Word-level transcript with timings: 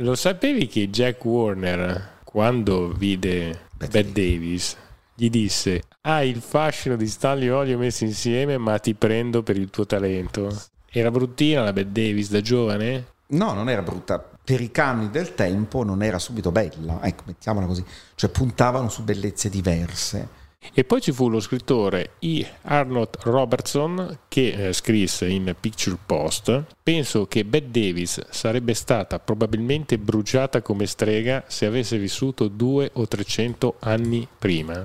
lo 0.00 0.14
sapevi 0.14 0.66
che 0.66 0.88
Jack 0.88 1.24
Warner, 1.24 2.18
quando 2.24 2.92
vide 2.92 3.66
Bette, 3.74 4.02
Bette 4.02 4.12
Davis, 4.12 4.76
gli 5.14 5.28
disse: 5.28 5.82
Hai 6.02 6.28
il 6.30 6.40
fascino 6.40 6.96
di 6.96 7.06
Stanley 7.06 7.48
Olio 7.48 7.78
messi 7.78 8.04
insieme, 8.04 8.56
ma 8.58 8.78
ti 8.78 8.94
prendo 8.94 9.42
per 9.42 9.56
il 9.56 9.70
tuo 9.70 9.86
talento. 9.86 10.50
Era 10.90 11.10
bruttina 11.10 11.62
la 11.62 11.72
Bette 11.72 11.92
Davis 11.92 12.30
da 12.30 12.40
giovane? 12.40 13.06
No, 13.28 13.52
non 13.52 13.68
era 13.68 13.82
brutta. 13.82 14.18
Per 14.42 14.60
i 14.60 14.70
canoni 14.70 15.10
del 15.10 15.34
tempo 15.34 15.84
non 15.84 16.02
era 16.02 16.18
subito 16.18 16.50
bella, 16.50 17.00
ecco, 17.02 17.24
mettiamola 17.26 17.66
così. 17.66 17.84
Cioè 18.14 18.30
puntavano 18.30 18.88
su 18.88 19.04
bellezze 19.04 19.48
diverse. 19.48 20.28
E 20.74 20.84
poi 20.84 21.00
ci 21.00 21.10
fu 21.10 21.28
lo 21.28 21.40
scrittore 21.40 22.12
E. 22.20 22.46
Arnold 22.62 23.16
Robertson 23.22 24.18
che 24.28 24.68
eh, 24.68 24.72
scrisse 24.72 25.26
in 25.26 25.54
Picture 25.58 25.96
Post 26.04 26.64
Penso 26.90 27.26
che 27.26 27.44
Bette 27.44 27.70
Davis 27.70 28.20
sarebbe 28.30 28.74
stata 28.74 29.20
probabilmente 29.20 29.96
bruciata 29.96 30.60
come 30.60 30.86
strega 30.86 31.44
se 31.46 31.64
avesse 31.64 31.98
vissuto 31.98 32.48
due 32.48 32.90
o 32.94 33.06
trecento 33.06 33.76
anni 33.78 34.26
prima. 34.38 34.82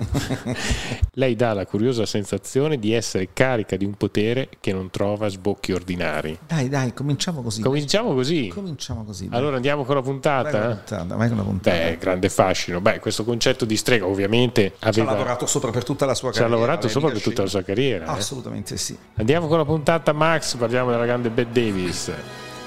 Lei 1.14 1.36
dà 1.36 1.54
la 1.54 1.66
curiosa 1.66 2.06
sensazione 2.06 2.78
di 2.78 2.94
essere 2.94 3.30
carica 3.34 3.76
di 3.76 3.86
un 3.86 3.96
potere 3.96 4.50
che 4.60 4.72
non 4.72 4.92
trova 4.92 5.30
sbocchi 5.30 5.72
ordinari. 5.72 6.38
Dai, 6.46 6.70
dai, 6.70 6.94
cominciamo 6.94 7.42
così. 7.42 7.64
Cominciamo 7.64 8.14
così. 8.14 8.50
Cominciamo 8.50 9.04
così. 9.04 9.28
Allora 9.32 9.56
andiamo 9.56 9.84
con 9.84 9.96
la 9.96 10.04
puntata. 10.04 10.52
Vai 10.52 10.52
con 10.52 10.70
la 10.70 10.76
puntata, 10.76 11.16
vai 11.16 11.28
con 11.28 11.38
la 11.38 11.44
puntata. 11.44 11.78
Beh, 11.78 11.98
grande 11.98 12.30
fascino. 12.30 12.82
Beh, 12.82 13.00
questo 13.00 13.24
concetto 13.24 13.66
di 13.66 13.78
strega 13.78 14.06
ovviamente 14.06 14.74
aveva... 14.82 14.92
Ci 14.92 15.00
ha 15.00 15.04
lavorato 15.06 15.48
sopra 15.48 15.65
per 15.72 15.84
tutta 15.84 16.06
la 16.06 16.14
sua 16.14 16.32
carriera. 16.32 16.48
Ci 16.48 16.54
ha 16.54 16.58
lavorato 16.58 16.88
sopra 16.88 17.10
per 17.10 17.22
tutta 17.22 17.42
la 17.44 17.48
sua 17.48 17.64
carriera. 17.64 18.06
Eh. 18.06 18.10
Assolutamente 18.10 18.74
eh. 18.74 18.78
sì. 18.78 18.98
Andiamo 19.16 19.48
con 19.48 19.58
la 19.58 19.66
puntata 19.66 20.14
Max, 20.14 20.56
parliamo 20.56 20.92
della 20.92 21.06
grande 21.06 21.30
Bette 21.30 21.52
Davis. 21.52 22.12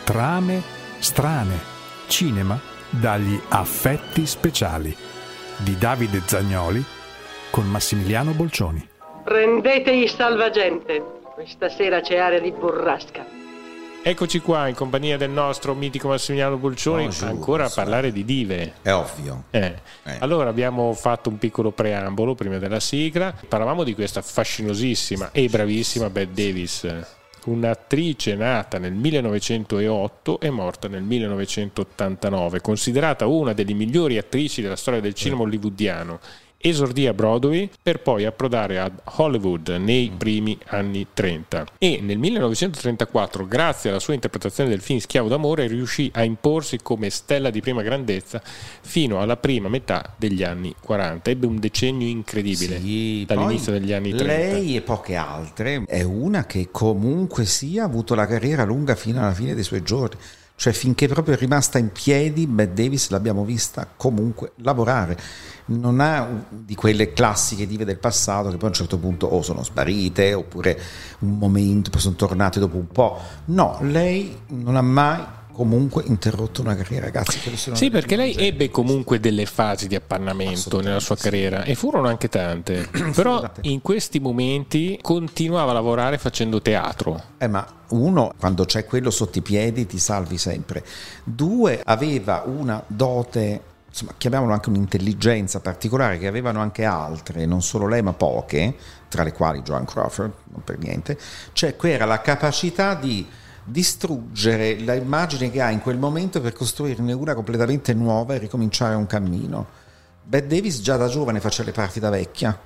Trame 0.04 0.62
strane. 0.98 1.76
Cinema 2.06 2.58
dagli 2.88 3.38
affetti 3.48 4.26
speciali 4.26 4.96
di 5.58 5.76
Davide 5.76 6.22
Zagnoli 6.24 6.82
con 7.50 7.68
Massimiliano 7.68 8.32
Bolcioni. 8.32 8.88
Prendete 9.24 9.90
i 9.90 10.08
salvagente. 10.08 11.02
Questa 11.34 11.68
sera 11.68 12.00
c'è 12.00 12.16
area 12.16 12.40
di 12.40 12.50
burrasca. 12.50 13.37
Eccoci 14.00 14.38
qua 14.40 14.68
in 14.68 14.74
compagnia 14.74 15.16
del 15.16 15.30
nostro 15.30 15.74
mitico 15.74 16.08
Massimiliano 16.08 16.56
Bolcioni, 16.56 17.04
Bonjour, 17.04 17.28
ancora 17.28 17.64
a 17.66 17.68
parlare 17.68 18.10
di 18.12 18.24
dive. 18.24 18.74
È 18.80 18.92
ovvio. 18.92 19.44
Eh. 19.50 19.74
Eh. 20.04 20.16
Allora 20.20 20.48
abbiamo 20.48 20.92
fatto 20.94 21.28
un 21.28 21.36
piccolo 21.36 21.72
preambolo 21.72 22.34
prima 22.34 22.58
della 22.58 22.80
sigla, 22.80 23.34
parlavamo 23.46 23.84
di 23.84 23.94
questa 23.94 24.22
fascinosissima 24.22 25.30
e 25.32 25.48
bravissima 25.48 26.08
Bette 26.08 26.32
Davis 26.32 27.16
un'attrice 27.44 28.34
nata 28.34 28.78
nel 28.78 28.92
1908 28.92 30.40
e 30.40 30.50
morta 30.50 30.88
nel 30.88 31.02
1989, 31.02 32.60
considerata 32.60 33.26
una 33.26 33.52
delle 33.52 33.72
migliori 33.72 34.18
attrici 34.18 34.60
della 34.60 34.76
storia 34.76 35.00
del 35.00 35.14
cinema 35.14 35.42
hollywoodiano 35.42 36.20
esordì 36.60 37.06
a 37.06 37.14
Broadway 37.14 37.70
per 37.80 38.00
poi 38.00 38.24
approdare 38.24 38.80
a 38.80 38.90
Hollywood 39.16 39.68
nei 39.68 40.10
primi 40.16 40.58
anni 40.66 41.06
30 41.12 41.66
e 41.78 42.00
nel 42.02 42.18
1934 42.18 43.46
grazie 43.46 43.90
alla 43.90 44.00
sua 44.00 44.14
interpretazione 44.14 44.68
del 44.68 44.80
film 44.80 44.98
Schiavo 44.98 45.28
d'amore 45.28 45.68
riuscì 45.68 46.10
a 46.14 46.24
imporsi 46.24 46.78
come 46.82 47.10
stella 47.10 47.50
di 47.50 47.60
prima 47.60 47.82
grandezza 47.82 48.42
fino 48.42 49.20
alla 49.20 49.36
prima 49.36 49.68
metà 49.68 50.14
degli 50.16 50.42
anni 50.42 50.74
40 50.80 51.30
ebbe 51.30 51.46
un 51.46 51.58
decennio 51.60 52.08
incredibile 52.08 52.80
sì, 52.80 53.24
dall'inizio 53.24 53.72
degli 53.72 53.92
anni 53.92 54.10
30 54.10 54.24
lei 54.24 54.76
e 54.76 54.80
poche 54.80 55.14
altre 55.14 55.84
è 55.86 56.02
una 56.02 56.44
che 56.44 56.68
comunque 56.72 57.44
sia 57.44 57.82
ha 57.82 57.86
avuto 57.86 58.16
la 58.16 58.26
carriera 58.26 58.64
lunga 58.64 58.96
fino 58.96 59.20
alla 59.20 59.32
fine 59.32 59.54
dei 59.54 59.62
suoi 59.62 59.82
giorni 59.82 60.18
cioè 60.58 60.72
finché 60.72 61.06
proprio 61.06 61.36
è 61.36 61.38
rimasta 61.38 61.78
in 61.78 61.92
piedi, 61.92 62.48
Bette 62.48 62.82
Davis 62.82 63.10
l'abbiamo 63.10 63.44
vista 63.44 63.86
comunque 63.96 64.54
lavorare. 64.56 65.16
Non 65.66 66.00
ha 66.00 66.46
di 66.50 66.74
quelle 66.74 67.12
classiche 67.12 67.64
dive 67.64 67.84
del 67.84 67.98
passato 67.98 68.50
che 68.50 68.56
poi 68.56 68.64
a 68.64 68.70
un 68.70 68.74
certo 68.74 68.98
punto 68.98 69.28
o 69.28 69.40
sono 69.42 69.62
sparite 69.62 70.34
oppure 70.34 70.76
un 71.20 71.38
momento, 71.38 71.90
poi 71.90 72.00
sono 72.00 72.16
tornate 72.16 72.58
dopo 72.58 72.76
un 72.76 72.88
po'. 72.88 73.20
No, 73.44 73.78
lei 73.82 74.36
non 74.48 74.74
ha 74.74 74.82
mai 74.82 75.24
comunque 75.58 76.04
interrotto 76.06 76.60
una 76.60 76.76
carriera, 76.76 77.06
ragazzi. 77.06 77.40
Sì, 77.74 77.90
perché 77.90 78.14
lei 78.14 78.32
ebbe 78.36 78.70
comunque 78.70 79.18
delle 79.18 79.44
fasi 79.44 79.88
di 79.88 79.96
appannamento 79.96 80.80
nella 80.80 81.00
sua 81.00 81.16
carriera 81.16 81.64
e 81.64 81.74
furono 81.74 82.06
anche 82.06 82.28
tante. 82.28 82.88
Però 83.12 83.42
in 83.62 83.82
questi 83.82 84.20
momenti 84.20 85.00
continuava 85.02 85.72
a 85.72 85.74
lavorare 85.74 86.16
facendo 86.16 86.62
teatro. 86.62 87.20
Eh, 87.38 87.48
ma 87.48 87.66
uno, 87.88 88.32
quando 88.38 88.66
c'è 88.66 88.84
quello 88.84 89.10
sotto 89.10 89.38
i 89.38 89.42
piedi, 89.42 89.84
ti 89.84 89.98
salvi 89.98 90.38
sempre. 90.38 90.84
Due, 91.24 91.82
aveva 91.84 92.44
una 92.46 92.80
dote 92.86 93.62
insomma, 93.88 94.14
chiamiamolo 94.16 94.52
anche 94.52 94.68
un'intelligenza 94.68 95.58
particolare 95.58 96.18
che 96.18 96.28
avevano 96.28 96.60
anche 96.60 96.84
altre, 96.84 97.46
non 97.46 97.62
solo 97.62 97.88
lei 97.88 98.02
ma 98.02 98.12
poche, 98.12 98.76
tra 99.08 99.24
le 99.24 99.32
quali 99.32 99.62
Joan 99.62 99.84
Crawford, 99.84 100.32
non 100.52 100.62
per 100.62 100.78
niente, 100.78 101.18
cioè 101.52 101.74
era 101.80 102.04
la 102.04 102.20
capacità 102.20 102.94
di 102.94 103.26
distruggere 103.68 104.74
l'immagine 104.74 105.50
che 105.50 105.60
ha 105.60 105.70
in 105.70 105.80
quel 105.80 105.98
momento 105.98 106.40
per 106.40 106.52
costruirne 106.52 107.12
una 107.12 107.34
completamente 107.34 107.94
nuova 107.94 108.34
e 108.34 108.38
ricominciare 108.38 108.94
un 108.94 109.06
cammino. 109.06 109.66
Bette 110.22 110.46
Davis 110.46 110.80
già 110.80 110.96
da 110.96 111.08
giovane 111.08 111.40
faceva 111.40 111.68
le 111.68 111.74
parti 111.74 112.00
da 112.00 112.10
vecchia 112.10 112.58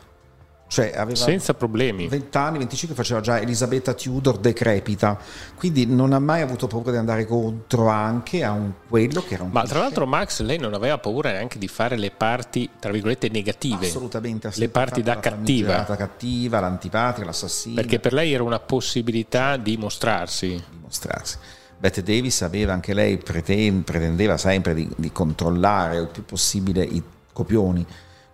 cioè 0.72 0.90
aveva 0.96 1.18
senza 1.18 1.52
problemi. 1.52 2.08
20 2.08 2.36
anni 2.38 2.56
25 2.56 2.96
faceva 2.96 3.20
già 3.20 3.38
Elisabetta 3.38 3.92
Tudor 3.92 4.38
decrepita. 4.38 5.18
Quindi 5.54 5.84
non 5.84 6.14
ha 6.14 6.18
mai 6.18 6.40
avuto 6.40 6.66
paura 6.66 6.90
di 6.90 6.96
andare 6.96 7.26
contro 7.26 7.88
anche 7.88 8.42
a 8.42 8.52
un, 8.52 8.72
quello 8.88 9.22
che 9.22 9.34
era 9.34 9.42
un 9.42 9.50
ma 9.50 9.64
tra 9.64 9.80
l'altro 9.80 10.06
Max 10.06 10.40
lei 10.40 10.56
non 10.56 10.72
aveva 10.72 10.96
paura 10.96 11.30
neanche 11.30 11.58
di 11.58 11.68
fare 11.68 11.98
le 11.98 12.10
parti 12.10 12.70
tra 12.78 12.90
virgolette 12.90 13.28
negative. 13.28 13.84
Assolutamente, 13.86 14.50
le 14.54 14.70
parti 14.70 15.02
da 15.02 15.20
cattiva. 15.20 15.84
la 15.86 15.96
cattiva 15.96 16.58
l'antipatica 16.60 17.26
l'assassina. 17.26 17.74
Perché 17.74 17.98
per 18.00 18.14
lei 18.14 18.32
era 18.32 18.42
una 18.42 18.58
possibilità 18.58 19.58
di 19.58 19.76
mostrarsi. 19.76 20.48
Di 20.48 20.78
mostrarsi. 20.80 21.36
Bette 21.78 22.02
Davis 22.02 22.40
aveva 22.40 22.72
anche 22.72 22.94
lei 22.94 23.18
pretendeva 23.18 24.38
sempre 24.38 24.72
di, 24.72 24.88
di 24.96 25.12
controllare 25.12 25.98
il 25.98 26.08
più 26.08 26.24
possibile 26.24 26.82
i 26.82 27.02
copioni 27.30 27.84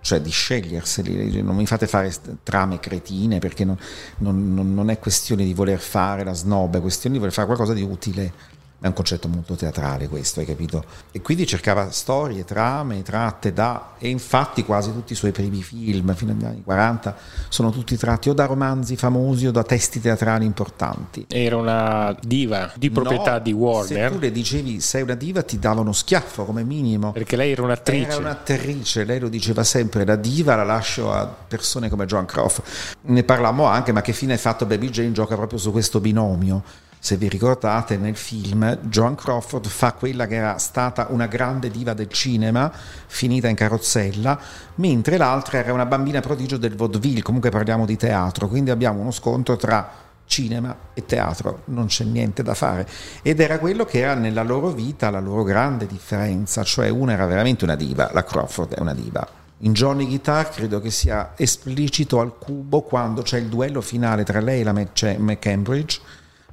cioè 0.01 0.21
di 0.21 0.31
sceglierseli, 0.31 1.43
non 1.43 1.57
mi 1.57 1.67
fate 1.67 1.87
fare 1.87 2.13
trame 2.43 2.81
cretine 2.81 3.39
perché 3.39 3.65
non, 3.65 3.77
non, 4.19 4.75
non, 4.75 4.91
è 4.91 4.99
questione 4.99 5.45
di 5.45 5.53
voler 5.55 5.81
fare 5.81 6.25
la 6.25 6.33
snob, 6.33 6.77
è 6.77 6.81
questione 6.81 7.15
di 7.15 7.21
voler 7.21 7.35
fare 7.35 7.47
qualcosa 7.47 7.75
di 7.75 7.83
utile 7.83 8.33
è 8.81 8.87
un 8.87 8.93
concetto 8.93 9.27
molto 9.27 9.57
teatrale 9.57 10.07
questo, 10.07 10.39
hai 10.39 10.47
capito? 10.47 10.85
E 11.11 11.21
quindi 11.21 11.47
cercava 11.47 11.91
storie, 11.91 12.45
trame, 12.45 13.03
tratte 13.03 13.53
da... 13.53 13.95
E 13.99 14.09
infatti 14.09 14.65
quasi 14.65 14.93
tutti 14.93 15.15
i 15.15 15.17
suoi 15.17 15.33
primi 15.33 15.63
film, 15.63 16.15
fino 16.15 16.31
agli 16.31 16.45
anni 16.45 16.63
40, 16.63 17.17
sono 17.49 17.71
tutti 17.71 17.97
tratti 17.97 18.29
o 18.29 18.35
da 18.35 18.45
romanzi 18.45 18.95
famosi 18.95 19.49
o 19.49 19.51
da 19.51 19.65
testi 19.65 20.01
teatrali 20.01 20.45
importanti. 20.45 21.27
Era 21.29 21.57
una 21.57 22.17
diva 22.23 22.71
di 22.77 22.91
proprietà 22.91 23.33
no, 23.33 23.39
di 23.41 23.53
Warner. 23.53 24.11
Se 24.11 24.15
tu 24.15 24.21
le 24.21 24.31
dicevi 24.31 24.81
sei 24.81 25.03
una 25.03 25.15
diva 25.15 25.43
ti 25.43 25.59
dava 25.59 25.81
uno 25.81 25.93
schiaffo 25.93 26.45
come 26.45 26.63
minimo. 26.63 27.11
Perché 27.11 27.35
lei 27.35 27.51
era 27.51 27.63
un'attrice. 27.63 28.07
Era 28.07 28.17
un'attrice, 28.19 29.03
lei 29.03 29.19
lo 29.19 29.29
diceva 29.29 29.65
sempre, 29.65 30.05
la 30.05 30.15
diva 30.15 30.55
la 30.55 30.65
lascio 30.65 31.13
a 31.13 31.27
persone 31.27 31.89
come 31.89 32.07
Joan 32.07 32.27
Crawford. 32.27 32.69
Ne 33.03 33.25
parlammo 33.25 33.65
anche, 33.65 33.91
ma 33.91 34.03
che 34.03 34.13
fine 34.13 34.35
ha 34.35 34.39
fatto 34.39 34.67
Baby 34.67 34.91
Jane 34.91 35.11
gioca 35.11 35.35
proprio 35.35 35.59
su 35.59 35.73
questo 35.73 35.99
binomio 35.99 36.87
se 37.01 37.17
vi 37.17 37.29
ricordate 37.29 37.97
nel 37.97 38.17
film, 38.17 38.79
Joan 38.83 39.15
Crawford 39.15 39.67
fa 39.67 39.93
quella 39.93 40.27
che 40.27 40.35
era 40.35 40.59
stata 40.59 41.07
una 41.11 41.27
grande 41.27 41.71
diva 41.71 41.95
del 41.95 42.09
cinema, 42.09 42.71
finita 43.07 43.49
in 43.49 43.55
carrozzella, 43.55 44.39
mentre 44.77 45.17
l'altra 45.17 45.59
era 45.59 45.73
una 45.73 45.87
bambina 45.87 46.21
prodigio 46.21 46.57
del 46.57 46.75
vaudeville, 46.75 47.23
comunque 47.23 47.51
parliamo 47.51 47.87
di 47.87 47.97
teatro, 47.97 48.49
quindi 48.49 48.71
abbiamo 48.71 49.01
uno 49.01 49.13
scontro 49.13 49.57
tra 49.57 50.07
cinema 50.27 50.77
e 50.93 51.05
teatro, 51.07 51.63
non 51.67 51.87
c'è 51.87 52.05
niente 52.05 52.43
da 52.43 52.55
fare. 52.55 52.87
Ed 53.23 53.41
era 53.41 53.59
quello 53.59 53.85
che 53.85 54.01
era 54.01 54.15
nella 54.15 54.43
loro 54.43 54.69
vita 54.69 55.11
la 55.11 55.21
loro 55.21 55.43
grande 55.43 55.87
differenza, 55.87 56.63
cioè 56.63 56.89
una 56.89 57.13
era 57.13 57.27
veramente 57.27 57.65
una 57.65 57.77
diva, 57.77 58.11
la 58.13 58.25
Crawford 58.25 58.75
è 58.75 58.81
una 58.81 58.95
diva. 58.95 59.27
In 59.63 59.73
Johnny 59.73 60.07
Guitar 60.07 60.51
credo 60.51 60.81
che 60.81 60.91
sia 60.91 61.33
esplicito 61.35 62.21
al 62.21 62.39
cubo 62.39 62.83
quando 62.83 63.23
c'è 63.23 63.39
il 63.39 63.47
duello 63.47 63.81
finale 63.81 64.23
tra 64.23 64.39
lei 64.41 64.61
e 64.61 64.65
la 64.65 64.73
McCambridge 64.73 66.01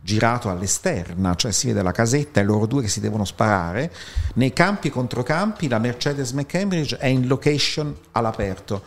girato 0.05 0.51
all'esterna, 0.51 1.33
cioè 1.33 1.51
si 1.51 1.65
vede 1.65 1.81
la 1.81 1.91
casetta 1.91 2.39
e 2.39 2.43
loro 2.43 2.67
due 2.67 2.83
che 2.83 2.87
si 2.87 2.99
devono 2.99 3.25
sparare. 3.25 3.91
Nei 4.35 4.53
campi 4.53 4.89
e 4.89 4.91
controcampi 4.91 5.67
la 5.67 5.79
Mercedes 5.79 6.31
McCambridge 6.31 6.97
è 6.97 7.07
in 7.07 7.25
location 7.25 7.93
all'aperto, 8.11 8.83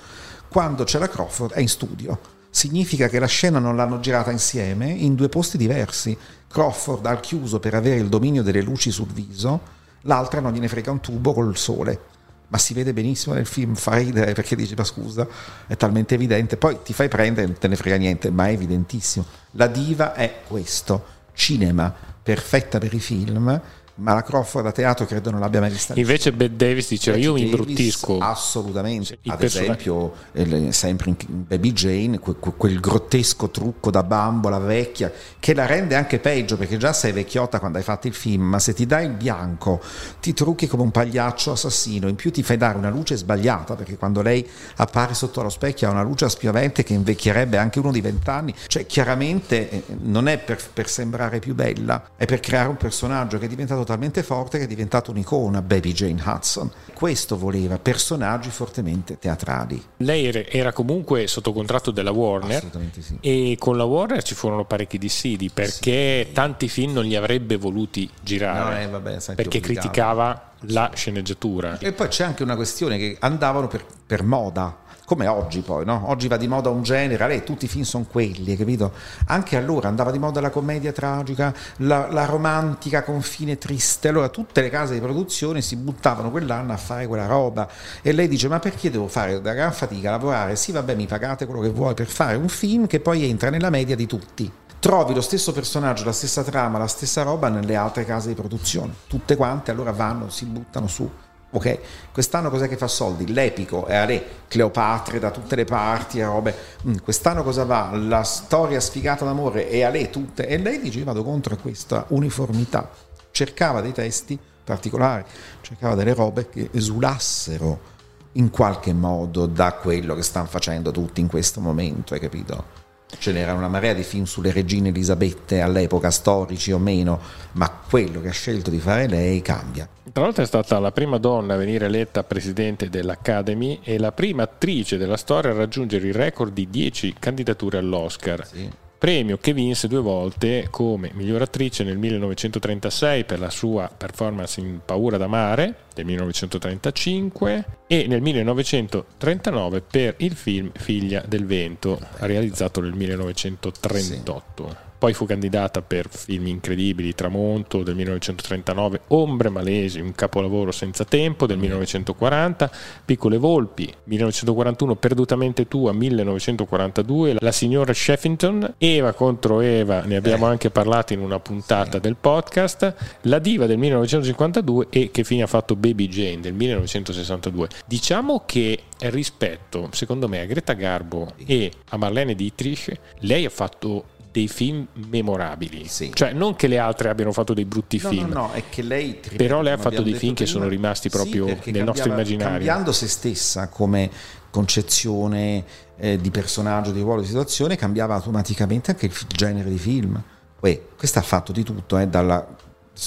quando 0.48 0.84
c'è 0.84 1.00
la 1.00 1.08
Crawford 1.08 1.54
è 1.54 1.60
in 1.60 1.68
studio. 1.68 2.20
Significa 2.50 3.08
che 3.08 3.18
la 3.18 3.26
scena 3.26 3.58
non 3.58 3.74
l'hanno 3.74 3.98
girata 3.98 4.30
insieme 4.30 4.88
in 4.90 5.16
due 5.16 5.28
posti 5.28 5.58
diversi. 5.58 6.16
Crawford 6.48 7.04
al 7.06 7.18
chiuso 7.18 7.58
per 7.58 7.74
avere 7.74 7.96
il 7.96 8.08
dominio 8.08 8.44
delle 8.44 8.62
luci 8.62 8.92
sul 8.92 9.08
viso, 9.08 9.60
l'altra 10.02 10.40
non 10.40 10.52
gliene 10.52 10.68
frega 10.68 10.92
un 10.92 11.00
tubo 11.00 11.32
col 11.32 11.56
sole 11.56 12.16
ma 12.48 12.58
si 12.58 12.74
vede 12.74 12.92
benissimo 12.92 13.34
nel 13.34 13.46
film, 13.46 13.74
fa 13.74 13.96
ridere 13.96 14.32
perché 14.32 14.56
dici 14.56 14.74
ma 14.74 14.84
scusa, 14.84 15.26
è 15.66 15.76
talmente 15.76 16.14
evidente, 16.14 16.56
poi 16.56 16.78
ti 16.82 16.92
fai 16.92 17.08
prendere, 17.08 17.46
non 17.46 17.58
te 17.58 17.68
ne 17.68 17.76
frega 17.76 17.96
niente, 17.96 18.30
ma 18.30 18.48
è 18.48 18.52
evidentissimo. 18.52 19.24
La 19.52 19.66
diva 19.66 20.14
è 20.14 20.40
questo, 20.46 21.04
cinema, 21.34 21.94
perfetta 22.22 22.78
per 22.78 22.92
i 22.94 23.00
film, 23.00 23.60
ma 23.98 24.14
la 24.14 24.22
Crawford 24.22 24.66
a 24.66 24.72
teatro 24.72 25.06
credo 25.06 25.30
non 25.30 25.40
l'abbia 25.40 25.60
mai 25.60 25.70
vista. 25.70 25.94
Invece 25.96 26.32
Bette 26.32 26.56
Davis 26.56 26.88
diceva 26.88 27.16
io 27.16 27.32
mi 27.34 27.42
imbruttisco. 27.42 28.18
Assolutamente. 28.18 29.18
Ad 29.26 29.42
esempio, 29.42 30.12
il- 30.32 30.72
sempre 30.74 31.10
in 31.10 31.16
Baby 31.46 31.72
Jane, 31.72 32.18
que- 32.18 32.36
que- 32.38 32.52
quel 32.56 32.80
grottesco 32.80 33.50
trucco 33.50 33.90
da 33.90 34.02
bambola 34.02 34.58
vecchia 34.58 35.12
che 35.38 35.54
la 35.54 35.66
rende 35.66 35.94
anche 35.94 36.18
peggio 36.18 36.56
perché 36.56 36.76
già 36.76 36.92
sei 36.92 37.12
vecchiotta 37.12 37.58
quando 37.58 37.78
hai 37.78 37.84
fatto 37.84 38.06
il 38.06 38.14
film, 38.14 38.42
ma 38.42 38.58
se 38.58 38.72
ti 38.74 38.86
dai 38.86 39.06
il 39.06 39.12
bianco 39.12 39.80
ti 40.20 40.32
trucchi 40.32 40.66
come 40.66 40.82
un 40.82 40.90
pagliaccio 40.90 41.52
assassino, 41.52 42.08
in 42.08 42.14
più 42.16 42.30
ti 42.30 42.42
fai 42.42 42.56
dare 42.56 42.78
una 42.78 42.90
luce 42.90 43.16
sbagliata 43.16 43.74
perché 43.74 43.96
quando 43.96 44.22
lei 44.22 44.46
appare 44.76 45.14
sotto 45.14 45.40
allo 45.40 45.48
specchio 45.50 45.88
ha 45.88 45.90
una 45.90 46.02
luce 46.02 46.28
spiovente 46.28 46.82
che 46.82 46.92
invecchierebbe 46.94 47.56
anche 47.56 47.78
uno 47.78 47.90
di 47.92 48.00
vent'anni, 48.00 48.54
cioè 48.66 48.86
chiaramente 48.86 49.70
eh, 49.70 49.82
non 50.02 50.28
è 50.28 50.38
per, 50.38 50.58
per 50.72 50.88
sembrare 50.88 51.38
più 51.38 51.54
bella, 51.54 52.10
è 52.16 52.24
per 52.24 52.40
creare 52.40 52.68
un 52.68 52.76
personaggio 52.76 53.38
che 53.38 53.46
è 53.46 53.48
diventato 53.48 53.84
talmente 53.88 54.22
forte 54.22 54.58
che 54.58 54.64
è 54.64 54.66
diventato 54.66 55.10
un'icona, 55.12 55.62
Baby 55.62 55.92
Jane 55.92 56.22
Hudson. 56.22 56.70
Questo 56.92 57.38
voleva, 57.38 57.78
personaggi 57.78 58.50
fortemente 58.50 59.18
teatrali. 59.18 59.82
Lei 59.98 60.26
era- 60.26 60.72
comunque 60.72 61.26
sotto 61.26 61.54
contratto 61.54 61.90
della 61.90 62.10
Warner 62.10 62.62
sì. 62.98 63.16
e 63.20 63.56
con 63.58 63.78
la 63.78 63.84
Warner 63.84 64.22
ci 64.22 64.34
furono 64.34 64.66
parecchi 64.66 64.98
dissidi 64.98 65.48
perché 65.48 66.28
tanti 66.34 66.68
film 66.68 66.92
non 66.92 67.04
li 67.04 67.16
avrebbe 67.16 67.56
voluti 67.56 68.08
girare 68.20 68.86
No, 68.86 68.96
eh, 68.96 69.00
vabbè, 69.00 69.34
perché 69.34 69.60
criticava 69.60 70.52
la 70.62 70.90
sceneggiatura. 70.94 71.78
E 71.78 71.92
poi 71.92 72.08
c'è 72.08 72.24
anche 72.24 72.42
una 72.42 72.56
questione 72.56 72.98
che 72.98 73.16
andavano 73.20 73.68
per, 73.68 73.86
per 74.06 74.22
moda, 74.22 74.76
come 75.08 75.26
oggi 75.26 75.62
poi, 75.62 75.86
no? 75.86 76.02
Oggi 76.08 76.28
va 76.28 76.36
di 76.36 76.46
moda 76.46 76.68
un 76.68 76.82
genere, 76.82 77.26
lei, 77.26 77.42
tutti 77.42 77.64
i 77.64 77.68
film 77.68 77.84
sono 77.84 78.04
quelli, 78.06 78.54
capito? 78.56 78.92
Anche 79.28 79.56
allora 79.56 79.88
andava 79.88 80.10
di 80.10 80.18
moda 80.18 80.42
la 80.42 80.50
commedia 80.50 80.92
tragica, 80.92 81.54
la, 81.78 82.08
la 82.10 82.26
romantica 82.26 83.02
con 83.02 83.22
fine 83.22 83.56
triste, 83.56 84.08
allora 84.08 84.28
tutte 84.28 84.60
le 84.60 84.68
case 84.68 84.92
di 84.92 85.00
produzione 85.00 85.62
si 85.62 85.76
buttavano 85.76 86.30
quell'anno 86.30 86.74
a 86.74 86.76
fare 86.76 87.06
quella 87.06 87.24
roba 87.24 87.66
e 88.02 88.12
lei 88.12 88.28
dice 88.28 88.48
ma 88.48 88.58
perché 88.58 88.90
devo 88.90 89.08
fare 89.08 89.40
da 89.40 89.54
gran 89.54 89.72
fatica, 89.72 90.10
lavorare? 90.10 90.56
Sì 90.56 90.72
vabbè 90.72 90.94
mi 90.94 91.06
pagate 91.06 91.46
quello 91.46 91.62
che 91.62 91.70
vuoi 91.70 91.94
per 91.94 92.06
fare 92.06 92.36
un 92.36 92.48
film 92.48 92.86
che 92.86 93.00
poi 93.00 93.24
entra 93.24 93.48
nella 93.48 93.70
media 93.70 93.96
di 93.96 94.06
tutti. 94.06 94.52
Trovi 94.78 95.14
lo 95.14 95.22
stesso 95.22 95.52
personaggio, 95.52 96.04
la 96.04 96.12
stessa 96.12 96.44
trama, 96.44 96.76
la 96.76 96.86
stessa 96.86 97.22
roba 97.22 97.48
nelle 97.48 97.76
altre 97.76 98.04
case 98.04 98.28
di 98.28 98.34
produzione. 98.34 98.92
Tutte 99.06 99.36
quante 99.36 99.70
allora 99.70 99.90
vanno, 99.90 100.28
si 100.28 100.44
buttano 100.44 100.86
su. 100.86 101.10
Ok, 101.50 101.78
quest'anno 102.12 102.50
cos'è 102.50 102.68
che 102.68 102.76
fa 102.76 102.88
soldi? 102.88 103.32
L'epico 103.32 103.86
è 103.86 103.96
a 103.96 104.04
lei, 104.04 104.22
Cleopatre 104.46 105.18
da 105.18 105.30
tutte 105.30 105.56
le 105.56 105.64
parti 105.64 106.18
e 106.18 106.24
robe. 106.24 106.54
Mm, 106.86 106.96
quest'anno 107.02 107.42
cosa 107.42 107.64
va? 107.64 107.90
La 107.94 108.22
storia 108.22 108.80
sfigata 108.80 109.24
d'amore 109.24 109.68
è 109.68 109.82
a 109.82 109.88
lei 109.88 110.10
tutte. 110.10 110.46
E 110.46 110.58
lei 110.58 110.78
dice: 110.78 110.98
"Io 110.98 111.04
Vado 111.06 111.24
contro 111.24 111.56
questa 111.56 112.04
uniformità. 112.08 112.90
Cercava 113.30 113.80
dei 113.80 113.92
testi 113.92 114.38
particolari, 114.62 115.24
cercava 115.62 115.94
delle 115.94 116.12
robe 116.12 116.50
che 116.50 116.68
esulassero 116.72 117.96
in 118.32 118.50
qualche 118.50 118.92
modo 118.92 119.46
da 119.46 119.72
quello 119.72 120.14
che 120.14 120.22
stanno 120.22 120.46
facendo 120.46 120.90
tutti 120.90 121.20
in 121.22 121.28
questo 121.28 121.60
momento, 121.60 122.12
hai 122.12 122.20
capito? 122.20 122.87
Ce 123.18 123.32
n'era 123.32 123.54
una 123.54 123.68
marea 123.68 123.94
di 123.94 124.02
film 124.02 124.24
sulle 124.24 124.52
regine 124.52 124.90
Elisabette 124.90 125.60
all'epoca, 125.60 126.10
storici 126.10 126.72
o 126.72 126.78
meno, 126.78 127.20
ma 127.52 127.70
quello 127.70 128.20
che 128.20 128.28
ha 128.28 128.32
scelto 128.32 128.68
di 128.70 128.78
fare 128.78 129.08
lei 129.08 129.40
cambia. 129.40 129.88
Tra 130.12 130.22
l'altro 130.22 130.42
è 130.42 130.46
stata 130.46 130.78
la 130.78 130.92
prima 130.92 131.18
donna 131.18 131.54
a 131.54 131.56
venire 131.56 131.86
eletta 131.86 132.22
presidente 132.22 132.88
dell'Academy 132.88 133.80
e 133.82 133.98
la 133.98 134.12
prima 134.12 134.42
attrice 134.42 134.98
della 134.98 135.16
storia 135.16 135.50
a 135.50 135.54
raggiungere 135.54 136.06
il 136.06 136.14
record 136.14 136.52
di 136.52 136.68
10 136.68 137.14
candidature 137.18 137.78
all'Oscar. 137.78 138.46
Sì. 138.46 138.70
Premio 138.98 139.38
che 139.38 139.52
vinse 139.52 139.86
due 139.86 140.00
volte 140.00 140.66
come 140.70 141.12
miglior 141.14 141.42
attrice 141.42 141.84
nel 141.84 141.98
1936 141.98 143.24
per 143.24 143.38
la 143.38 143.48
sua 143.48 143.88
performance 143.96 144.58
in 144.58 144.80
Paura 144.84 145.16
d'amare 145.16 145.84
del 145.94 146.04
1935 146.04 147.64
e 147.86 148.06
nel 148.08 148.20
1939 148.20 149.82
per 149.82 150.14
il 150.18 150.34
film 150.34 150.72
Figlia 150.74 151.22
del 151.26 151.46
vento 151.46 152.00
realizzato 152.18 152.80
nel 152.80 152.94
1938. 152.94 154.87
Poi 154.98 155.14
fu 155.14 155.26
candidata 155.26 155.80
per 155.80 156.08
film 156.08 156.48
incredibili, 156.48 157.14
Tramonto 157.14 157.84
del 157.84 157.94
1939, 157.94 159.02
Ombre 159.08 159.48
malesi, 159.48 160.00
un 160.00 160.12
capolavoro 160.12 160.72
senza 160.72 161.04
tempo 161.04 161.46
del 161.46 161.56
1940, 161.58 162.68
Piccole 163.04 163.36
volpi 163.36 163.92
1941, 164.04 164.96
Perdutamente 164.96 165.68
tua 165.68 165.92
1942, 165.92 167.36
La 167.38 167.52
signora 167.52 167.92
Sheffington, 167.92 168.74
Eva 168.78 169.12
contro 169.12 169.60
Eva, 169.60 170.02
ne 170.02 170.16
abbiamo 170.16 170.46
anche 170.46 170.70
parlato 170.70 171.12
in 171.12 171.20
una 171.20 171.38
puntata 171.38 172.00
del 172.00 172.16
podcast, 172.16 172.94
La 173.22 173.38
diva 173.38 173.66
del 173.66 173.78
1952 173.78 174.86
e 174.90 175.10
che 175.12 175.22
fine 175.22 175.44
ha 175.44 175.46
fatto 175.46 175.76
Baby 175.76 176.08
Jane 176.08 176.40
del 176.40 176.54
1962. 176.54 177.68
Diciamo 177.86 178.42
che 178.44 178.82
rispetto, 179.02 179.90
secondo 179.92 180.26
me, 180.26 180.40
a 180.40 180.44
Greta 180.44 180.72
Garbo 180.72 181.34
e 181.46 181.70
a 181.90 181.96
Marlene 181.96 182.34
Dietrich, 182.34 182.92
lei 183.20 183.44
ha 183.44 183.50
fatto 183.50 184.16
dei 184.38 184.46
film 184.48 184.86
memorabili. 185.08 185.88
Sì. 185.88 186.12
Cioè, 186.14 186.32
non 186.32 186.54
che 186.54 186.68
le 186.68 186.78
altre 186.78 187.08
abbiano 187.08 187.32
fatto 187.32 187.54
dei 187.54 187.64
brutti 187.64 187.98
No, 188.00 188.08
film. 188.10 188.28
no, 188.28 188.40
no, 188.40 188.52
è 188.52 188.62
che 188.70 188.82
lei... 188.82 189.18
ti 189.20 189.30
Però 189.30 189.60
ripeto, 189.60 189.60
lei 189.62 189.72
ha 189.72 189.76
fatto 189.78 190.02
dei 190.02 190.14
film 190.14 190.34
che 190.34 190.44
prima, 190.44 190.58
sono 190.58 190.68
rimasti 190.70 191.08
proprio 191.08 191.46
sì, 191.60 191.72
nel 191.72 191.82
nostro 191.84 192.04
cambiava- 192.04 192.12
immaginario. 192.12 192.52
Cambiando 192.56 192.92
se 192.92 193.08
stessa 193.08 193.68
come 193.68 194.10
concezione 194.50 195.64
eh, 195.96 196.18
di 196.20 196.30
personaggio, 196.30 196.92
di 196.92 197.00
ruolo, 197.00 197.20
di 197.20 197.26
situazione, 197.26 197.76
cambiava 197.76 198.14
automaticamente 198.14 198.92
anche 198.92 199.06
il 199.06 199.12
genere 199.26 199.68
di 199.68 199.78
film. 199.78 200.22
Uè, 200.60 200.80
questa 200.96 201.18
ha 201.20 201.22
fatto 201.24 201.50
di 201.52 201.64
tutto, 201.64 201.98
eh, 201.98 202.06
dalla... 202.06 202.46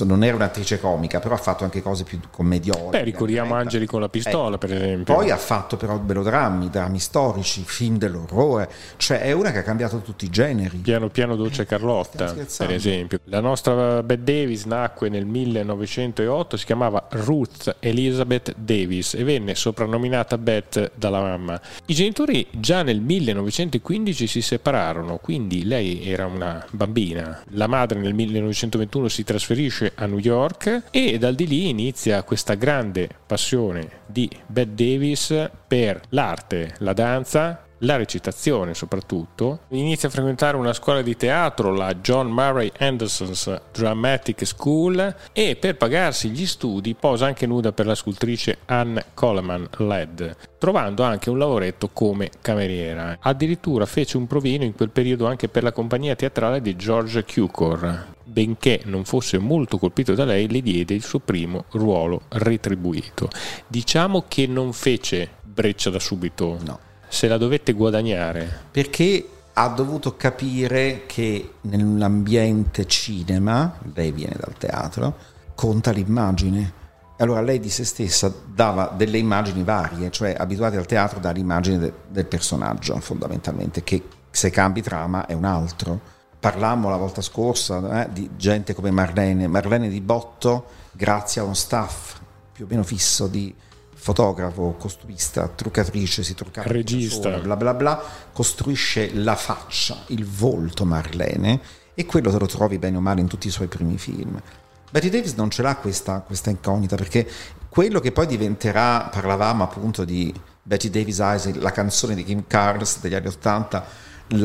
non 0.06 0.24
era 0.24 0.36
un'attrice 0.36 0.80
comica, 0.80 1.20
però 1.20 1.36
ha 1.36 1.38
fatto 1.38 1.64
anche 1.64 1.82
cose 1.82 2.04
più 2.04 2.20
commediose. 2.32 2.90
Beh, 2.90 3.04
ricordiamo 3.04 3.56
Angeli 3.56 3.86
con 3.86 4.00
la 4.00 4.10
pistola, 4.10 4.58
per 4.58 4.74
esempio. 4.74 5.14
Eh, 5.14 5.18
Poi 5.18 5.30
ha 5.30 5.38
fatto 5.38 5.78
però 5.78 6.00
melodrammi, 6.00 6.70
drammi 6.70 7.00
storici, 7.00 7.64
film 7.66 7.98
dell'orrore, 7.98 8.70
cioè 8.98 9.22
è 9.22 9.32
una 9.32 9.52
che 9.52 9.60
ha 9.60 9.64
cambiato 9.64 10.00
tutti 10.00 10.26
i 10.26 10.30
generi. 10.30 10.78
Piano 10.78 11.10
piano 11.10 11.36
Dolce 11.36 11.66
Carlotta, 11.66 12.34
per 12.34 12.72
esempio. 12.72 13.20
La 13.26 13.42
nostra 13.42 14.02
Bette 14.02 14.24
Davis 14.24 14.66
nacque 14.66 15.10
nel 15.10 15.26
1908, 15.26 16.58
si 16.58 16.66
chiamava 16.66 17.08
Ruth 17.10 17.76
Elizabeth 17.80 18.54
Davis 18.56 19.14
e 19.14 19.24
venne 19.24 19.56
soprannominata 19.56 20.38
Bette 20.38 20.92
dalla 20.96 21.22
mamma. 21.22 21.60
I 21.86 21.94
genitori 21.94 22.48
già 22.52 22.84
nel 22.84 23.02
1915 23.02 24.28
si 24.28 24.42
separarono, 24.42 25.18
quindi 25.18 25.66
lei 25.66 26.08
era 26.08 26.26
una 26.26 26.66
bambina. 26.72 27.44
La 27.50 27.68
madre 27.68 28.00
nel 28.00 28.14
1921 28.14 29.08
si 29.08 29.24
trasferisce 29.24 29.81
a 29.96 30.06
New 30.06 30.20
York 30.20 30.84
e 30.92 31.18
dal 31.18 31.36
di 31.36 31.48
lì 31.48 31.70
inizia 31.70 32.24
questa 32.24 32.56
grande 32.56 33.10
passione 33.26 34.02
di 34.06 34.30
Bette 34.46 34.74
Davis 34.74 35.50
per 35.68 36.02
l'arte, 36.10 36.76
la 36.80 36.94
danza, 36.94 37.66
la 37.82 37.96
recitazione 37.96 38.74
soprattutto. 38.74 39.62
Inizia 39.70 40.10
a 40.10 40.12
frequentare 40.12 40.58
una 40.58 40.74
scuola 40.74 41.02
di 41.02 41.16
teatro, 41.16 41.72
la 41.72 41.94
John 41.96 42.30
Murray 42.30 42.72
Anderson's 42.80 43.62
Dramatic 43.72 44.46
School, 44.46 45.16
e 45.32 45.56
per 45.56 45.78
pagarsi 45.78 46.30
gli 46.30 46.46
studi 46.46 46.96
posa 46.96 47.26
anche 47.26 47.46
nuda 47.46 47.72
per 47.72 47.86
la 47.86 47.96
scultrice 47.96 48.60
Anne 48.66 49.06
Coleman 49.14 49.68
Led, 49.78 50.36
trovando 50.58 51.04
anche 51.04 51.30
un 51.30 51.38
lavoretto 51.38 51.90
come 51.92 52.30
cameriera. 52.42 53.18
Addirittura 53.20 53.86
fece 53.86 54.18
un 54.18 54.28
provino 54.28 54.64
in 54.64 54.76
quel 54.76 54.90
periodo 54.90 55.28
anche 55.28 55.48
per 55.48 55.64
la 55.64 55.72
compagnia 55.72 56.16
teatrale 56.16 56.62
di 56.62 56.76
George 56.76 57.24
Cukor. 57.24 58.20
Benché 58.24 58.82
non 58.86 59.04
fosse 59.04 59.38
molto 59.40 59.78
colpito 59.78 60.14
da 60.14 60.24
lei, 60.24 60.48
le 60.48 60.62
diede 60.62 60.94
il 60.94 61.04
suo 61.04 61.20
primo 61.20 61.66
ruolo 61.72 62.22
retribuito. 62.30 63.30
Diciamo 63.68 64.24
che 64.28 64.48
non 64.48 64.72
fece 64.72 65.30
breccia 65.44 65.90
da 65.90 66.00
subito 66.00 66.58
No. 66.64 66.90
Se 67.12 67.28
la 67.28 67.38
dovette 67.38 67.74
guadagnare. 67.74 68.68
perché 68.72 69.28
ha 69.54 69.68
dovuto 69.68 70.16
capire 70.16 71.04
che 71.06 71.56
nell'ambiente 71.62 72.86
cinema, 72.88 73.78
lei 73.94 74.14
viene 74.14 74.38
dal 74.40 74.58
teatro, 74.58 75.16
conta 75.54 75.92
l'immagine. 75.92 76.80
Allora 77.18 77.42
lei 77.42 77.60
di 77.60 77.70
se 77.70 77.84
stessa 77.84 78.34
dava 78.46 78.94
delle 78.96 79.18
immagini 79.18 79.64
varie, 79.64 80.10
cioè 80.10 80.34
abituati 80.38 80.78
al 80.78 80.86
teatro 80.86 81.20
dà 81.20 81.32
l'immagine 81.32 81.78
de- 81.78 81.94
del 82.08 82.26
personaggio 82.26 82.98
fondamentalmente, 83.02 83.84
che 83.84 84.02
se 84.32 84.50
cambi 84.50 84.82
trama 84.82 85.26
è 85.26 85.34
un 85.34 85.44
altro. 85.44 86.00
Parlammo 86.40 86.90
la 86.90 86.96
volta 86.96 87.22
scorsa 87.22 88.06
eh, 88.06 88.12
di 88.12 88.30
gente 88.38 88.74
come 88.74 88.90
Marlene, 88.90 89.48
Marlene 89.48 89.90
di 89.90 90.00
Botto, 90.00 90.66
grazie 90.94 91.42
a 91.42 91.44
uno 91.44 91.54
staff 91.54 92.20
più 92.54 92.64
o 92.66 92.68
meno 92.70 92.84
fisso 92.84 93.28
di 93.28 93.54
fotografo, 94.02 94.76
costumista, 94.80 95.48
truccatrice, 95.48 96.24
si 96.24 96.34
truccava 96.34 96.68
Regista. 96.68 97.22
sola, 97.22 97.38
bla 97.38 97.56
bla 97.56 97.74
bla, 97.76 98.04
costruisce 98.34 99.14
la 99.14 99.36
faccia, 99.36 100.06
il 100.08 100.26
volto 100.26 100.86
Marlene 100.86 101.60
e 101.94 102.06
quello 102.08 102.32
te 102.32 102.40
lo 102.40 102.48
trovi 102.48 102.80
bene 102.80 102.98
o 102.98 103.00
male 103.00 103.22
in 103.22 103.28
tutti 103.28 103.46
i 103.46 103.52
suoi 103.52 103.68
primi 103.68 104.00
film. 104.00 104.42
Betty 104.90 105.10
Davis 105.10 105.36
non 105.36 105.52
ce 105.52 105.62
l'ha 105.62 105.76
questa, 105.76 106.22
questa 106.22 106.50
incognita 106.50 106.96
perché 106.96 107.30
quello 107.70 108.00
che 108.00 108.12
poi 108.12 108.26
diventerà, 108.26 109.08
parlavamo 109.12 109.64
appunto 109.64 110.04
di 110.04 110.34
Betty 110.64 110.90
Davis 110.90 111.20
Eyes, 111.20 111.54
la 111.58 111.72
canzone 111.72 112.16
di 112.16 112.24
Kim 112.24 112.46
Carnes 112.48 113.02
degli 113.02 113.14
anni 113.14 113.28
80, 113.28 113.86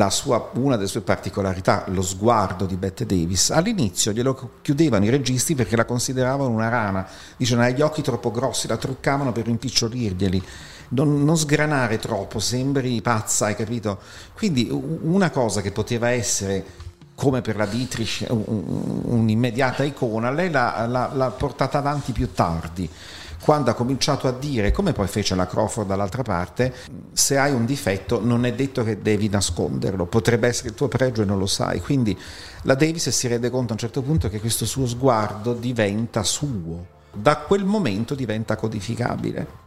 sua, 0.09 0.49
una 0.55 0.75
delle 0.75 0.87
sue 0.87 1.01
particolarità, 1.01 1.85
lo 1.87 2.01
sguardo 2.01 2.65
di 2.65 2.75
Bette 2.75 3.05
Davis. 3.05 3.51
All'inizio 3.51 4.11
glielo 4.11 4.51
chiudevano 4.61 5.05
i 5.05 5.09
registi 5.09 5.55
perché 5.55 5.75
la 5.75 5.85
consideravano 5.85 6.49
una 6.49 6.69
rana, 6.69 7.07
dicevano 7.37 7.67
ha 7.67 7.71
gli 7.71 7.81
occhi 7.81 8.01
troppo 8.01 8.31
grossi, 8.31 8.67
la 8.67 8.77
truccavano 8.77 9.31
per 9.31 9.45
rimpicciolirglieli. 9.45 10.43
Non, 10.89 11.23
non, 11.23 11.37
sgranare 11.37 11.99
troppo, 11.99 12.39
sembri 12.39 13.01
pazza, 13.01 13.47
hai 13.47 13.55
capito? 13.55 13.99
Quindi 14.35 14.69
una 14.71 15.29
cosa 15.31 15.61
che 15.61 15.71
poteva 15.71 16.09
essere 16.09 16.63
come 17.13 17.41
per 17.41 17.55
la 17.55 17.65
Dietrich 17.65 18.25
un'immediata 18.29 19.83
icona, 19.83 20.31
lei 20.31 20.51
l'ha, 20.51 20.85
l'ha, 20.85 21.11
l'ha 21.13 21.31
portata 21.31 21.77
avanti 21.77 22.11
più 22.11 22.31
tardi 22.31 22.89
quando 23.39 23.69
ha 23.69 23.73
cominciato 23.73 24.27
a 24.27 24.31
dire, 24.31 24.71
come 24.71 24.93
poi 24.93 25.07
fece 25.07 25.35
la 25.35 25.45
Crawford 25.45 25.87
dall'altra 25.87 26.23
parte, 26.23 26.73
se 27.13 27.37
hai 27.37 27.53
un 27.53 27.65
difetto 27.65 28.23
non 28.23 28.45
è 28.45 28.53
detto 28.53 28.83
che 28.83 29.01
devi 29.01 29.29
nasconderlo, 29.29 30.05
potrebbe 30.05 30.47
essere 30.47 30.69
il 30.69 30.75
tuo 30.75 30.87
pregio 30.87 31.21
e 31.21 31.25
non 31.25 31.37
lo 31.37 31.45
sai. 31.45 31.79
Quindi 31.79 32.17
la 32.63 32.75
Davis 32.75 33.09
si 33.09 33.27
rende 33.27 33.49
conto 33.49 33.69
a 33.69 33.73
un 33.73 33.79
certo 33.79 34.01
punto 34.01 34.29
che 34.29 34.39
questo 34.39 34.65
suo 34.65 34.87
sguardo 34.87 35.53
diventa 35.53 36.23
suo, 36.23 36.85
da 37.13 37.37
quel 37.37 37.63
momento 37.63 38.15
diventa 38.15 38.55
codificabile. 38.55 39.65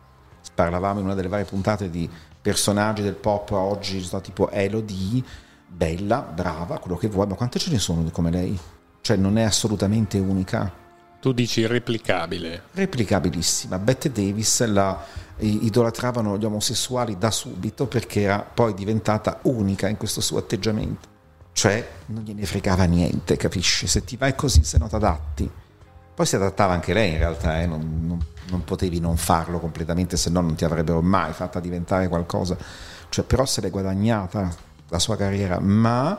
Parlavamo 0.54 0.98
in 0.98 1.06
una 1.06 1.14
delle 1.14 1.28
varie 1.28 1.44
puntate 1.44 1.90
di 1.90 2.08
personaggi 2.40 3.02
del 3.02 3.14
pop 3.14 3.50
oggi, 3.52 4.06
tipo 4.22 4.50
Elodie, 4.50 5.22
bella, 5.66 6.20
brava, 6.20 6.78
quello 6.78 6.96
che 6.96 7.08
vuoi, 7.08 7.26
ma 7.26 7.34
quante 7.34 7.58
ce 7.58 7.70
ne 7.70 7.78
sono 7.78 8.08
come 8.10 8.30
lei? 8.30 8.58
Cioè 9.00 9.16
non 9.16 9.38
è 9.38 9.42
assolutamente 9.42 10.18
unica. 10.18 10.79
Tu 11.20 11.32
dici 11.32 11.66
replicabile. 11.66 12.62
Replicabilissima. 12.72 13.78
Bette 13.78 14.10
Davis 14.10 14.66
la 14.66 15.04
idolatravano 15.40 16.36
gli 16.36 16.44
omosessuali 16.44 17.16
da 17.18 17.30
subito 17.30 17.86
perché 17.86 18.22
era 18.22 18.40
poi 18.40 18.74
diventata 18.74 19.40
unica 19.42 19.88
in 19.88 19.96
questo 19.96 20.20
suo 20.20 20.38
atteggiamento. 20.38 21.08
Cioè 21.52 21.86
non 22.06 22.22
gliene 22.22 22.46
fregava 22.46 22.84
niente, 22.84 23.36
capisci? 23.36 23.86
Se 23.86 24.04
ti 24.04 24.16
vai 24.16 24.34
così, 24.34 24.64
se 24.64 24.78
non 24.78 24.88
ti 24.88 24.94
adatti. 24.94 25.50
Poi 26.14 26.26
si 26.26 26.36
adattava 26.36 26.72
anche 26.72 26.92
lei 26.92 27.12
in 27.12 27.18
realtà, 27.18 27.60
eh? 27.60 27.66
non, 27.66 27.80
non, 28.06 28.24
non, 28.48 28.64
potevi 28.64 29.00
non 29.00 29.16
farlo 29.16 29.58
completamente, 29.58 30.16
se 30.16 30.30
no 30.30 30.40
non 30.40 30.54
ti 30.54 30.64
avrebbero 30.64 31.00
mai 31.00 31.32
fatta 31.32 31.60
diventare 31.60 32.08
qualcosa. 32.08 32.56
Cioè, 33.08 33.24
però 33.24 33.44
se 33.44 33.60
l'è 33.60 33.70
guadagnata 33.70 34.54
la 34.88 34.98
sua 34.98 35.16
carriera, 35.16 35.58
ma 35.60 36.18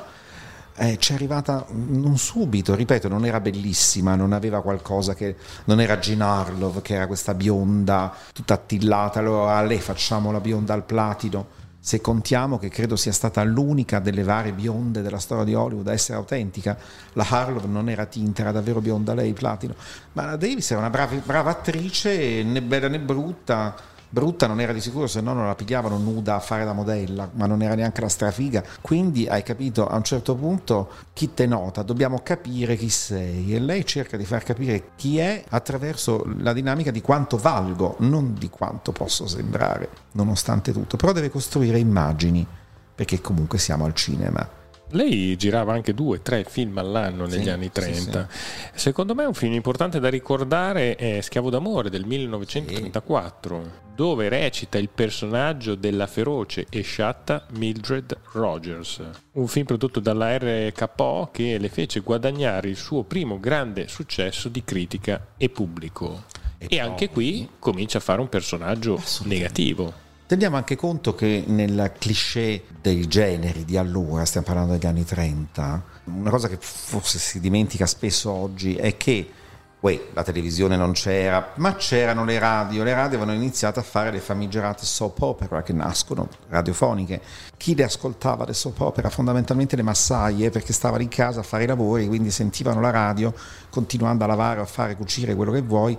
eh, 0.81 0.97
ci 0.97 1.11
è 1.11 1.15
arrivata 1.15 1.63
non 1.69 2.17
subito, 2.17 2.73
ripeto, 2.73 3.07
non 3.07 3.23
era 3.23 3.39
bellissima, 3.39 4.15
non 4.15 4.33
aveva 4.33 4.63
qualcosa 4.63 5.13
che 5.13 5.35
non 5.65 5.79
era 5.79 5.97
Jean 5.97 6.21
Harlow, 6.21 6.81
che 6.81 6.95
era 6.95 7.05
questa 7.05 7.35
bionda 7.35 8.11
tutta 8.33 8.55
attillata, 8.55 9.19
allora 9.19 9.57
a 9.57 9.61
lei 9.61 9.79
facciamo 9.79 10.31
la 10.31 10.39
bionda 10.39 10.73
al 10.73 10.83
platino. 10.83 11.59
Se 11.79 12.01
contiamo 12.01 12.57
che 12.57 12.69
credo 12.69 12.95
sia 12.95 13.11
stata 13.11 13.43
l'unica 13.43 13.99
delle 13.99 14.23
varie 14.23 14.53
bionde 14.53 15.03
della 15.03 15.19
storia 15.19 15.43
di 15.43 15.53
Hollywood 15.53 15.87
a 15.87 15.93
essere 15.93 16.17
autentica, 16.17 16.75
la 17.13 17.27
Harlow 17.29 17.67
non 17.67 17.87
era 17.87 18.07
tinta, 18.07 18.41
era 18.41 18.51
davvero 18.51 18.81
bionda 18.81 19.13
lei, 19.13 19.33
platino. 19.33 19.75
Ma 20.13 20.25
la 20.25 20.35
Davis 20.35 20.71
era 20.71 20.79
una 20.79 20.89
brava, 20.89 21.15
brava 21.23 21.51
attrice, 21.51 22.41
né 22.41 22.61
bella 22.61 22.87
né 22.87 22.99
brutta, 22.99 23.75
brutta 24.11 24.45
non 24.45 24.59
era 24.59 24.73
di 24.73 24.81
sicuro, 24.81 25.07
se 25.07 25.21
no 25.21 25.33
non 25.33 25.47
la 25.47 25.55
pigliavano 25.55 25.97
nuda 25.97 26.35
a 26.35 26.39
fare 26.39 26.65
da 26.65 26.73
modella, 26.73 27.29
ma 27.33 27.45
non 27.47 27.63
era 27.63 27.73
neanche 27.73 28.01
la 28.01 28.09
strafiga. 28.09 28.63
Quindi 28.81 29.27
hai 29.27 29.41
capito, 29.41 29.87
a 29.87 29.95
un 29.95 30.03
certo 30.03 30.35
punto 30.35 30.89
chi 31.13 31.33
te 31.33 31.47
nota, 31.47 31.81
dobbiamo 31.81 32.19
capire 32.21 32.75
chi 32.75 32.89
sei 32.89 33.55
e 33.55 33.59
lei 33.59 33.85
cerca 33.85 34.17
di 34.17 34.25
far 34.25 34.43
capire 34.43 34.91
chi 34.95 35.17
è 35.17 35.43
attraverso 35.49 36.23
la 36.39 36.53
dinamica 36.53 36.91
di 36.91 37.01
quanto 37.01 37.37
valgo, 37.37 37.95
non 37.99 38.35
di 38.37 38.49
quanto 38.49 38.91
posso 38.91 39.25
sembrare, 39.25 39.89
nonostante 40.11 40.73
tutto. 40.73 40.97
Però 40.97 41.13
deve 41.13 41.29
costruire 41.29 41.79
immagini, 41.79 42.45
perché 42.93 43.21
comunque 43.21 43.57
siamo 43.57 43.85
al 43.85 43.93
cinema. 43.93 44.59
Lei 44.91 45.35
girava 45.37 45.73
anche 45.73 45.93
due, 45.93 46.21
tre 46.21 46.43
film 46.43 46.77
all'anno 46.77 47.25
negli 47.25 47.43
sì, 47.43 47.49
anni 47.49 47.71
30. 47.71 48.27
Sì, 48.29 48.37
sì. 48.37 48.69
Secondo 48.73 49.15
me 49.15 49.25
un 49.25 49.33
film 49.33 49.53
importante 49.53 49.99
da 49.99 50.09
ricordare 50.09 50.95
è 50.95 51.21
Schiavo 51.21 51.49
d'amore 51.49 51.89
del 51.89 52.05
1934, 52.05 53.71
dove 53.95 54.29
recita 54.29 54.77
il 54.77 54.89
personaggio 54.89 55.75
della 55.75 56.07
feroce 56.07 56.65
e 56.69 56.81
sciatta 56.81 57.45
Mildred 57.57 58.17
Rogers. 58.33 59.01
Un 59.33 59.47
film 59.47 59.65
prodotto 59.65 59.99
dalla 59.99 60.37
RKO 60.37 61.29
che 61.31 61.57
le 61.57 61.69
fece 61.69 62.01
guadagnare 62.01 62.69
il 62.69 62.77
suo 62.77 63.03
primo 63.03 63.39
grande 63.39 63.87
successo 63.87 64.49
di 64.49 64.63
critica 64.63 65.27
e 65.37 65.49
pubblico. 65.49 66.23
E, 66.57 66.67
e 66.69 66.79
anche 66.79 67.09
qui 67.09 67.47
comincia 67.59 67.97
a 67.97 68.01
fare 68.01 68.21
un 68.21 68.29
personaggio 68.29 69.01
negativo. 69.23 70.09
Teniamo 70.31 70.55
anche 70.55 70.77
conto 70.77 71.13
che 71.13 71.43
nel 71.45 71.91
cliché 71.99 72.63
dei 72.79 73.05
generi 73.05 73.65
di 73.65 73.75
allora, 73.75 74.23
stiamo 74.23 74.45
parlando 74.45 74.71
degli 74.71 74.85
anni 74.85 75.03
30, 75.03 75.83
una 76.05 76.29
cosa 76.29 76.47
che 76.47 76.55
forse 76.57 77.19
si 77.19 77.41
dimentica 77.41 77.85
spesso 77.85 78.31
oggi 78.31 78.75
è 78.75 78.95
che 78.95 79.29
uè, 79.77 80.01
la 80.13 80.23
televisione 80.23 80.77
non 80.77 80.93
c'era, 80.93 81.51
ma 81.55 81.75
c'erano 81.75 82.23
le 82.23 82.39
radio. 82.39 82.81
Le 82.83 82.93
radio 82.93 83.17
avevano 83.17 83.33
iniziato 83.33 83.81
a 83.81 83.83
fare 83.83 84.09
le 84.09 84.21
famigerate 84.21 84.85
soap 84.85 85.21
opera 85.21 85.63
che 85.63 85.73
nascono, 85.73 86.29
radiofoniche. 86.47 87.21
Chi 87.57 87.75
le 87.75 87.83
ascoltava 87.83 88.45
le 88.45 88.53
soap 88.53 88.79
opera? 88.79 89.09
Fondamentalmente 89.09 89.75
le 89.75 89.83
massaie, 89.83 90.49
perché 90.49 90.71
stavano 90.71 91.03
in 91.03 91.09
casa 91.09 91.41
a 91.41 91.43
fare 91.43 91.65
i 91.65 91.67
lavori, 91.67 92.07
quindi 92.07 92.31
sentivano 92.31 92.79
la 92.79 92.91
radio, 92.91 93.33
continuando 93.69 94.23
a 94.23 94.27
lavare, 94.27 94.61
a 94.61 94.65
fare, 94.65 94.95
cucire 94.95 95.35
quello 95.35 95.51
che 95.51 95.61
vuoi, 95.61 95.97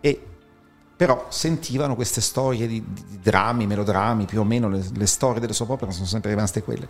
e 0.00 0.26
però 1.02 1.26
sentivano 1.30 1.96
queste 1.96 2.20
storie 2.20 2.68
di, 2.68 2.80
di 2.86 3.18
drammi, 3.20 3.66
melodrammi, 3.66 4.24
più 4.24 4.38
o 4.38 4.44
meno 4.44 4.68
le, 4.68 4.84
le 4.94 5.06
storie 5.06 5.40
delle 5.40 5.52
soap 5.52 5.70
opera 5.70 5.90
sono 5.90 6.06
sempre 6.06 6.30
rimaste 6.30 6.62
quelle. 6.62 6.86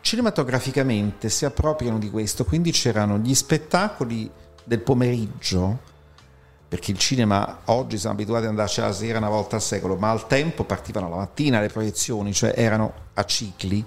Cinematograficamente 0.00 1.28
si 1.28 1.44
appropriano 1.44 1.96
di 2.00 2.10
questo, 2.10 2.44
quindi 2.44 2.72
c'erano 2.72 3.18
gli 3.18 3.32
spettacoli 3.36 4.28
del 4.64 4.80
pomeriggio, 4.80 5.78
perché 6.66 6.90
il 6.90 6.98
cinema 6.98 7.58
oggi 7.66 7.98
siamo 7.98 8.16
abituati 8.16 8.42
ad 8.42 8.50
andarci 8.50 8.80
la 8.80 8.90
sera 8.90 9.18
una 9.18 9.28
volta 9.28 9.54
al 9.54 9.62
secolo, 9.62 9.94
ma 9.94 10.10
al 10.10 10.26
tempo 10.26 10.64
partivano 10.64 11.08
la 11.08 11.14
mattina 11.18 11.60
le 11.60 11.68
proiezioni, 11.68 12.32
cioè 12.32 12.52
erano 12.56 12.92
a 13.14 13.24
cicli 13.24 13.84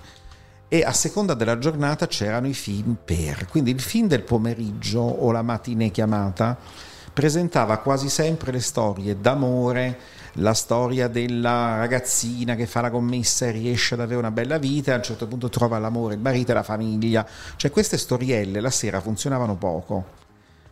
e 0.70 0.84
a 0.84 0.94
seconda 0.94 1.34
della 1.34 1.58
giornata 1.58 2.08
c'erano 2.08 2.48
i 2.48 2.54
film 2.54 2.96
per. 3.04 3.48
Quindi 3.50 3.72
il 3.72 3.82
film 3.82 4.08
del 4.08 4.22
pomeriggio 4.22 5.02
o 5.02 5.34
la 5.34 5.42
mattinée 5.42 5.92
chiamata 5.92 6.88
presentava 7.20 7.80
quasi 7.80 8.08
sempre 8.08 8.54
le 8.54 8.62
storie 8.62 9.20
d'amore, 9.20 10.00
la 10.36 10.54
storia 10.54 11.10
della 11.10 11.76
ragazzina 11.76 12.56
che 12.56 12.66
fa 12.66 12.80
la 12.80 12.90
commessa 12.90 13.46
e 13.46 13.52
riesce 13.52 13.96
ad 13.96 14.00
avere 14.00 14.20
una 14.20 14.32
bella 14.32 14.58
vita 14.58 14.92
e 14.92 14.94
a 14.94 14.98
un 15.00 15.04
certo 15.04 15.28
punto 15.28 15.50
trova 15.50 15.78
l'amore, 15.80 16.14
il 16.14 16.22
marito 16.22 16.52
e 16.52 16.54
la 16.54 16.64
famiglia. 16.64 17.28
Cioè 17.58 17.72
queste 17.72 17.98
storielle 17.98 18.62
la 18.62 18.70
sera 18.70 19.02
funzionavano 19.02 19.58
poco 19.58 20.06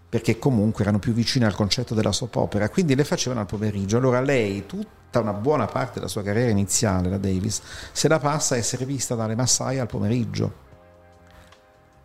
perché 0.07 0.39
comunque 0.39 0.83
erano 0.83 0.99
più 0.99 1.11
vicine 1.11 1.45
al 1.45 1.53
concetto 1.53 1.93
della 1.93 2.13
soap 2.13 2.37
opera, 2.37 2.69
quindi 2.69 2.95
le 2.95 3.03
facevano 3.03 3.41
al 3.41 3.45
pomeriggio. 3.45 3.97
Allora 3.97 4.21
lei, 4.21 4.65
tutta 4.65 5.19
una 5.19 5.33
buona 5.33 5.65
parte 5.65 5.95
della 5.95 6.07
sua 6.07 6.23
carriera 6.23 6.49
iniziale, 6.49 7.09
la 7.09 7.17
Davis, 7.17 7.61
se 7.91 8.07
la 8.07 8.19
passa 8.19 8.55
a 8.55 8.57
essere 8.57 8.85
vista 8.85 9.15
dalle 9.15 9.35
massaie 9.35 9.81
al 9.81 9.87
pomeriggio. 9.87 10.53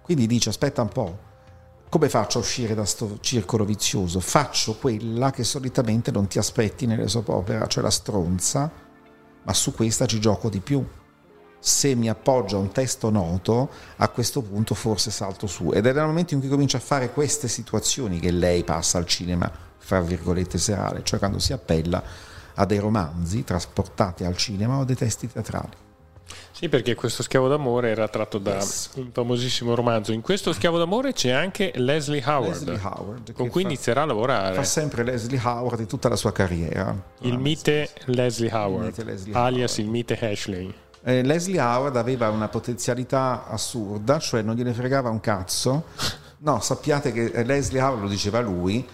Quindi 0.03 0.27
dice 0.27 0.49
aspetta 0.49 0.83
un 0.83 0.89
po', 0.89 1.31
come 1.93 2.09
faccio 2.09 2.39
a 2.39 2.41
uscire 2.41 2.69
da 2.69 2.81
questo 2.81 3.19
circolo 3.21 3.67
vizioso? 3.67 4.19
Faccio 4.19 4.77
quella 4.77 5.31
che 5.31 5.45
solitamente 5.45 6.11
non 6.11 6.27
ti 6.27 6.39
aspetti 6.39 6.87
nelle 6.87 7.07
soap 7.07 7.67
cioè 7.67 7.83
la 7.83 7.91
stronza, 7.91 8.73
ma 9.43 9.53
su 9.53 9.75
questa 9.75 10.07
ci 10.07 10.19
gioco 10.19 10.49
di 10.49 10.61
più. 10.61 10.83
Se 11.59 11.95
mi 11.95 12.09
appoggio 12.09 12.57
a 12.57 12.61
un 12.61 12.73
testo 12.73 13.11
noto, 13.11 13.69
a 13.97 14.09
questo 14.09 14.41
punto 14.41 14.75
forse 14.75 15.11
salto 15.11 15.47
su. 15.47 15.71
Ed 15.71 15.85
è 15.85 15.93
nel 15.93 16.07
momento 16.07 16.33
in 16.33 16.41
cui 16.41 16.49
comincia 16.49 16.79
a 16.79 16.81
fare 16.81 17.13
queste 17.13 17.47
situazioni 17.47 18.21
che 18.21 18.31
lei 18.31 18.65
passa 18.65 18.97
al 18.97 19.05
cinema, 19.05 19.53
fra 19.77 20.01
virgolette, 20.01 20.57
serale, 20.57 21.05
cioè 21.05 21.19
quando 21.19 21.39
si 21.39 21.53
appella 21.53 22.03
a 22.55 22.65
dei 22.65 22.79
romanzi 22.79 23.45
trasportati 23.45 24.25
al 24.25 24.39
cinema 24.39 24.79
o 24.79 24.81
a 24.81 24.85
dei 24.87 24.97
testi 24.97 25.31
teatrali. 25.31 25.92
Sì, 26.53 26.69
perché 26.69 26.95
questo 26.95 27.23
schiavo 27.23 27.49
d'amore 27.49 27.91
era 27.91 28.07
tratto 28.09 28.39
da 28.39 28.55
yes. 28.55 28.91
un 28.95 29.11
famosissimo 29.13 29.75
romanzo. 29.75 30.13
In 30.13 30.21
questo 30.21 30.53
schiavo 30.53 30.79
d'amore 30.79 31.13
c'è 31.13 31.31
anche 31.31 31.73
Leslie 31.75 32.23
Howard, 32.25 32.63
Leslie 32.63 32.81
Howard 32.83 33.33
con 33.33 33.49
cui 33.49 33.63
fa, 33.63 33.69
inizierà 33.69 34.03
a 34.03 34.05
lavorare. 34.07 34.55
Fa 34.55 34.65
sempre 34.65 35.03
Leslie 35.03 35.41
Howard 35.43 35.79
di 35.79 35.87
tutta 35.87 36.09
la 36.09 36.17
sua 36.17 36.33
carriera. 36.33 36.97
Il 37.21 37.39
mite 37.39 37.91
Leslie 38.07 38.53
Howard, 38.53 38.85
mite 38.87 39.05
Leslie 39.05 39.35
alias 39.35 39.73
Howard. 39.73 39.85
il 39.85 39.91
mite 39.91 40.31
Ashley. 40.31 40.75
Eh, 41.05 41.23
Leslie 41.23 41.61
Howard 41.61 41.97
aveva 41.97 42.29
una 42.31 42.49
potenzialità 42.49 43.47
assurda, 43.49 44.19
cioè 44.21 44.43
non 44.43 44.55
gliene 44.55 44.73
fregava 44.73 45.11
un 45.11 45.21
cazzo. 45.21 45.87
No, 46.39 46.61
sappiate 46.61 47.13
che 47.13 47.43
Leslie 47.45 47.81
Howard 47.81 48.03
lo 48.03 48.09
diceva 48.09 48.41
lui, 48.41 48.87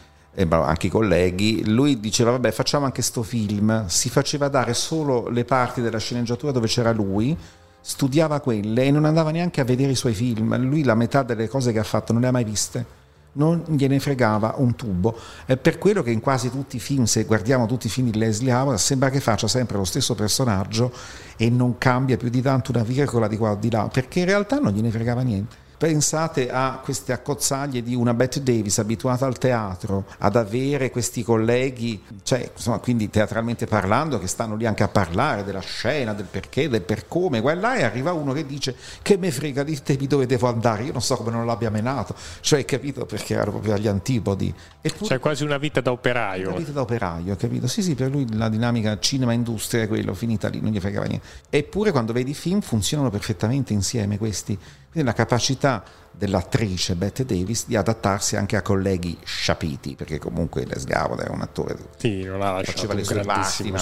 anche 0.48 0.86
i 0.86 0.90
colleghi, 0.90 1.68
lui 1.68 1.98
diceva 1.98 2.30
vabbè 2.32 2.50
facciamo 2.52 2.84
anche 2.84 3.02
sto 3.02 3.22
film, 3.22 3.86
si 3.86 4.08
faceva 4.08 4.48
dare 4.48 4.74
solo 4.74 5.28
le 5.28 5.44
parti 5.44 5.80
della 5.80 5.98
sceneggiatura 5.98 6.52
dove 6.52 6.66
c'era 6.68 6.92
lui, 6.92 7.36
studiava 7.80 8.40
quelle 8.40 8.84
e 8.84 8.90
non 8.90 9.04
andava 9.04 9.30
neanche 9.30 9.60
a 9.60 9.64
vedere 9.64 9.92
i 9.92 9.96
suoi 9.96 10.14
film, 10.14 10.56
lui 10.58 10.84
la 10.84 10.94
metà 10.94 11.22
delle 11.22 11.48
cose 11.48 11.72
che 11.72 11.78
ha 11.78 11.84
fatto 11.84 12.12
non 12.12 12.22
le 12.22 12.28
ha 12.28 12.32
mai 12.32 12.44
viste, 12.44 12.86
non 13.32 13.64
gliene 13.68 13.98
fregava 14.00 14.54
un 14.58 14.74
tubo. 14.74 15.16
È 15.44 15.56
per 15.56 15.78
quello 15.78 16.02
che 16.02 16.10
in 16.10 16.20
quasi 16.20 16.50
tutti 16.50 16.76
i 16.76 16.80
film, 16.80 17.04
se 17.04 17.24
guardiamo 17.24 17.66
tutti 17.66 17.86
i 17.86 17.90
film 17.90 18.10
di 18.10 18.18
Leslie 18.18 18.52
Howard, 18.52 18.78
sembra 18.78 19.10
che 19.10 19.20
faccia 19.20 19.48
sempre 19.48 19.76
lo 19.76 19.84
stesso 19.84 20.14
personaggio 20.14 20.92
e 21.36 21.50
non 21.50 21.78
cambia 21.78 22.16
più 22.16 22.28
di 22.28 22.42
tanto 22.42 22.72
una 22.72 22.82
virgola 22.82 23.28
di 23.28 23.36
qua 23.36 23.52
o 23.52 23.56
di 23.56 23.70
là, 23.70 23.88
perché 23.92 24.20
in 24.20 24.26
realtà 24.26 24.58
non 24.58 24.72
gliene 24.72 24.90
fregava 24.90 25.22
niente. 25.22 25.66
Pensate 25.78 26.50
a 26.50 26.80
queste 26.82 27.12
accozzaglie 27.12 27.84
di 27.84 27.94
una 27.94 28.12
Bette 28.12 28.42
Davis 28.42 28.80
abituata 28.80 29.26
al 29.26 29.38
teatro, 29.38 30.06
ad 30.18 30.34
avere 30.34 30.90
questi 30.90 31.22
colleghi, 31.22 32.02
cioè, 32.24 32.50
insomma, 32.52 32.78
quindi 32.78 33.08
teatralmente 33.10 33.66
parlando, 33.66 34.18
che 34.18 34.26
stanno 34.26 34.56
lì 34.56 34.66
anche 34.66 34.82
a 34.82 34.88
parlare 34.88 35.44
della 35.44 35.60
scena, 35.60 36.14
del 36.14 36.26
perché, 36.28 36.68
del 36.68 36.82
per 36.82 37.06
come. 37.06 37.40
Guarda, 37.40 37.76
e 37.76 37.84
arriva 37.84 38.12
uno 38.12 38.32
che 38.32 38.44
dice 38.44 38.74
che 39.02 39.16
me 39.18 39.30
frega, 39.30 39.62
ditemi 39.62 40.08
dove 40.08 40.26
devo 40.26 40.48
andare, 40.48 40.82
io 40.82 40.90
non 40.90 41.00
so 41.00 41.14
come 41.14 41.30
non 41.30 41.46
l'abbia 41.46 41.70
menato, 41.70 42.16
cioè, 42.40 42.64
capito, 42.64 43.06
perché 43.06 43.34
era 43.34 43.48
proprio 43.48 43.74
agli 43.74 43.86
antipodi. 43.86 44.52
Eppure, 44.80 45.06
cioè 45.06 45.20
quasi 45.20 45.44
una 45.44 45.58
vita 45.58 45.80
da 45.80 45.92
operaio. 45.92 46.48
Una 46.48 46.58
vita 46.58 46.72
da 46.72 46.80
operaio, 46.80 47.36
capito? 47.36 47.68
Sì, 47.68 47.82
sì, 47.84 47.94
per 47.94 48.10
lui 48.10 48.26
la 48.36 48.48
dinamica 48.48 48.98
cinema-industria 48.98 49.84
è 49.84 49.86
quello, 49.86 50.12
finita 50.14 50.48
lì, 50.48 50.60
non 50.60 50.72
gli 50.72 50.80
fregava 50.80 51.06
niente. 51.06 51.24
Eppure 51.50 51.92
quando 51.92 52.12
vedi 52.12 52.32
i 52.32 52.34
film 52.34 52.62
funzionano 52.62 53.10
perfettamente 53.10 53.72
insieme 53.72 54.18
questi 54.18 54.58
quindi 54.90 55.08
la 55.08 55.14
capacità 55.14 55.82
dell'attrice 56.10 56.94
Bette 56.96 57.24
Davis 57.24 57.66
di 57.66 57.76
adattarsi 57.76 58.36
anche 58.36 58.56
a 58.56 58.62
colleghi 58.62 59.16
sciapiti, 59.22 59.94
perché 59.94 60.18
comunque 60.18 60.64
Les 60.64 60.84
Gavard 60.84 61.20
è 61.20 61.28
un 61.28 61.42
attore 61.42 61.76
sì, 61.96 62.24
non 62.24 62.42
ha 62.42 62.60
faceva 62.62 62.94
le 62.94 63.04
sue 63.04 63.20
parti, 63.20 63.72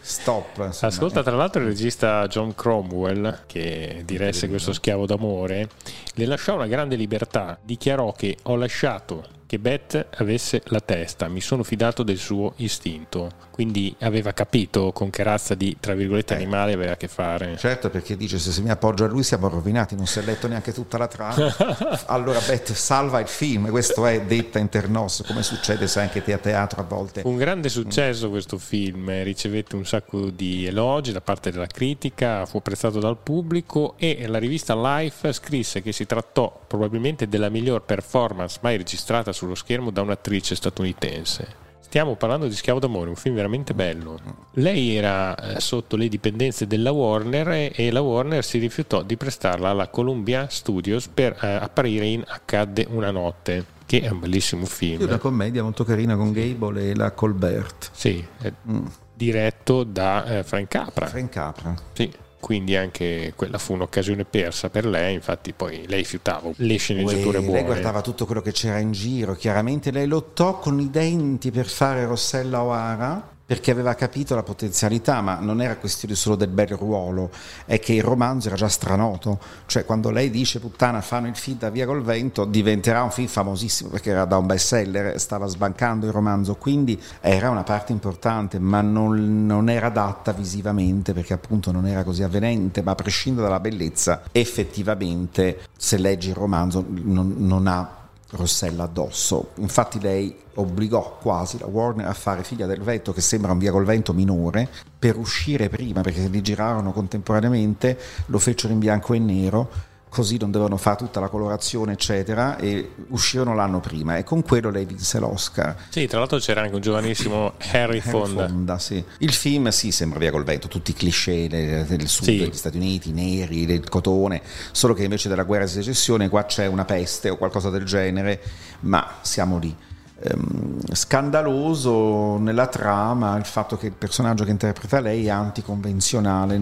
stop. 0.00 0.58
Insomma. 0.58 0.92
Ascolta, 0.92 1.22
tra 1.24 1.34
l'altro 1.34 1.60
il 1.60 1.66
regista 1.66 2.26
John 2.28 2.54
Cromwell, 2.54 3.40
che 3.46 4.02
diresse 4.04 4.48
questo 4.48 4.72
schiavo 4.72 5.04
d'amore, 5.04 5.68
le 6.14 6.26
lasciò 6.26 6.54
una 6.54 6.68
grande 6.68 6.94
libertà, 6.94 7.58
dichiarò 7.60 8.12
che 8.12 8.38
ho 8.42 8.54
lasciato 8.54 9.34
che 9.46 9.58
Beth 9.58 10.08
avesse 10.16 10.60
la 10.66 10.80
testa, 10.80 11.28
mi 11.28 11.40
sono 11.40 11.62
fidato 11.62 12.02
del 12.02 12.18
suo 12.18 12.54
istinto. 12.56 13.30
Quindi 13.50 13.94
aveva 14.00 14.32
capito 14.32 14.92
con 14.92 15.08
che 15.08 15.22
razza 15.22 15.54
di, 15.54 15.76
tra 15.80 15.94
virgolette, 15.94 16.34
eh. 16.34 16.36
animale 16.36 16.72
aveva 16.74 16.92
a 16.92 16.96
che 16.96 17.08
fare. 17.08 17.56
Certo, 17.56 17.88
perché 17.88 18.16
dice 18.16 18.38
se 18.38 18.60
mi 18.60 18.70
appoggio 18.70 19.04
a 19.04 19.08
lui 19.08 19.22
siamo 19.22 19.48
rovinati, 19.48 19.94
non 19.94 20.06
si 20.06 20.18
è 20.18 20.22
letto 20.22 20.46
neanche 20.48 20.72
tutta 20.72 20.98
la 20.98 21.06
trama. 21.06 21.54
allora 22.06 22.38
Beth 22.40 22.72
salva 22.72 23.20
il 23.20 23.28
film, 23.28 23.70
questo 23.70 24.04
è 24.04 24.20
detta 24.22 24.58
internos, 24.58 25.22
come 25.26 25.42
succede 25.42 25.86
sai 25.86 26.04
anche 26.04 26.22
te 26.22 26.32
a 26.32 26.38
teatro 26.38 26.80
a 26.80 26.84
volte. 26.84 27.22
Un 27.24 27.36
grande 27.36 27.68
successo 27.68 28.28
questo 28.28 28.58
film, 28.58 29.22
ricevette 29.22 29.76
un 29.76 29.86
sacco 29.86 30.28
di 30.28 30.66
elogi 30.66 31.12
da 31.12 31.20
parte 31.20 31.50
della 31.50 31.66
critica, 31.66 32.44
fu 32.44 32.58
apprezzato 32.58 32.98
dal 32.98 33.16
pubblico 33.16 33.94
e 33.96 34.26
la 34.26 34.38
rivista 34.38 34.74
Life 34.74 35.32
scrisse 35.32 35.80
che 35.80 35.92
si 35.92 36.04
trattò 36.04 36.64
probabilmente 36.66 37.28
della 37.28 37.48
miglior 37.48 37.82
performance 37.82 38.58
mai 38.60 38.76
registrata 38.76 39.32
sullo 39.36 39.54
schermo 39.54 39.90
da 39.90 40.00
un'attrice 40.00 40.54
statunitense. 40.54 41.64
Stiamo 41.80 42.16
parlando 42.16 42.48
di 42.48 42.54
Schiavo 42.54 42.80
d'amore, 42.80 43.10
un 43.10 43.16
film 43.16 43.36
veramente 43.36 43.72
bello. 43.72 44.18
Lei 44.54 44.96
era 44.96 45.36
eh, 45.36 45.60
sotto 45.60 45.96
le 45.96 46.08
dipendenze 46.08 46.66
della 46.66 46.90
Warner 46.90 47.72
e 47.74 47.90
la 47.92 48.00
Warner 48.00 48.44
si 48.44 48.58
rifiutò 48.58 49.02
di 49.02 49.16
prestarla 49.16 49.68
alla 49.68 49.88
Columbia 49.88 50.48
Studios 50.48 51.06
per 51.06 51.38
eh, 51.40 51.46
apparire 51.46 52.06
in 52.06 52.24
Accadde 52.26 52.86
una 52.90 53.10
notte, 53.12 53.64
che 53.86 54.00
è 54.00 54.08
un 54.08 54.18
bellissimo 54.18 54.66
film. 54.66 55.00
È 55.00 55.04
una 55.04 55.18
commedia 55.18 55.62
molto 55.62 55.84
carina 55.84 56.16
con 56.16 56.32
Gable 56.32 56.90
e 56.90 56.94
la 56.96 57.12
Colbert. 57.12 57.90
Sì, 57.92 58.26
mm. 58.68 58.86
diretto 59.14 59.84
da 59.84 60.38
eh, 60.38 60.42
Frank 60.42 60.68
Capra. 60.68 61.06
Frank 61.06 61.30
Capra. 61.30 61.74
Sì 61.92 62.24
quindi 62.40 62.76
anche 62.76 63.32
quella 63.36 63.58
fu 63.58 63.72
un'occasione 63.72 64.24
persa 64.24 64.70
per 64.70 64.86
lei, 64.86 65.14
infatti 65.14 65.52
poi 65.52 65.84
lei 65.86 66.04
fiutava 66.04 66.50
le 66.56 66.76
sceneggiature 66.76 67.38
Uè, 67.38 67.44
buone. 67.44 67.58
Lei 67.58 67.64
guardava 67.64 68.00
tutto 68.00 68.26
quello 68.26 68.40
che 68.42 68.52
c'era 68.52 68.78
in 68.78 68.92
giro, 68.92 69.34
chiaramente 69.34 69.90
lei 69.90 70.06
lottò 70.06 70.58
con 70.58 70.78
i 70.80 70.90
denti 70.90 71.50
per 71.50 71.66
fare 71.66 72.04
Rossella 72.04 72.62
O'Hara 72.62 73.34
perché 73.46 73.70
aveva 73.70 73.94
capito 73.94 74.34
la 74.34 74.42
potenzialità, 74.42 75.20
ma 75.20 75.38
non 75.38 75.62
era 75.62 75.76
questione 75.76 76.16
solo 76.16 76.34
del 76.34 76.48
bel 76.48 76.66
ruolo, 76.70 77.30
è 77.64 77.78
che 77.78 77.92
il 77.92 78.02
romanzo 78.02 78.48
era 78.48 78.56
già 78.56 78.68
stranoto, 78.68 79.38
cioè 79.66 79.84
quando 79.84 80.10
lei 80.10 80.30
dice 80.30 80.58
puttana 80.58 81.00
fanno 81.00 81.28
il 81.28 81.36
film 81.36 81.58
da 81.58 81.70
via 81.70 81.86
col 81.86 82.02
vento 82.02 82.44
diventerà 82.44 83.04
un 83.04 83.12
film 83.12 83.28
famosissimo 83.28 83.90
perché 83.90 84.10
era 84.10 84.24
da 84.24 84.36
un 84.36 84.46
bestseller, 84.46 85.20
stava 85.20 85.46
sbancando 85.46 86.06
il 86.06 86.12
romanzo, 86.12 86.56
quindi 86.56 87.00
era 87.20 87.48
una 87.48 87.62
parte 87.62 87.92
importante, 87.92 88.58
ma 88.58 88.80
non, 88.80 89.46
non 89.46 89.68
era 89.68 89.86
adatta 89.86 90.32
visivamente 90.32 91.12
perché 91.12 91.32
appunto 91.32 91.70
non 91.70 91.86
era 91.86 92.02
così 92.02 92.24
avvenente, 92.24 92.82
ma 92.82 92.90
a 92.90 92.96
prescindere 92.96 93.46
dalla 93.46 93.60
bellezza, 93.60 94.22
effettivamente 94.32 95.60
se 95.76 95.98
leggi 95.98 96.30
il 96.30 96.34
romanzo 96.34 96.84
non, 96.88 97.34
non 97.38 97.68
ha 97.68 98.04
Rossella 98.30 98.84
addosso. 98.84 99.50
Infatti 99.56 100.00
lei 100.00 100.36
obbligò 100.54 101.18
quasi 101.20 101.58
la 101.58 101.66
Warner 101.66 102.06
a 102.06 102.12
fare 102.12 102.42
Figlia 102.42 102.66
del 102.66 102.80
Vento, 102.80 103.12
che 103.12 103.20
sembra 103.20 103.52
un 103.52 103.58
via 103.58 103.70
col 103.70 103.84
vento 103.84 104.12
minore, 104.12 104.68
per 104.98 105.16
uscire 105.16 105.68
prima, 105.68 106.00
perché 106.00 106.22
se 106.22 106.28
li 106.28 106.42
girarono 106.42 106.92
contemporaneamente, 106.92 107.98
lo 108.26 108.38
fecero 108.38 108.72
in 108.72 108.78
bianco 108.78 109.14
e 109.14 109.18
nero 109.18 109.70
così 110.16 110.38
non 110.38 110.50
dovevano 110.50 110.78
fare 110.78 110.96
tutta 110.96 111.20
la 111.20 111.28
colorazione, 111.28 111.92
eccetera, 111.92 112.56
e 112.56 112.92
uscirono 113.08 113.54
l'anno 113.54 113.80
prima. 113.80 114.16
E 114.16 114.24
con 114.24 114.42
quello 114.42 114.70
lei 114.70 114.86
vinse 114.86 115.18
l'Oscar. 115.18 115.76
Sì, 115.90 116.06
tra 116.06 116.20
l'altro 116.20 116.38
c'era 116.38 116.62
anche 116.62 116.74
un 116.74 116.80
giovanissimo 116.80 117.52
Harry 117.72 118.00
Fonda. 118.00 118.44
Harry 118.44 118.52
Fonda 118.52 118.78
sì. 118.78 119.04
Il 119.18 119.34
film, 119.34 119.68
sì, 119.68 119.90
sembra 119.90 120.18
via 120.18 120.30
col 120.30 120.44
vento, 120.44 120.68
tutti 120.68 120.92
i 120.92 120.94
cliché 120.94 121.48
del 121.48 122.08
sud 122.08 122.24
sì. 122.24 122.38
degli 122.38 122.54
Stati 122.54 122.78
Uniti, 122.78 123.12
neri, 123.12 123.66
del 123.66 123.86
cotone, 123.90 124.40
solo 124.72 124.94
che 124.94 125.04
invece 125.04 125.28
della 125.28 125.42
guerra 125.42 125.66
di 125.66 125.70
secessione 125.70 126.30
qua 126.30 126.46
c'è 126.46 126.64
una 126.64 126.86
peste 126.86 127.28
o 127.28 127.36
qualcosa 127.36 127.68
del 127.68 127.84
genere, 127.84 128.40
ma 128.80 129.18
siamo 129.20 129.58
lì. 129.58 129.76
Ehm, 130.18 130.78
scandaloso 130.92 132.38
nella 132.38 132.68
trama 132.68 133.36
il 133.36 133.44
fatto 133.44 133.76
che 133.76 133.88
il 133.88 133.92
personaggio 133.92 134.44
che 134.44 134.50
interpreta 134.50 135.00
lei 135.00 135.26
è 135.26 135.30
anticonvenzionale 135.30 136.58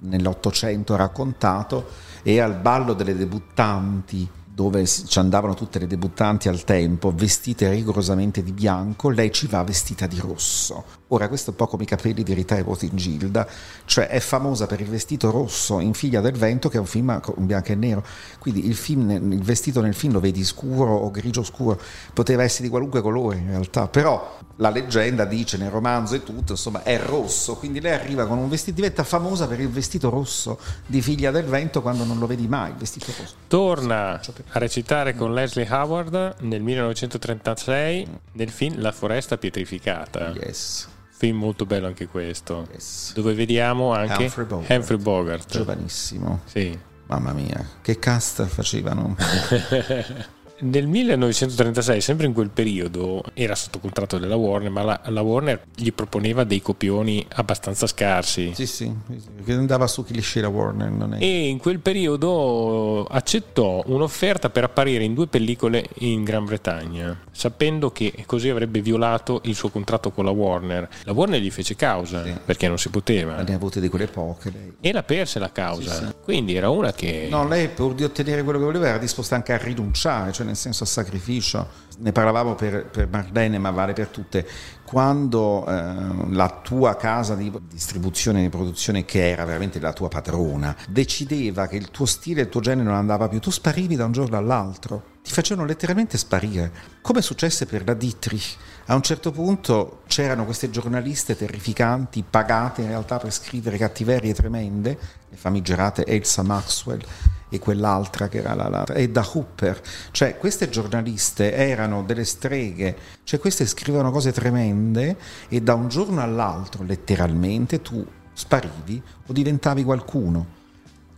nell'Ottocento 0.00 0.96
raccontato 0.96 1.88
e 2.22 2.40
al 2.40 2.56
ballo 2.56 2.92
delle 2.92 3.16
debuttanti 3.16 4.28
dove 4.52 4.86
ci 4.86 5.18
andavano 5.18 5.54
tutte 5.54 5.78
le 5.78 5.86
debuttanti 5.86 6.48
al 6.48 6.64
tempo, 6.64 7.10
vestite 7.14 7.70
rigorosamente 7.70 8.42
di 8.42 8.52
bianco, 8.52 9.08
lei 9.08 9.32
ci 9.32 9.46
va 9.46 9.62
vestita 9.62 10.06
di 10.06 10.18
rosso. 10.20 10.99
Ora, 11.12 11.26
questo 11.26 11.48
è 11.48 11.50
un 11.50 11.56
po' 11.56 11.66
come 11.66 11.82
i 11.82 11.86
capelli 11.86 12.22
di 12.22 12.34
Rita 12.34 12.56
e 12.56 12.64
Gilda, 12.92 13.44
cioè 13.84 14.06
è 14.06 14.20
famosa 14.20 14.66
per 14.66 14.80
il 14.80 14.86
vestito 14.86 15.32
rosso 15.32 15.80
in 15.80 15.92
Figlia 15.92 16.20
del 16.20 16.34
Vento, 16.34 16.68
che 16.68 16.76
è 16.76 16.80
un 16.80 16.86
film 16.86 17.20
in 17.36 17.46
bianco 17.46 17.72
e 17.72 17.74
nero. 17.74 18.04
Quindi 18.38 18.66
il, 18.66 18.76
film, 18.76 19.10
il 19.10 19.42
vestito 19.42 19.80
nel 19.80 19.94
film 19.94 20.12
lo 20.12 20.20
vedi 20.20 20.44
scuro 20.44 20.94
o 20.94 21.10
grigio 21.10 21.42
scuro, 21.42 21.80
poteva 22.14 22.44
essere 22.44 22.64
di 22.64 22.68
qualunque 22.68 23.00
colore 23.00 23.38
in 23.38 23.48
realtà, 23.48 23.88
però 23.88 24.38
la 24.56 24.70
leggenda 24.70 25.24
dice 25.24 25.56
nel 25.56 25.70
romanzo 25.70 26.14
e 26.14 26.22
tutto, 26.22 26.52
insomma, 26.52 26.84
è 26.84 26.96
rosso, 27.00 27.56
quindi 27.56 27.80
lei 27.80 27.94
arriva 27.94 28.28
con 28.28 28.38
un 28.38 28.48
vestito, 28.48 28.76
diventa 28.76 29.02
famosa 29.02 29.48
per 29.48 29.58
il 29.58 29.68
vestito 29.68 30.10
rosso 30.10 30.60
di 30.86 31.02
Figlia 31.02 31.32
del 31.32 31.46
Vento 31.46 31.82
quando 31.82 32.04
non 32.04 32.20
lo 32.20 32.28
vedi 32.28 32.46
mai, 32.46 32.70
il 32.70 32.76
vestito 32.76 33.06
rosso. 33.18 33.34
Torna 33.48 34.12
a 34.12 34.58
recitare 34.60 35.16
con 35.16 35.34
Leslie 35.34 35.66
Howard 35.68 36.36
nel 36.42 36.62
1936 36.62 38.06
nel 38.32 38.50
film 38.50 38.80
La 38.80 38.92
foresta 38.92 39.36
pietrificata. 39.36 40.30
Yes 40.36 40.98
film 41.20 41.36
molto 41.36 41.66
bello 41.66 41.86
anche 41.86 42.06
questo, 42.06 42.66
yes. 42.72 43.12
dove 43.12 43.34
vediamo 43.34 43.92
anche 43.92 44.22
Humphrey 44.22 44.46
Bogart. 44.46 44.70
Humphrey 44.70 44.98
Bogart. 44.98 45.52
Giovanissimo. 45.52 46.40
Sì. 46.46 46.78
Mamma 47.08 47.34
mia, 47.34 47.62
che 47.82 47.98
cast 47.98 48.46
facevano. 48.46 49.14
Nel 50.62 50.86
1936, 50.86 52.00
sempre 52.00 52.26
in 52.26 52.32
quel 52.32 52.50
periodo, 52.50 53.22
era 53.34 53.54
sotto 53.54 53.78
contratto 53.78 54.18
della 54.18 54.36
Warner, 54.36 54.70
ma 54.70 54.82
la, 54.82 55.00
la 55.06 55.22
Warner 55.22 55.62
gli 55.74 55.92
proponeva 55.92 56.44
dei 56.44 56.60
copioni 56.60 57.24
abbastanza 57.34 57.86
scarsi. 57.86 58.52
Sì, 58.54 58.66
sì, 58.66 58.92
perché 59.36 59.52
andava 59.52 59.86
su 59.86 60.04
chi 60.04 60.12
cliché 60.12 60.40
la 60.40 60.48
Warner. 60.48 60.90
Non 60.90 61.14
è... 61.14 61.22
E 61.22 61.48
in 61.48 61.58
quel 61.58 61.78
periodo 61.78 63.04
accettò 63.04 63.82
un'offerta 63.86 64.50
per 64.50 64.64
apparire 64.64 65.04
in 65.04 65.14
due 65.14 65.26
pellicole 65.26 65.88
in 65.98 66.24
Gran 66.24 66.44
Bretagna, 66.44 67.18
sapendo 67.30 67.90
che 67.90 68.24
così 68.26 68.48
avrebbe 68.48 68.80
violato 68.80 69.40
il 69.44 69.54
suo 69.54 69.70
contratto 69.70 70.10
con 70.10 70.24
la 70.24 70.30
Warner. 70.30 70.88
La 71.04 71.12
Warner 71.12 71.40
gli 71.40 71.50
fece 71.50 71.74
causa, 71.76 72.24
sì. 72.24 72.34
perché 72.44 72.68
non 72.68 72.78
si 72.78 72.90
poteva. 72.90 73.42
Ne 73.42 73.52
ha 73.52 73.56
avute 73.56 73.80
di 73.80 73.88
quelle 73.88 74.06
poche 74.06 74.50
lei. 74.50 74.72
E 74.80 74.92
la 74.92 75.02
perse 75.02 75.38
la 75.38 75.50
causa. 75.50 75.94
Sì, 75.94 76.04
sì. 76.04 76.14
Quindi 76.22 76.54
era 76.54 76.68
una 76.68 76.92
che... 76.92 77.28
No, 77.30 77.48
lei 77.48 77.68
pur 77.68 77.94
di 77.94 78.04
ottenere 78.04 78.42
quello 78.42 78.58
che 78.58 78.64
voleva 78.64 78.88
era 78.88 78.98
disposta 78.98 79.34
anche 79.34 79.52
a 79.52 79.56
rinunciare, 79.56 80.32
cioè 80.32 80.46
nel 80.50 80.56
senso 80.56 80.84
sacrificio. 80.84 81.88
Ne 81.98 82.12
parlavamo 82.12 82.54
per, 82.54 82.86
per 82.86 83.08
Marlene, 83.08 83.58
ma 83.58 83.70
vale 83.70 83.92
per 83.92 84.08
tutte. 84.08 84.46
Quando 84.84 85.66
eh, 85.66 86.30
la 86.30 86.60
tua 86.62 86.96
casa 86.96 87.34
di 87.34 87.52
distribuzione 87.70 88.40
e 88.40 88.42
di 88.42 88.48
produzione, 88.48 89.04
che 89.04 89.28
era 89.30 89.44
veramente 89.44 89.78
la 89.78 89.92
tua 89.92 90.08
padrona, 90.08 90.74
decideva 90.88 91.66
che 91.66 91.76
il 91.76 91.90
tuo 91.90 92.06
stile 92.06 92.40
e 92.40 92.44
il 92.44 92.50
tuo 92.50 92.60
genere 92.60 92.88
non 92.88 92.96
andava 92.96 93.28
più, 93.28 93.38
tu 93.38 93.50
sparivi 93.50 93.96
da 93.96 94.04
un 94.04 94.12
giorno 94.12 94.36
all'altro. 94.36 95.18
Ti 95.22 95.32
facevano 95.32 95.66
letteralmente 95.66 96.18
sparire. 96.18 96.72
Come 97.02 97.22
successe 97.22 97.66
per 97.66 97.84
la 97.86 97.94
Dietrich. 97.94 98.56
A 98.86 98.94
un 98.94 99.02
certo 99.02 99.30
punto 99.30 100.02
c'erano 100.08 100.44
queste 100.44 100.70
giornaliste 100.70 101.36
terrificanti, 101.36 102.24
pagate 102.28 102.82
in 102.82 102.88
realtà 102.88 103.18
per 103.18 103.32
scrivere 103.32 103.76
cattiverie 103.76 104.34
tremende, 104.34 104.98
le 105.28 105.36
famigerate 105.36 106.04
Elsa 106.06 106.42
Maxwell 106.42 107.04
e 107.50 107.58
quell'altra 107.58 108.28
che 108.28 108.38
era 108.38 108.54
la, 108.54 108.68
la 108.68 108.84
e 108.86 109.10
da 109.10 109.28
Hooper. 109.30 109.80
Cioè, 110.10 110.38
queste 110.38 110.70
giornaliste 110.70 111.52
erano 111.52 112.02
delle 112.02 112.24
streghe, 112.24 112.96
cioè 113.24 113.38
queste 113.38 113.66
scrivevano 113.66 114.10
cose 114.10 114.32
tremende 114.32 115.16
e 115.48 115.60
da 115.60 115.74
un 115.74 115.88
giorno 115.88 116.22
all'altro, 116.22 116.84
letteralmente, 116.84 117.82
tu 117.82 118.06
sparivi 118.32 119.02
o 119.26 119.32
diventavi 119.32 119.84
qualcuno. 119.84 120.58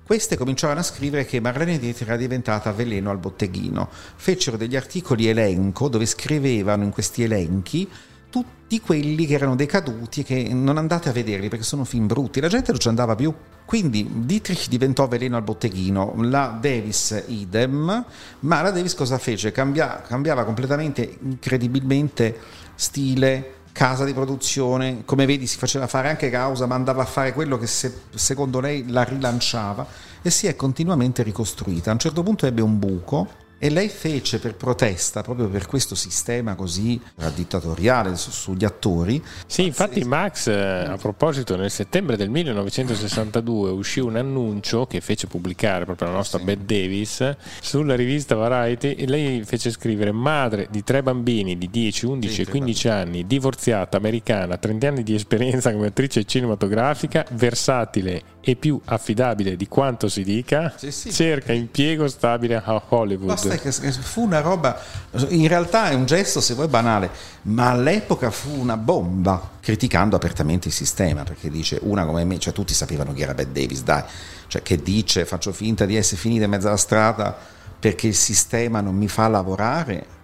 Queste 0.05 0.37
cominciavano 0.37 0.81
a 0.81 0.83
scrivere 0.83 1.25
che 1.25 1.41
Marlene 1.41 1.79
Dietrich 1.79 2.09
era 2.09 2.19
diventata 2.19 2.73
veleno 2.73 3.11
al 3.11 3.19
botteghino. 3.19 3.89
Fecero 4.17 4.57
degli 4.57 4.75
articoli 4.75 5.29
elenco 5.29 5.89
dove 5.89 6.07
scrivevano 6.07 6.83
in 6.83 6.91
questi 6.91 7.23
elenchi 7.23 7.89
tutti 8.33 8.81
quelli 8.81 9.27
che 9.27 9.35
erano 9.35 9.55
decaduti 9.55 10.21
e 10.21 10.25
che 10.25 10.49
non 10.55 10.79
andate 10.79 11.11
a 11.11 11.13
vederli 11.13 11.51
perché 11.51 11.65
sono 11.65 11.85
film 11.85 12.07
brutti, 12.07 12.41
la 12.41 12.49
gente 12.49 12.71
non 12.71 12.81
ci 12.81 12.89
andava 12.89 13.15
più. 13.15 13.33
Quindi 13.67 14.09
Dietrich 14.25 14.69
diventò 14.69 15.07
veleno 15.07 15.37
al 15.37 15.43
botteghino, 15.43 16.15
la 16.23 16.57
Davis 16.59 17.25
idem, 17.27 18.05
ma 18.41 18.63
la 18.63 18.71
Davis 18.71 18.95
cosa 18.95 19.19
fece? 19.19 19.53
Cambia, 19.53 20.01
cambiava 20.01 20.45
completamente, 20.45 21.19
incredibilmente 21.21 22.39
stile, 22.75 23.57
casa 23.73 24.07
di 24.07 24.15
produzione, 24.15 25.03
come 25.05 25.27
vedi 25.27 25.47
si 25.47 25.59
faceva 25.59 25.87
fare 25.87 26.09
anche 26.09 26.31
causa, 26.31 26.65
ma 26.65 26.75
andava 26.75 27.03
a 27.03 27.07
fare 27.07 27.35
quello 27.35 27.59
che 27.59 27.67
se, 27.67 28.01
secondo 28.15 28.61
lei 28.61 28.89
la 28.89 29.05
rilanciava 29.05 29.87
e 30.23 30.31
si 30.31 30.47
è 30.47 30.57
continuamente 30.57 31.23
ricostruita. 31.23 31.91
A 31.91 31.93
un 31.93 31.99
certo 31.99 32.23
punto 32.23 32.47
ebbe 32.47 32.63
un 32.63 32.79
buco 32.79 33.41
e 33.65 33.71
lei 33.71 33.89
fece 33.89 34.41
per 34.41 34.57
protesta, 34.57 35.23
proprio 35.23 35.47
per 35.47 35.67
questo 35.67 35.95
sistema 35.95 36.57
così 36.57 37.01
dittatoriale 37.33 38.17
su, 38.17 38.33
sugli 38.33 38.65
attori. 38.65 39.23
Sì, 39.47 39.65
infatti 39.65 40.03
Max, 40.03 40.49
eh, 40.49 40.87
a 40.89 40.97
proposito, 40.97 41.55
nel 41.55 41.71
settembre 41.71 42.17
del 42.17 42.29
1962 42.29 43.71
uscì 43.71 44.01
un 44.01 44.17
annuncio 44.17 44.87
che 44.87 45.01
fece 45.01 45.29
pubblicare 45.29 45.85
proprio 45.85 46.09
la 46.09 46.15
nostra 46.15 46.41
sì. 46.41 46.45
Bette 46.45 46.65
Davis 46.65 47.37
sulla 47.61 47.95
rivista 47.95 48.35
Variety 48.35 48.95
e 48.95 49.07
lei 49.07 49.45
fece 49.45 49.71
scrivere 49.71 50.11
madre 50.11 50.67
di 50.69 50.83
tre 50.83 51.05
bambini 51.05 51.57
di 51.57 51.71
10, 51.71 52.07
11 52.07 52.43
e 52.43 52.47
15 52.49 52.89
anni, 52.89 53.27
divorziata, 53.29 53.97
americana, 53.97 54.57
30 54.57 54.89
anni 54.89 55.03
di 55.05 55.15
esperienza 55.15 55.71
come 55.71 55.87
attrice 55.87 56.25
cinematografica, 56.25 57.25
versatile 57.31 58.41
e 58.41 58.57
più 58.57 58.81
affidabile 58.87 59.55
di 59.55 59.69
quanto 59.69 60.09
si 60.09 60.25
dica, 60.25 60.75
sì, 60.77 60.91
sì. 60.91 61.13
cerca 61.13 61.53
impiego 61.53 62.09
stabile 62.09 62.57
a 62.57 62.83
Hollywood. 62.89 63.29
Basta 63.29 63.52
che 63.61 63.73
fu 63.73 64.23
una 64.23 64.41
roba, 64.41 64.81
in 65.29 65.49
realtà 65.49 65.91
è 65.91 65.95
un 65.95 66.07
gesto 66.07 66.41
se 66.41 66.55
vuoi 66.55 66.69
banale, 66.69 67.11
ma 67.43 67.71
all'epoca 67.71 68.31
fu 68.31 68.51
una 68.59 68.77
bomba, 68.77 69.51
criticando 69.61 70.17
apertamente 70.17 70.69
il 70.69 70.75
sistema, 70.75 71.23
perché 71.23 71.51
dice 71.51 71.79
una 71.83 72.05
come 72.05 72.25
me, 72.25 72.39
cioè 72.39 72.53
tutti 72.53 72.75
sapevano 72.75 73.13
chi 73.13 73.23
era 73.23 73.35
Bette 73.35 73.61
Davis, 73.61 73.83
dai, 73.83 74.03
cioè 74.47 74.63
che 74.63 74.83
dice 74.83 75.25
faccio 75.25 75.53
finta 75.53 75.85
di 75.87 75.97
essere 75.97 76.21
finita 76.21 76.45
in 76.45 76.51
mezzo 76.51 76.69
alla 76.69 76.77
strada 76.77 77.37
perché 77.79 78.07
il 78.07 78.15
sistema 78.15 78.81
non 78.81 78.95
mi 78.95 79.09
fa 79.09 79.27
lavorare, 79.29 80.21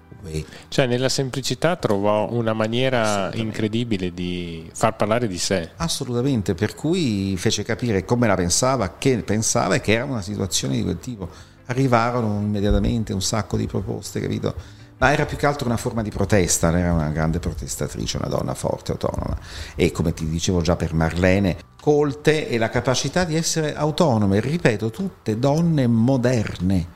cioè, 0.68 0.86
nella 0.86 1.08
semplicità 1.08 1.76
trovò 1.76 2.30
una 2.30 2.52
maniera 2.52 3.30
incredibile 3.34 4.12
di 4.12 4.68
far 4.72 4.96
parlare 4.96 5.28
di 5.28 5.38
sé. 5.38 5.70
Assolutamente, 5.76 6.54
per 6.54 6.74
cui 6.74 7.36
fece 7.36 7.62
capire 7.62 8.04
come 8.04 8.26
la 8.26 8.34
pensava, 8.34 8.96
che 8.98 9.18
pensava 9.18 9.76
e 9.76 9.80
che 9.80 9.92
era 9.92 10.04
una 10.04 10.22
situazione 10.22 10.76
di 10.76 10.82
quel 10.82 10.98
tipo. 10.98 11.28
Arrivarono 11.68 12.40
immediatamente 12.40 13.12
un 13.12 13.22
sacco 13.22 13.56
di 13.56 13.66
proposte, 13.66 14.20
capito? 14.20 14.54
Ma 14.98 15.12
era 15.12 15.26
più 15.26 15.36
che 15.36 15.46
altro 15.46 15.66
una 15.66 15.76
forma 15.76 16.02
di 16.02 16.10
protesta, 16.10 16.76
era 16.76 16.92
una 16.92 17.10
grande 17.10 17.38
protestatrice, 17.38 18.16
una 18.16 18.26
donna 18.26 18.54
forte, 18.54 18.92
autonoma. 18.92 19.38
E 19.76 19.92
come 19.92 20.12
ti 20.12 20.28
dicevo 20.28 20.60
già 20.60 20.74
per 20.74 20.92
Marlene, 20.92 21.56
colte 21.80 22.48
e 22.48 22.58
la 22.58 22.68
capacità 22.68 23.24
di 23.24 23.36
essere 23.36 23.76
autonome, 23.76 24.40
ripeto, 24.40 24.90
tutte 24.90 25.38
donne 25.38 25.86
moderne. 25.86 26.86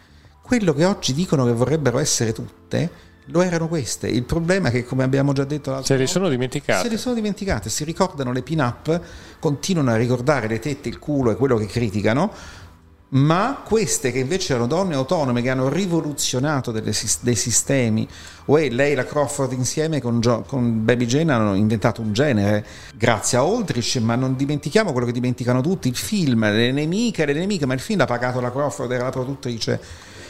Quello 0.42 0.74
che 0.74 0.84
oggi 0.84 1.14
dicono 1.14 1.44
che 1.44 1.52
vorrebbero 1.52 1.98
essere 2.00 2.32
tutte, 2.32 2.90
lo 3.26 3.40
erano 3.40 3.68
queste. 3.68 4.08
Il 4.08 4.24
problema 4.24 4.68
è 4.68 4.72
che, 4.72 4.84
come 4.84 5.04
abbiamo 5.04 5.32
già 5.32 5.44
detto 5.44 5.70
l'altra 5.70 5.94
Se 5.94 6.00
le 6.00 6.08
sono 6.08 6.28
dimenticate. 6.28 6.82
Se 6.82 6.88
le 6.88 6.98
sono 6.98 7.14
dimenticate, 7.14 7.70
si 7.70 7.84
ricordano 7.84 8.32
le 8.32 8.42
pin-up, 8.42 9.00
continuano 9.38 9.92
a 9.92 9.96
ricordare 9.96 10.48
le 10.48 10.58
tette, 10.58 10.88
il 10.88 10.98
culo 10.98 11.30
e 11.30 11.36
quello 11.36 11.56
che 11.56 11.66
criticano, 11.66 12.32
ma 13.14 13.62
queste 13.64 14.10
che 14.10 14.18
invece 14.18 14.52
erano 14.52 14.66
donne 14.66 14.94
autonome 14.94 15.42
che 15.42 15.50
hanno 15.50 15.68
rivoluzionato 15.68 16.70
delle, 16.70 16.94
dei 17.20 17.36
sistemi, 17.36 18.08
Uè, 18.44 18.70
lei 18.70 18.92
e 18.92 18.94
la 18.96 19.04
Crawford 19.04 19.52
insieme 19.52 20.00
con, 20.00 20.18
jo, 20.18 20.44
con, 20.46 20.84
Baby 20.84 21.06
Jane 21.06 21.32
hanno 21.32 21.54
inventato 21.54 22.00
un 22.00 22.12
genere? 22.12 22.66
Grazie 22.94 23.38
a 23.38 23.42
Aldrich, 23.42 23.96
ma 23.96 24.16
non 24.16 24.34
dimentichiamo 24.34 24.90
quello 24.90 25.06
che 25.06 25.12
dimenticano 25.12 25.60
tutti, 25.60 25.88
il 25.88 25.96
film, 25.96 26.40
le 26.50 26.72
nemiche, 26.72 27.24
le 27.24 27.34
nemiche, 27.34 27.66
ma 27.66 27.74
il 27.74 27.80
film 27.80 28.00
l'ha 28.00 28.06
pagato 28.06 28.40
la 28.40 28.50
Crawford, 28.50 28.90
era 28.90 29.04
la 29.04 29.10
produttrice. 29.10 29.80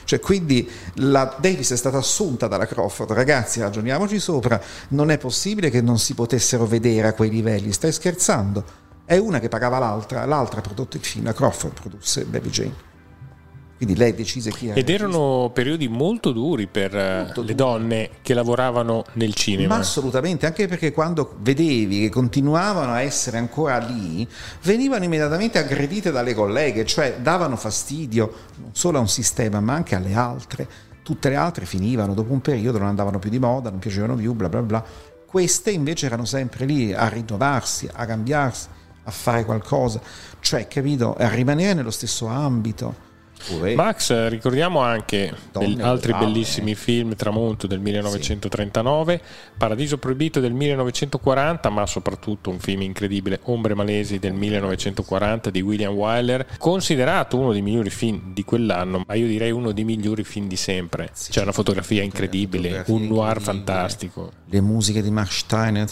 Cioè, 0.05 0.21
quindi 0.21 0.69
la 0.97 1.37
Davis 1.41 1.73
è 1.73 1.77
stata 1.77 1.97
assunta 1.97 2.49
dalla 2.49 2.67
Crawford, 2.67 3.13
ragazzi, 3.13 3.61
ragioniamoci 3.61 4.19
sopra, 4.19 4.61
non 4.89 5.11
è 5.11 5.17
possibile 5.17 5.71
che 5.71 5.81
non 5.81 5.99
si 5.99 6.15
potessero 6.15 6.67
vedere 6.67 7.09
a 7.09 7.13
quei 7.15 7.31
livelli, 7.31 7.73
stai 7.73 7.93
scherzando? 7.93 8.82
È 9.05 9.17
una 9.17 9.41
che 9.41 9.49
pagava 9.49 9.79
l'altra, 9.79 10.25
l'altra 10.25 10.63
il 10.63 11.01
film, 11.01 11.25
la 11.25 11.33
Crawford 11.33 11.81
produsse 11.81 12.25
Baby 12.25 12.49
Jane. 12.51 12.91
Quindi 13.83 13.99
lei 13.99 14.15
decise 14.15 14.53
chi 14.53 14.69
era. 14.69 14.79
Ed 14.79 14.89
erano 14.89 15.51
periodi 15.53 15.89
molto 15.89 16.31
duri 16.31 16.69
per 16.69 16.97
eh, 16.97 17.23
molto 17.25 17.41
le 17.41 17.47
duri. 17.47 17.55
donne 17.57 18.11
che 18.23 18.33
lavoravano 18.33 19.03
nel 19.15 19.35
cinema. 19.35 19.75
Ma 19.75 19.81
assolutamente, 19.81 20.47
anche 20.47 20.69
perché 20.69 20.93
quando 20.93 21.35
vedevi 21.41 22.03
che 22.03 22.09
continuavano 22.09 22.93
a 22.93 23.01
essere 23.01 23.39
ancora 23.39 23.79
lì, 23.79 24.25
venivano 24.63 25.03
immediatamente 25.03 25.59
aggredite 25.59 26.13
dalle 26.13 26.33
colleghe, 26.33 26.87
cioè 26.87 27.17
davano 27.21 27.57
fastidio 27.57 28.33
non 28.59 28.71
solo 28.73 28.99
a 28.99 29.01
un 29.01 29.09
sistema, 29.09 29.59
ma 29.59 29.75
anche 29.75 29.97
alle 29.97 30.15
altre. 30.15 30.69
Tutte 31.03 31.29
le 31.29 31.35
altre 31.35 31.67
finivano 31.67 32.15
dopo 32.15 32.33
un 32.33 32.41
periodo, 32.41 32.79
non 32.79 32.87
andavano 32.87 33.19
più 33.19 33.31
di 33.31 33.41
moda, 33.41 33.69
non 33.69 33.81
piacevano 33.81 34.15
più, 34.15 34.33
bla 34.33 34.49
bla 34.49 34.63
bla. 34.63 34.85
Queste 35.27 35.73
invece 35.73 36.07
erano 36.07 36.25
sempre 36.25 36.67
lì 36.67 36.93
a 36.93 37.09
rinnovarsi, 37.09 37.89
a 37.93 38.07
cambiarsi, 38.07 38.69
a 39.05 39.11
fare 39.11 39.45
qualcosa, 39.45 40.01
cioè, 40.41 40.67
capito, 40.69 41.15
a 41.15 41.29
rimanere 41.29 41.75
nello 41.75 41.91
stesso 41.91 42.27
ambito 42.27 43.11
Max, 43.75 44.29
ricordiamo 44.29 44.81
anche 44.81 45.33
altri 45.81 46.13
bellissimi 46.13 46.75
film, 46.75 47.17
Tramonto 47.17 47.67
del 47.67 47.81
1939, 47.81 49.21
sì. 49.23 49.31
Paradiso 49.57 49.99
Proibito 49.99 50.39
del 50.41 50.53
1940, 50.53 51.69
ma 51.71 51.87
soprattutto 51.87 52.51
un 52.51 52.61
film 52.61 52.83
incredibile, 52.83 53.41
Ombre 53.45 53.75
Malesi 53.75 54.19
del 54.19 54.35
1940 54.35 55.51
di 55.51 55.61
William 55.61 55.93
Wyler, 55.93 56.47
considerato 56.59 57.39
uno 57.39 57.53
dei 57.53 57.63
migliori 57.63 57.91
film 57.91 58.33
di 58.33 58.45
quell'anno, 58.45 59.05
ma 59.07 59.15
io 59.15 59.27
direi 59.27 59.51
uno 59.51 59.73
dei 59.73 59.85
migliori 59.85 60.23
film 60.25 60.47
di 60.47 60.57
sempre. 60.57 61.11
Sì, 61.13 61.33
C'è 61.33 61.43
una 61.43 61.53
fotografia 61.53 62.03
incredibile, 62.03 62.85
fotografia 62.85 62.95
un 62.95 63.07
noir 63.07 63.41
fantastico. 63.41 64.33
Le 64.47 64.61
musiche 64.61 65.03
di 65.03 65.11
Max 65.11 65.39
Steiner. 65.39 65.89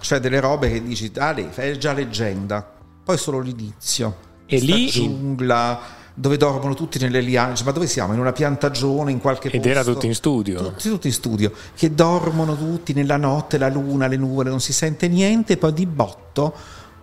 Cioè 0.00 0.18
delle 0.18 0.40
robe 0.40 0.70
che 0.70 0.82
dici, 0.82 1.12
ah, 1.16 1.34
è 1.34 1.76
già 1.76 1.92
leggenda 1.92 2.80
poi 3.04 3.18
solo 3.18 3.40
l'inizio. 3.40 4.30
E 4.46 4.58
lì 4.58 4.86
giungla 4.86 6.00
dove 6.14 6.36
dormono 6.36 6.74
tutti 6.74 6.98
nelle 6.98 7.20
liane, 7.20 7.54
ma 7.64 7.70
dove 7.70 7.86
siamo? 7.86 8.12
In 8.12 8.20
una 8.20 8.32
piantagione, 8.32 9.10
in 9.10 9.18
qualche 9.18 9.48
Ed 9.48 9.54
posto? 9.54 9.68
era 9.68 9.82
tutto 9.82 10.06
in 10.06 10.14
studio. 10.14 10.62
Tutti, 10.62 10.88
tutti 10.88 11.06
in 11.06 11.12
studio, 11.12 11.52
che 11.74 11.94
dormono 11.94 12.56
tutti 12.56 12.92
nella 12.92 13.16
notte, 13.16 13.56
la 13.58 13.68
luna, 13.68 14.06
le 14.06 14.16
nuvole, 14.16 14.50
non 14.50 14.60
si 14.60 14.72
sente 14.72 15.08
niente, 15.08 15.56
poi 15.56 15.72
di 15.72 15.86
botto, 15.86 16.54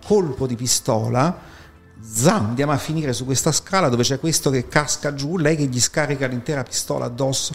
colpo 0.06 0.46
di 0.46 0.54
pistola, 0.54 1.38
zam, 2.00 2.46
andiamo 2.46 2.72
a 2.72 2.78
finire 2.78 3.12
su 3.12 3.24
questa 3.24 3.52
scala 3.52 3.88
dove 3.88 4.04
c'è 4.04 4.20
questo 4.20 4.50
che 4.50 4.68
casca 4.68 5.12
giù, 5.12 5.36
lei 5.36 5.56
che 5.56 5.64
gli 5.64 5.80
scarica 5.80 6.26
l'intera 6.26 6.62
pistola 6.62 7.06
addosso 7.06 7.52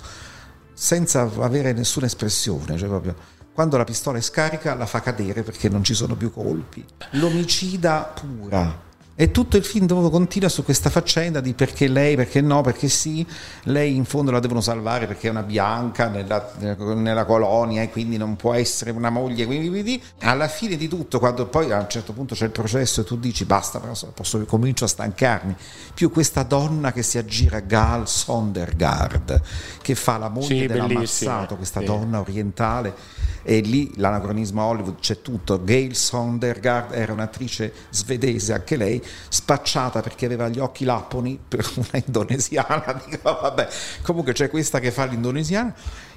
senza 0.74 1.22
avere 1.40 1.72
nessuna 1.72 2.06
espressione, 2.06 2.78
cioè 2.78 2.90
proprio 2.90 3.16
quando 3.56 3.78
la 3.78 3.86
pistola 3.86 4.18
è 4.18 4.22
scarica 4.22 4.76
la 4.76 4.86
fa 4.86 5.00
cadere 5.00 5.42
perché 5.42 5.70
non 5.70 5.82
ci 5.82 5.94
sono 5.94 6.16
più 6.16 6.30
colpi. 6.30 6.84
L'omicida 7.12 8.14
pura. 8.14 8.85
E 9.18 9.32
tutto 9.32 9.56
il 9.56 9.64
film 9.64 9.88
continua 10.10 10.50
su 10.50 10.66
questa 10.66 10.90
faccenda 10.90 11.40
di 11.40 11.54
perché 11.54 11.88
lei, 11.88 12.18
perché 12.18 12.42
no, 12.42 12.60
perché 12.60 12.90
sì, 12.90 13.26
lei 13.64 13.96
in 13.96 14.04
fondo 14.04 14.30
la 14.30 14.40
devono 14.40 14.60
salvare 14.60 15.08
perché 15.08 15.28
è 15.28 15.32
una 15.32 15.44
bianca 15.44 16.10
nella, 16.10 16.52
nella 16.60 17.24
colonia 17.24 17.82
e 17.82 17.90
quindi 17.90 18.18
non 18.18 18.36
può 18.36 18.54
essere 18.54 18.92
una 18.92 19.10
moglie. 19.10 19.46
Quindi, 19.46 19.70
quindi, 19.70 20.04
alla 20.20 20.50
fine 20.50 20.76
di 20.76 20.90
tutto, 20.90 21.20
quando 21.20 21.46
poi 21.46 21.72
a 21.72 21.80
un 21.80 21.90
certo 21.90 22.12
punto 22.12 22.36
c'è 22.36 22.44
il 22.44 22.52
processo 22.52 23.02
e 23.02 23.04
tu 23.06 23.18
dici 23.18 23.46
basta, 23.46 23.80
posso, 23.80 24.44
comincio 24.46 24.84
a 24.84 24.90
stancarmi, 24.90 25.56
più 25.94 26.12
questa 26.12 26.44
donna 26.44 26.92
che 26.92 27.02
si 27.02 27.18
aggira, 27.18 27.62
Gal 27.62 28.10
Sondergaard, 28.10 29.42
che 29.82 29.96
fa 29.96 30.18
la 30.18 30.28
moglie 30.28 30.60
sì, 30.60 30.68
dell'ammazzato, 30.68 31.56
questa 31.56 31.80
sì. 31.80 31.86
donna 31.86 32.20
orientale 32.20 33.24
e 33.48 33.60
lì 33.60 33.92
l'anacronismo 33.98 34.64
Hollywood 34.64 35.00
c'è 35.00 35.22
tutto. 35.22 35.64
Gail 35.64 35.96
Sondergaard 35.96 36.94
era 36.94 37.14
un'attrice 37.14 37.72
svedese, 37.92 38.54
anche 38.54 38.76
lei, 38.76 39.02
spacciata 39.30 40.02
perché 40.02 40.26
aveva 40.26 40.50
gli 40.50 40.60
occhi 40.60 40.86
lapponi 40.86 41.40
per 41.48 41.70
una 41.76 42.04
indonesiana. 42.06 43.02
Dico, 43.08 43.40
vabbè, 43.42 43.68
comunque 44.02 44.34
c'è 44.34 44.50
questa 44.50 44.80
che 44.80 44.92
fa 44.92 45.06
l'indonesiana 45.06 45.74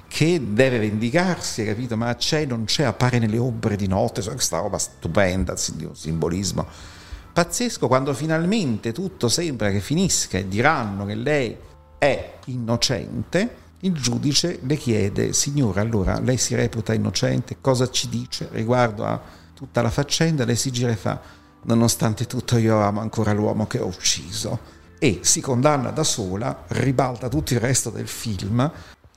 che 0.07 0.41
deve 0.43 0.79
vendicarsi, 0.79 1.63
capito? 1.63 1.95
Ma 1.95 2.15
c'è, 2.15 2.45
non 2.45 2.65
c'è, 2.65 2.83
appare 2.83 3.19
nelle 3.19 3.37
ombre 3.37 3.75
di 3.75 3.87
notte, 3.87 4.23
questa 4.23 4.59
roba 4.59 4.79
stupenda, 4.79 5.55
simbolismo 5.55 6.97
pazzesco 7.31 7.87
quando 7.87 8.13
finalmente 8.13 8.91
tutto 8.91 9.29
sembra 9.29 9.71
che 9.71 9.79
finisca 9.79 10.37
e 10.37 10.47
diranno 10.47 11.05
che 11.05 11.15
lei 11.15 11.55
è 11.97 12.33
innocente, 12.45 13.55
il 13.81 13.93
giudice 13.93 14.59
le 14.63 14.75
chiede, 14.75 15.31
signora, 15.31 15.79
allora 15.79 16.19
lei 16.19 16.37
si 16.37 16.53
reputa 16.55 16.93
innocente, 16.93 17.57
cosa 17.61 17.89
ci 17.89 18.09
dice 18.09 18.49
riguardo 18.51 19.05
a 19.05 19.21
tutta 19.53 19.81
la 19.81 19.89
faccenda? 19.89 20.43
Lei 20.43 20.57
si 20.57 20.71
gira 20.71 20.91
e 20.91 20.97
fa, 20.97 21.21
nonostante 21.63 22.25
tutto 22.25 22.57
io 22.57 22.79
amo 22.81 23.01
ancora 23.01 23.33
l'uomo 23.33 23.67
che 23.67 23.79
ho 23.79 23.87
ucciso. 23.87 24.77
E 24.99 25.19
si 25.21 25.39
condanna 25.39 25.91
da 25.91 26.03
sola, 26.03 26.65
ribalta 26.67 27.29
tutto 27.29 27.53
il 27.53 27.59
resto 27.59 27.89
del 27.89 28.07
film, 28.07 28.69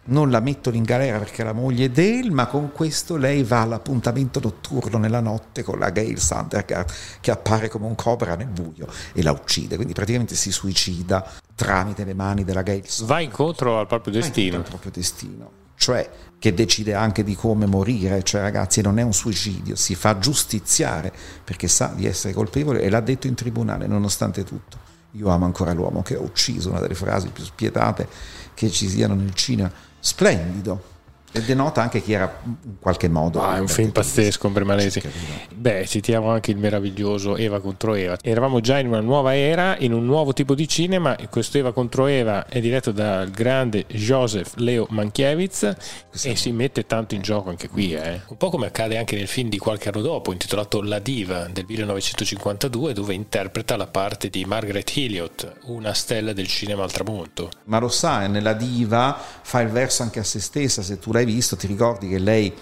non 0.05 0.31
la 0.31 0.41
mettono 0.41 0.77
in 0.77 0.83
galera 0.83 1.19
perché 1.19 1.45
la 1.45 1.53
moglie 1.53 1.85
è 1.85 1.91
Dale, 1.91 2.31
ma 2.31 2.47
con 2.47 2.73
questo 2.73 3.17
lei 3.17 3.45
va 3.45 3.61
all'appuntamento 3.61 4.41
notturno 4.41 4.99
nella 4.99 5.21
notte 5.21 5.63
con 5.63 5.79
la 5.79 5.91
Gail 5.91 6.19
Sandergaard 6.19 6.93
che 7.21 7.31
appare 7.31 7.69
come 7.69 7.87
un 7.87 7.95
cobra 7.95 8.35
nel 8.35 8.49
buio 8.49 8.89
e 9.13 9.23
la 9.23 9.31
uccide, 9.31 9.77
quindi 9.77 9.93
praticamente 9.93 10.35
si 10.35 10.51
suicida 10.51 11.31
tramite 11.55 12.05
le 12.05 12.15
mani 12.15 12.43
della 12.45 12.63
Gail. 12.63 12.85
Va 13.03 13.21
incontro 13.21 13.79
al 13.79 13.87
proprio 13.87 14.13
destino. 14.13 14.57
Al 14.57 14.63
proprio 14.63 14.91
destino, 14.91 15.51
cioè 15.77 16.09
che 16.43 16.55
decide 16.55 16.95
anche 16.95 17.23
di 17.23 17.37
come 17.37 17.67
morire, 17.67 18.25
cioè 18.25 18.41
ragazzi 18.41 18.81
non 18.81 18.99
è 18.99 19.03
un 19.03 19.13
suicidio, 19.13 19.77
si 19.77 19.95
fa 19.95 20.19
giustiziare 20.19 21.13
perché 21.45 21.69
sa 21.69 21.93
di 21.95 22.05
essere 22.05 22.33
colpevole 22.33 22.81
e 22.81 22.91
l'ha 22.91 22.99
detto 22.99 23.29
in 23.29 23.35
tribunale 23.35 23.87
nonostante 23.87 24.43
tutto. 24.43 24.77
Io 25.13 25.29
amo 25.29 25.45
ancora 25.45 25.73
l'uomo 25.73 26.03
che 26.03 26.17
ho 26.17 26.23
ucciso, 26.23 26.71
una 26.71 26.81
delle 26.81 26.97
frasi 26.97 27.29
più 27.29 27.45
spietate 27.45 28.09
che 28.55 28.69
ci 28.71 28.89
siano 28.89 29.15
nel 29.15 29.33
cinema 29.35 29.71
splendido 30.01 30.83
e 31.33 31.43
denota 31.43 31.81
anche 31.81 32.03
chi 32.03 32.13
era 32.13 32.41
in 32.45 32.79
qualche 32.79 33.09
modo. 33.09 33.43
Ah, 33.43 33.57
è 33.57 33.59
un 33.59 33.69
film 33.69 33.91
pazzesco, 33.91 34.51
Bremalesi. 34.51 35.03
Beh, 35.55 35.87
citiamo 35.87 36.31
anche 36.31 36.51
il 36.51 36.59
meraviglioso 36.59 37.37
Eva 37.37 37.61
contro 37.61 37.95
Eva. 37.95 38.19
Eravamo 38.23 38.61
già 38.61 38.79
in 38.79 38.89
una 38.89 39.01
nuova 39.01 39.35
era, 39.35 39.77
in 39.79 39.93
un 39.93 40.05
nuovo 40.05 40.33
tipo 40.33 40.55
di 40.55 40.69
cinema. 40.69 41.17
Questo 41.31 41.59
Eva 41.59 41.73
contro 41.73 42.07
Eva 42.07 42.47
è 42.47 42.61
diretto 42.61 42.93
dal 42.93 43.31
grande 43.31 43.87
Joseph 43.89 44.55
Leo 44.57 44.87
Mankiewicz 44.91 45.63
e 46.23 46.37
si 46.37 46.53
mette 46.53 46.87
tanto 46.87 47.15
in 47.15 47.23
gioco 47.23 47.49
anche 47.49 47.69
qui. 47.69 47.95
Eh. 47.95 48.21
Un 48.27 48.37
po' 48.37 48.51
come 48.51 48.67
accade 48.67 48.99
anche 48.99 49.17
nel 49.17 49.29
film 49.29 49.49
di 49.49 49.59
qualche 49.59 49.89
anno 49.89 50.03
dopo, 50.03 50.33
intitolato 50.33 50.83
La 50.83 50.99
Diva 50.99 51.49
del 51.51 51.65
1952, 51.67 52.93
dove 52.93 53.15
interpreta 53.15 53.77
la 53.77 53.87
parte 53.87 54.29
di 54.29 54.45
Margaret 54.45 54.95
Hilliot, 54.95 55.61
una 55.65 55.95
stella 55.95 56.33
del 56.33 56.47
cinema 56.47 56.83
al 56.83 56.93
tramonto. 56.93 57.51
Ma 57.65 57.79
lo 57.79 57.89
sa, 57.89 58.27
nella 58.27 58.53
Diva 58.53 59.19
fa 59.43 59.61
il 59.61 59.69
verso 59.69 60.03
anche 60.03 60.21
a 60.21 60.25
se 60.25 60.41
stessa, 60.41 60.83
se 60.83 60.99
tu 60.99 61.13
l'hai 61.13 61.22
l'hai 61.23 61.33
visto, 61.33 61.57
ti 61.57 61.67
ricordi 61.67 62.09
che 62.09 62.19
lei 62.19 62.53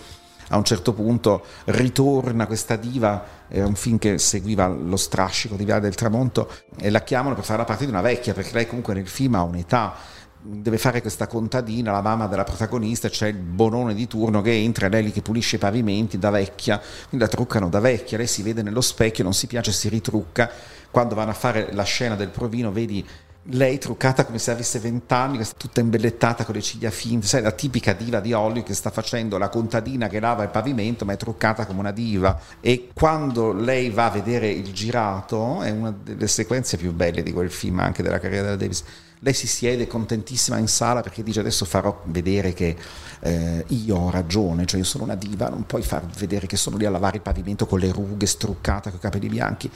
a 0.53 0.57
un 0.57 0.65
certo 0.65 0.93
punto 0.93 1.45
ritorna 1.67 2.47
questa 2.47 2.77
diva, 2.77 3.25
era 3.49 3.67
un 3.67 3.77
film 3.77 3.99
che 3.99 4.19
seguiva 4.19 4.67
lo 4.67 4.97
strascico 4.97 5.55
di 5.55 5.65
Via 5.65 5.79
del 5.79 5.95
Tramonto 5.95 6.51
e 6.77 6.91
la 6.91 7.03
chiamano 7.03 7.35
per 7.35 7.45
fare 7.45 7.59
la 7.59 7.65
parte 7.65 7.85
di 7.85 7.91
una 7.91 8.01
vecchia, 8.01 8.35
perché 8.35 8.53
lei 8.55 8.67
comunque 8.67 8.95
nel 8.95 9.09
film 9.09 9.35
ha 9.35 9.43
un'età 9.43 10.19
deve 10.43 10.79
fare 10.79 11.03
questa 11.03 11.27
contadina, 11.27 11.93
la 11.93 12.01
mamma 12.01 12.27
della 12.27 12.45
protagonista, 12.45 13.09
c'è 13.11 13.29
il 13.29 13.37
bonone 13.37 13.95
di 13.95 14.07
turno 14.07 14.41
che 14.41 14.53
entra, 14.53 14.89
lei 14.89 15.05
lì 15.05 15.13
che 15.13 15.21
pulisce 15.21 15.57
i 15.57 15.59
pavimenti 15.59 16.19
da 16.19 16.31
vecchia, 16.31 16.79
quindi 17.09 17.27
la 17.27 17.29
truccano 17.29 17.69
da 17.69 17.79
vecchia, 17.79 18.17
lei 18.17 18.27
si 18.27 18.43
vede 18.43 18.63
nello 18.63 18.81
specchio, 18.81 19.23
non 19.23 19.35
si 19.35 19.47
piace, 19.47 19.71
si 19.71 19.89
ritrucca, 19.89 20.51
quando 20.91 21.15
vanno 21.15 21.31
a 21.31 21.35
fare 21.35 21.69
la 21.73 21.83
scena 21.83 22.17
del 22.17 22.31
provino 22.31 22.73
vedi 22.73 23.07
lei 23.51 23.79
truccata 23.79 24.25
come 24.25 24.39
se 24.39 24.51
avesse 24.51 24.79
vent'anni, 24.79 25.43
tutta 25.57 25.81
imbellettata 25.81 26.45
con 26.45 26.55
le 26.55 26.61
ciglia 26.61 26.91
finte, 26.91 27.27
sai, 27.27 27.43
la 27.43 27.53
tipica 27.53 27.93
diva 27.93 28.21
di 28.21 28.33
Hollywood 28.33 28.65
che 28.65 28.75
sta 28.75 28.91
facendo 28.91 29.39
la 29.39 29.49
contadina 29.49 30.09
che 30.09 30.21
lava 30.21 30.43
il 30.43 30.51
pavimento, 30.51 31.05
ma 31.05 31.13
è 31.13 31.17
truccata 31.17 31.67
come 31.67 31.81
una 31.81 31.93
diva. 31.93 32.39
E 32.61 32.91
quando 32.93 33.53
lei 33.53 33.91
va 33.91 34.07
a 34.07 34.11
vedere 34.11 34.49
il 34.51 34.73
girato, 34.73 35.63
è 35.63 35.71
una 35.71 35.93
delle 36.03 36.29
sequenze 36.29 36.77
più 36.77 36.93
belle 36.93 37.23
di 37.23 37.33
quel 37.33 37.51
film, 37.51 37.81
anche 37.81 38.03
della 38.03 38.19
carriera 38.19 38.45
della 38.45 38.57
Davis. 38.57 38.85
Lei 39.23 39.35
si 39.35 39.47
siede 39.47 39.87
contentissima 39.87 40.57
in 40.57 40.67
sala 40.67 41.03
perché 41.03 41.23
dice 41.23 41.41
adesso 41.41 41.67
farò 41.67 42.03
vedere 42.07 42.55
che 42.55 42.75
eh, 43.21 43.65
io 43.69 43.97
ho 43.97 44.11
ragione, 44.11 44.65
cioè 44.65 44.81
io 44.81 44.87
sono 44.87 45.05
una 45.05 45.15
diva, 45.15 45.49
non 45.49 45.67
puoi 45.67 45.83
far 45.83 46.07
vedere 46.07 46.47
che 46.47 46.57
sono 46.57 46.79
lì 46.79 46.87
a 46.87 46.91
lavare 46.91 47.17
il 47.17 47.23
pavimento 47.23 47.67
con 47.67 47.81
le 47.81 47.93
rughe, 47.93 48.25
struccata, 48.25 48.89
con 48.89 48.99
i 48.99 49.03
capelli 49.03 49.29
bianchi 49.29 49.71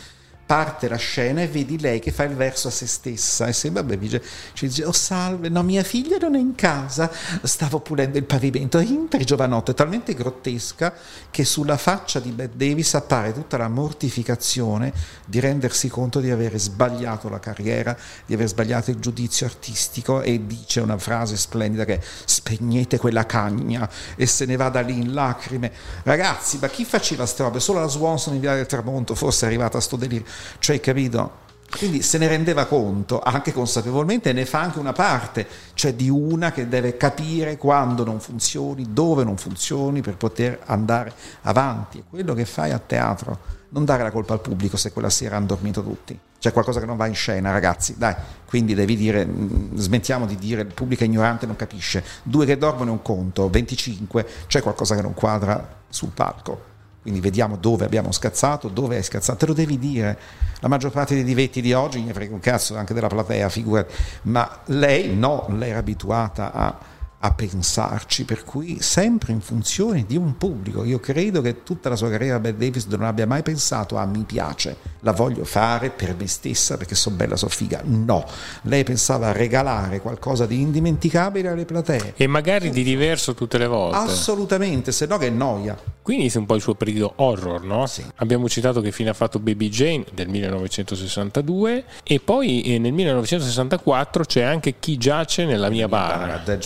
parte 0.46 0.88
la 0.88 0.96
scena 0.96 1.40
e 1.40 1.48
vedi 1.48 1.80
lei 1.80 2.00
che 2.00 2.12
fa 2.12 2.24
il 2.24 2.34
verso 2.34 2.68
a 2.68 2.70
se 2.70 2.86
stessa. 2.86 3.46
E 3.46 3.52
sembra 3.52 3.82
beh, 3.82 4.20
ci 4.52 4.66
dice 4.66 4.84
oh 4.84 4.92
salve 4.92 5.48
no 5.48 5.62
mia 5.62 5.82
figlia 5.82 6.18
non 6.18 6.34
è 6.34 6.38
in 6.38 6.54
casa. 6.54 7.10
Stavo 7.42 7.80
pulendo 7.80 8.18
il 8.18 8.24
pavimento. 8.24 8.78
Entri 8.78 9.24
giovanotto 9.24 9.70
è 9.70 9.74
talmente 9.74 10.14
grottesca 10.14 10.92
che 11.30 11.44
sulla 11.44 11.76
faccia 11.76 12.20
di 12.20 12.30
Bette 12.30 12.56
Davis 12.56 12.94
appare 12.94 13.32
tutta 13.32 13.56
la 13.56 13.68
mortificazione 13.68 14.92
di 15.24 15.40
rendersi 15.40 15.88
conto 15.88 16.20
di 16.20 16.30
aver 16.30 16.58
sbagliato 16.58 17.28
la 17.28 17.40
carriera 17.40 17.96
di 18.26 18.34
aver 18.34 18.48
sbagliato 18.48 18.90
il 18.90 18.98
giudizio 18.98 19.46
artistico 19.46 20.20
e 20.22 20.46
dice 20.46 20.80
una 20.80 20.98
frase 20.98 21.36
splendida 21.36 21.84
che 21.84 21.94
è 21.94 22.00
spegnete 22.24 22.98
quella 22.98 23.26
cagna 23.26 23.88
e 24.16 24.26
se 24.26 24.44
ne 24.44 24.56
va 24.56 24.68
da 24.68 24.80
lì 24.80 24.96
in 24.96 25.12
lacrime. 25.12 25.72
Ragazzi 26.02 26.58
ma 26.60 26.68
chi 26.68 26.84
faceva 26.84 27.22
queste 27.22 27.42
robe 27.42 27.60
solo 27.60 27.80
la 27.80 27.88
Swanson 27.88 28.34
in 28.34 28.40
via 28.40 28.54
del 28.54 28.66
tramonto 28.66 29.14
forse 29.14 29.46
è 29.46 29.48
arrivata 29.48 29.78
a 29.78 29.80
sto 29.80 29.96
delirio 29.96 30.26
cioè, 30.58 30.80
capito? 30.80 31.42
Quindi 31.76 32.02
se 32.02 32.18
ne 32.18 32.28
rendeva 32.28 32.66
conto 32.66 33.20
anche 33.20 33.52
consapevolmente 33.52 34.30
e 34.30 34.32
ne 34.32 34.46
fa 34.46 34.60
anche 34.60 34.78
una 34.78 34.92
parte, 34.92 35.46
cioè 35.74 35.94
di 35.94 36.08
una 36.08 36.52
che 36.52 36.68
deve 36.68 36.96
capire 36.96 37.56
quando 37.56 38.04
non 38.04 38.20
funzioni, 38.20 38.86
dove 38.92 39.24
non 39.24 39.36
funzioni 39.36 40.00
per 40.00 40.16
poter 40.16 40.60
andare 40.66 41.12
avanti. 41.42 41.98
È 41.98 42.02
quello 42.08 42.32
che 42.32 42.44
fai 42.44 42.70
a 42.70 42.78
teatro. 42.78 43.62
Non 43.70 43.84
dare 43.84 44.04
la 44.04 44.12
colpa 44.12 44.34
al 44.34 44.40
pubblico 44.40 44.76
se 44.76 44.92
quella 44.92 45.10
sera 45.10 45.36
hanno 45.36 45.46
dormito 45.46 45.82
tutti. 45.82 46.16
C'è 46.38 46.52
qualcosa 46.52 46.78
che 46.78 46.86
non 46.86 46.96
va 46.96 47.06
in 47.06 47.14
scena, 47.14 47.50
ragazzi. 47.50 47.96
Dai, 47.98 48.14
quindi 48.46 48.74
devi 48.74 48.96
dire, 48.96 49.26
mm, 49.26 49.74
smettiamo 49.74 50.26
di 50.26 50.36
dire 50.36 50.62
il 50.62 50.72
pubblico 50.72 51.02
è 51.02 51.06
ignorante, 51.06 51.44
non 51.44 51.56
capisce. 51.56 52.04
Due 52.22 52.46
che 52.46 52.56
dormono 52.56 52.90
è 52.90 52.92
un 52.92 53.02
conto, 53.02 53.50
25, 53.50 54.26
c'è 54.46 54.62
qualcosa 54.62 54.94
che 54.94 55.02
non 55.02 55.14
quadra 55.14 55.82
sul 55.88 56.10
palco. 56.10 56.73
Quindi 57.04 57.20
vediamo 57.20 57.56
dove 57.56 57.84
abbiamo 57.84 58.12
scazzato, 58.12 58.68
dove 58.68 58.96
hai 58.96 59.02
scazzato, 59.02 59.40
te 59.40 59.46
lo 59.46 59.52
devi 59.52 59.78
dire. 59.78 60.18
La 60.60 60.68
maggior 60.68 60.90
parte 60.90 61.14
dei 61.14 61.22
divetti 61.22 61.60
di 61.60 61.74
oggi, 61.74 62.02
ne 62.02 62.14
frega 62.14 62.32
un 62.32 62.40
cazzo 62.40 62.76
anche 62.76 62.94
della 62.94 63.08
platea, 63.08 63.50
figurati, 63.50 63.92
ma 64.22 64.60
lei 64.68 65.14
no, 65.14 65.44
lei 65.50 65.68
era 65.68 65.80
abituata 65.80 66.50
a 66.54 66.78
a 67.24 67.32
pensarci, 67.32 68.24
per 68.24 68.44
cui 68.44 68.82
sempre 68.82 69.32
in 69.32 69.40
funzione 69.40 70.04
di 70.06 70.14
un 70.14 70.36
pubblico. 70.36 70.84
Io 70.84 71.00
credo 71.00 71.40
che 71.40 71.62
tutta 71.62 71.88
la 71.88 71.96
sua 71.96 72.10
carriera 72.10 72.38
Bette 72.38 72.58
Davis 72.58 72.84
non 72.84 73.02
abbia 73.02 73.26
mai 73.26 73.42
pensato 73.42 73.96
a 73.96 74.04
mi 74.04 74.24
piace, 74.24 74.76
la 75.00 75.12
voglio 75.12 75.44
fare 75.44 75.88
per 75.88 76.14
me 76.14 76.26
stessa 76.26 76.76
perché 76.76 76.94
sono 76.94 77.16
bella, 77.16 77.36
so 77.36 77.48
figa. 77.48 77.80
No, 77.82 78.26
lei 78.62 78.84
pensava 78.84 79.28
a 79.28 79.32
regalare 79.32 80.02
qualcosa 80.02 80.44
di 80.44 80.60
indimenticabile 80.60 81.48
alle 81.48 81.64
platee. 81.64 82.12
E 82.14 82.26
magari 82.26 82.68
di 82.68 82.82
diverso 82.82 83.32
tutte 83.32 83.56
le 83.56 83.66
volte. 83.66 83.96
Assolutamente, 83.96 84.92
se 84.92 85.06
no 85.06 85.16
che 85.16 85.30
noia. 85.30 85.78
Qui 86.02 86.16
inizia 86.16 86.38
un 86.38 86.44
po' 86.44 86.56
il 86.56 86.60
suo 86.60 86.74
periodo 86.74 87.14
horror, 87.16 87.62
no? 87.64 87.86
Sì. 87.86 88.04
Abbiamo 88.16 88.46
citato 88.50 88.82
che 88.82 88.92
fine 88.92 89.08
ha 89.08 89.14
fatto 89.14 89.38
Baby 89.38 89.70
Jane 89.70 90.04
del 90.12 90.28
1962 90.28 91.84
e 92.02 92.20
poi 92.20 92.74
eh, 92.74 92.78
nel 92.78 92.92
1964 92.92 94.24
c'è 94.24 94.42
anche 94.42 94.74
Chi 94.78 94.98
giace 94.98 95.46
nella 95.46 95.70
mia 95.70 95.88
bara. 95.88 96.42
Dead 96.44 96.60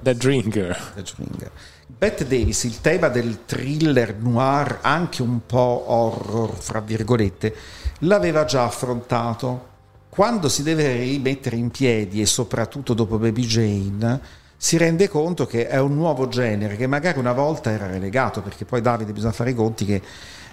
The 0.00 0.16
Drinker. 0.16 0.92
The 0.94 1.02
Drinker. 1.02 1.50
Bette 1.86 2.26
Davis, 2.26 2.64
il 2.64 2.80
tema 2.80 3.08
del 3.08 3.44
thriller 3.44 4.14
noir, 4.16 4.78
anche 4.80 5.22
un 5.22 5.46
po' 5.46 5.84
horror, 5.86 6.54
fra 6.54 6.80
virgolette, 6.80 7.54
l'aveva 8.00 8.44
già 8.44 8.64
affrontato. 8.64 9.68
Quando 10.08 10.48
si 10.48 10.62
deve 10.62 10.96
rimettere 10.96 11.56
in 11.56 11.70
piedi, 11.70 12.20
e 12.20 12.26
soprattutto 12.26 12.94
dopo 12.94 13.18
Baby 13.18 13.44
Jane, 13.44 14.20
si 14.56 14.76
rende 14.76 15.08
conto 15.08 15.46
che 15.46 15.66
è 15.66 15.78
un 15.78 15.94
nuovo 15.94 16.28
genere 16.28 16.76
che 16.76 16.86
magari 16.86 17.18
una 17.18 17.32
volta 17.32 17.70
era 17.70 17.86
relegato, 17.86 18.42
perché 18.42 18.64
poi 18.64 18.80
Davide 18.80 19.12
bisogna 19.12 19.32
fare 19.32 19.50
i 19.50 19.54
conti 19.54 19.84
che 19.84 20.02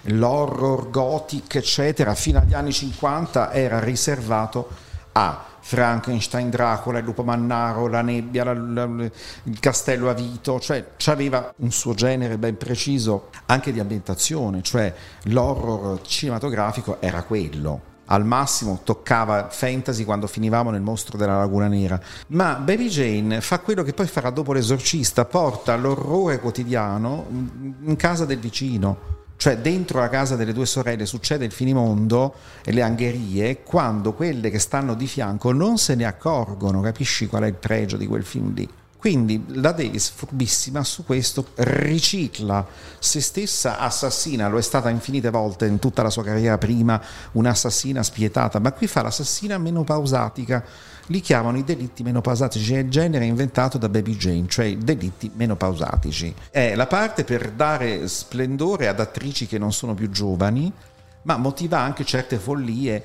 l'horror 0.02 0.90
gothic, 0.90 1.56
eccetera, 1.56 2.14
fino 2.14 2.38
agli 2.38 2.54
anni 2.54 2.72
50 2.72 3.52
era 3.52 3.78
riservato 3.80 4.68
a 5.12 5.44
Frankenstein, 5.60 6.50
Dracula, 6.50 6.98
il 6.98 7.04
lupo 7.04 7.22
mannaro, 7.22 7.86
la 7.86 8.02
nebbia, 8.02 8.44
la, 8.44 8.54
la, 8.54 8.84
il 9.44 9.60
castello 9.60 10.08
a 10.08 10.14
vito, 10.14 10.58
cioè 10.58 10.92
aveva 11.06 11.52
un 11.58 11.70
suo 11.70 11.94
genere 11.94 12.38
ben 12.38 12.56
preciso 12.56 13.28
anche 13.46 13.72
di 13.72 13.80
ambientazione, 13.80 14.62
cioè 14.62 14.92
l'horror 15.24 16.00
cinematografico 16.02 17.00
era 17.00 17.22
quello. 17.22 17.88
Al 18.06 18.24
massimo 18.24 18.80
toccava 18.82 19.50
fantasy 19.50 20.04
quando 20.04 20.26
finivamo 20.26 20.70
nel 20.70 20.80
mostro 20.80 21.16
della 21.16 21.38
Laguna 21.38 21.68
Nera. 21.68 22.00
Ma 22.28 22.54
Baby 22.54 22.88
Jane 22.88 23.40
fa 23.40 23.60
quello 23.60 23.84
che 23.84 23.92
poi 23.92 24.08
farà 24.08 24.30
dopo 24.30 24.52
l'esorcista, 24.52 25.24
porta 25.26 25.76
l'orrore 25.76 26.40
quotidiano 26.40 27.26
in 27.28 27.94
casa 27.96 28.24
del 28.24 28.40
vicino 28.40 29.18
cioè 29.40 29.56
dentro 29.56 30.00
la 30.00 30.10
casa 30.10 30.36
delle 30.36 30.52
due 30.52 30.66
sorelle 30.66 31.06
succede 31.06 31.46
il 31.46 31.50
finimondo 31.50 32.34
e 32.62 32.72
le 32.72 32.82
angherie 32.82 33.62
quando 33.62 34.12
quelle 34.12 34.50
che 34.50 34.58
stanno 34.58 34.92
di 34.92 35.06
fianco 35.06 35.50
non 35.50 35.78
se 35.78 35.94
ne 35.94 36.04
accorgono, 36.04 36.82
capisci 36.82 37.26
qual 37.26 37.44
è 37.44 37.46
il 37.46 37.54
pregio 37.54 37.96
di 37.96 38.06
quel 38.06 38.22
film 38.22 38.52
lì? 38.52 38.68
Quindi 38.98 39.42
la 39.46 39.72
Davis, 39.72 40.10
furbissima 40.10 40.84
su 40.84 41.06
questo, 41.06 41.46
ricicla 41.54 42.66
se 42.98 43.22
stessa 43.22 43.78
assassina, 43.78 44.46
lo 44.46 44.58
è 44.58 44.62
stata 44.62 44.90
infinite 44.90 45.30
volte 45.30 45.64
in 45.64 45.78
tutta 45.78 46.02
la 46.02 46.10
sua 46.10 46.22
carriera 46.22 46.58
prima, 46.58 47.00
un'assassina 47.32 48.02
spietata, 48.02 48.58
ma 48.58 48.72
qui 48.72 48.86
fa 48.86 49.00
l'assassina 49.00 49.56
menopausatica. 49.56 50.62
Li 51.10 51.20
chiamano 51.20 51.58
i 51.58 51.64
delitti 51.64 52.04
menopausatici, 52.04 52.74
è 52.74 52.78
il 52.78 52.88
genere 52.88 53.24
inventato 53.24 53.78
da 53.78 53.88
Baby 53.88 54.14
Jane, 54.14 54.46
cioè 54.46 54.76
delitti 54.76 55.28
menopausatici. 55.34 56.32
È 56.52 56.76
la 56.76 56.86
parte 56.86 57.24
per 57.24 57.50
dare 57.50 58.06
splendore 58.06 58.86
ad 58.86 59.00
attrici 59.00 59.48
che 59.48 59.58
non 59.58 59.72
sono 59.72 59.94
più 59.94 60.08
giovani, 60.08 60.72
ma 61.22 61.36
motiva 61.36 61.80
anche 61.80 62.04
certe 62.04 62.36
follie 62.36 63.04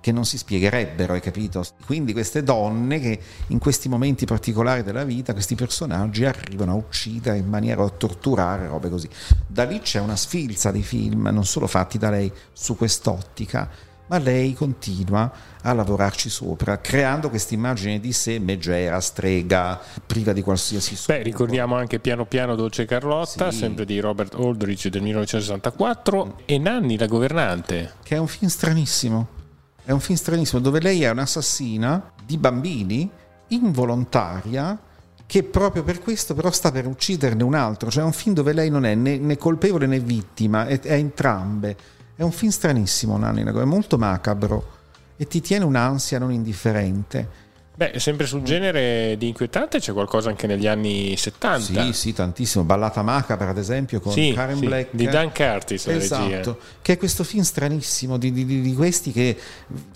che 0.00 0.10
non 0.10 0.24
si 0.24 0.36
spiegherebbero, 0.36 1.12
hai 1.12 1.20
capito? 1.20 1.64
Quindi 1.86 2.12
queste 2.12 2.42
donne 2.42 2.98
che 2.98 3.20
in 3.46 3.60
questi 3.60 3.88
momenti 3.88 4.26
particolari 4.26 4.82
della 4.82 5.04
vita, 5.04 5.32
questi 5.32 5.54
personaggi 5.54 6.24
arrivano 6.24 6.72
a 6.72 6.74
uccidere 6.74 7.38
in 7.38 7.48
maniera 7.48 7.84
a 7.84 7.88
torturare, 7.88 8.66
robe 8.66 8.90
così. 8.90 9.08
Da 9.46 9.62
lì 9.62 9.78
c'è 9.78 10.00
una 10.00 10.16
sfilza 10.16 10.72
di 10.72 10.82
film, 10.82 11.28
non 11.32 11.44
solo 11.44 11.68
fatti 11.68 11.98
da 11.98 12.10
lei 12.10 12.32
su 12.52 12.76
quest'ottica, 12.76 13.92
ma 14.06 14.18
lei 14.18 14.52
continua 14.52 15.32
a 15.62 15.72
lavorarci 15.72 16.28
sopra, 16.28 16.78
creando 16.78 17.30
questa 17.30 17.54
immagine 17.54 18.00
di 18.00 18.12
sé 18.12 18.38
megera, 18.38 19.00
strega, 19.00 19.80
priva 20.04 20.32
di 20.32 20.42
qualsiasi 20.42 20.96
scopo. 20.96 21.18
Beh, 21.18 21.24
ricordiamo 21.24 21.76
anche 21.76 21.98
Piano 21.98 22.26
Piano 22.26 22.54
Dolce 22.54 22.84
Carlotta, 22.84 23.50
sì. 23.50 23.58
sempre 23.58 23.84
di 23.84 23.98
Robert 24.00 24.34
Aldrich 24.34 24.88
del 24.88 25.02
1964, 25.02 26.24
mm. 26.24 26.30
e 26.44 26.58
Nanni 26.58 26.98
la 26.98 27.06
governante. 27.06 27.94
Che 28.02 28.14
è 28.14 28.18
un 28.18 28.28
film 28.28 28.50
stranissimo 28.50 29.42
è 29.84 29.92
un 29.92 30.00
film 30.00 30.16
stranissimo 30.16 30.62
dove 30.62 30.80
lei 30.80 31.02
è 31.02 31.10
un'assassina 31.10 32.12
di 32.24 32.38
bambini 32.38 33.10
involontaria 33.48 34.78
che 35.26 35.42
proprio 35.42 35.82
per 35.82 36.00
questo 36.00 36.34
però 36.34 36.50
sta 36.50 36.70
per 36.70 36.86
ucciderne 36.86 37.42
un 37.42 37.54
altro. 37.54 37.90
Cioè 37.90 38.02
è 38.02 38.06
un 38.06 38.12
film 38.12 38.34
dove 38.34 38.54
lei 38.54 38.70
non 38.70 38.86
è 38.86 38.94
né, 38.94 39.18
né 39.18 39.36
colpevole 39.36 39.86
né 39.86 39.98
vittima, 39.98 40.66
è, 40.66 40.80
è, 40.80 40.94
entrambe. 40.94 41.76
È 42.16 42.22
un 42.22 42.30
film 42.30 42.52
stranissimo, 42.52 43.16
Nanni, 43.16 43.42
è 43.42 43.64
molto 43.64 43.98
macabro 43.98 44.72
e 45.16 45.26
ti 45.26 45.40
tiene 45.40 45.64
un'ansia 45.64 46.20
non 46.20 46.30
indifferente. 46.30 47.42
Beh, 47.76 47.98
sempre 47.98 48.26
sul 48.26 48.42
genere 48.42 49.16
di 49.18 49.26
inquietante 49.26 49.80
c'è 49.80 49.92
qualcosa 49.92 50.28
anche 50.28 50.46
negli 50.46 50.68
anni 50.68 51.16
70. 51.16 51.86
Sì, 51.86 51.92
sì, 51.92 52.12
tantissimo. 52.12 52.62
Ballata 52.62 53.02
macabra, 53.02 53.48
ad 53.48 53.58
esempio, 53.58 53.98
con 53.98 54.12
sì, 54.12 54.32
Karen 54.32 54.58
sì, 54.58 54.66
Black. 54.66 54.90
Di 54.92 55.06
Dan 55.08 55.32
Curtis, 55.32 55.88
esatto, 55.88 56.60
che 56.80 56.92
è 56.92 56.96
questo 56.96 57.24
film 57.24 57.42
stranissimo 57.42 58.16
di, 58.16 58.30
di, 58.30 58.44
di, 58.44 58.74
questi 58.74 59.10
che 59.10 59.36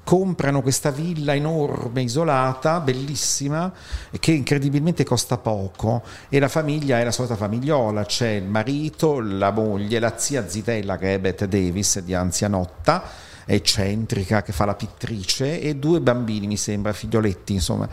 comprano 0.03 0.61
questa 0.61 0.91
villa 0.91 1.37
enorme, 1.37 2.03
isolata, 2.03 2.81
bellissima, 2.81 3.73
che 4.19 4.33
incredibilmente 4.33 5.05
costa 5.05 5.39
poco 5.39 6.03
e 6.29 6.41
la 6.41 6.49
famiglia 6.49 6.99
è 6.99 7.05
la 7.05 7.13
solita 7.13 7.37
famigliola, 7.37 8.05
c'è 8.05 8.31
il 8.31 8.45
marito, 8.45 9.21
la 9.21 9.53
moglie, 9.53 10.01
la 10.01 10.15
zia 10.17 10.49
zitella 10.49 10.99
che 10.99 11.15
è 11.15 11.19
Bette 11.21 11.47
Davis 11.47 12.01
di 12.01 12.13
anzianotta 12.13 13.27
eccentrica 13.49 14.43
che 14.43 14.53
fa 14.53 14.67
la 14.67 14.75
pittrice 14.75 15.61
e 15.61 15.77
due 15.77 16.01
bambini 16.01 16.47
mi 16.47 16.59
sembra, 16.59 16.93
figlioletti 16.93 17.55
insomma. 17.55 17.89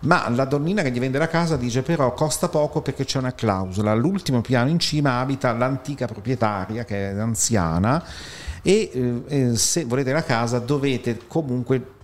Ma 0.00 0.28
la 0.28 0.44
donnina 0.44 0.82
che 0.82 0.90
gli 0.90 1.00
vende 1.00 1.18
la 1.18 1.28
casa 1.28 1.56
dice 1.56 1.82
però 1.82 2.12
costa 2.12 2.48
poco 2.48 2.82
perché 2.82 3.04
c'è 3.04 3.18
una 3.18 3.34
clausola. 3.34 3.92
All'ultimo 3.92 4.40
piano 4.40 4.68
in 4.68 4.78
cima 4.78 5.20
abita 5.20 5.52
l'antica 5.52 6.06
proprietaria 6.06 6.84
che 6.84 7.10
è 7.10 7.18
anziana 7.18 8.04
e 8.62 8.90
eh, 8.92 9.22
eh 9.26 9.56
se 9.56 9.84
volete 9.84 10.12
la 10.12 10.22
casa 10.22 10.58
dovete 10.58 11.20
comunque 11.26 11.94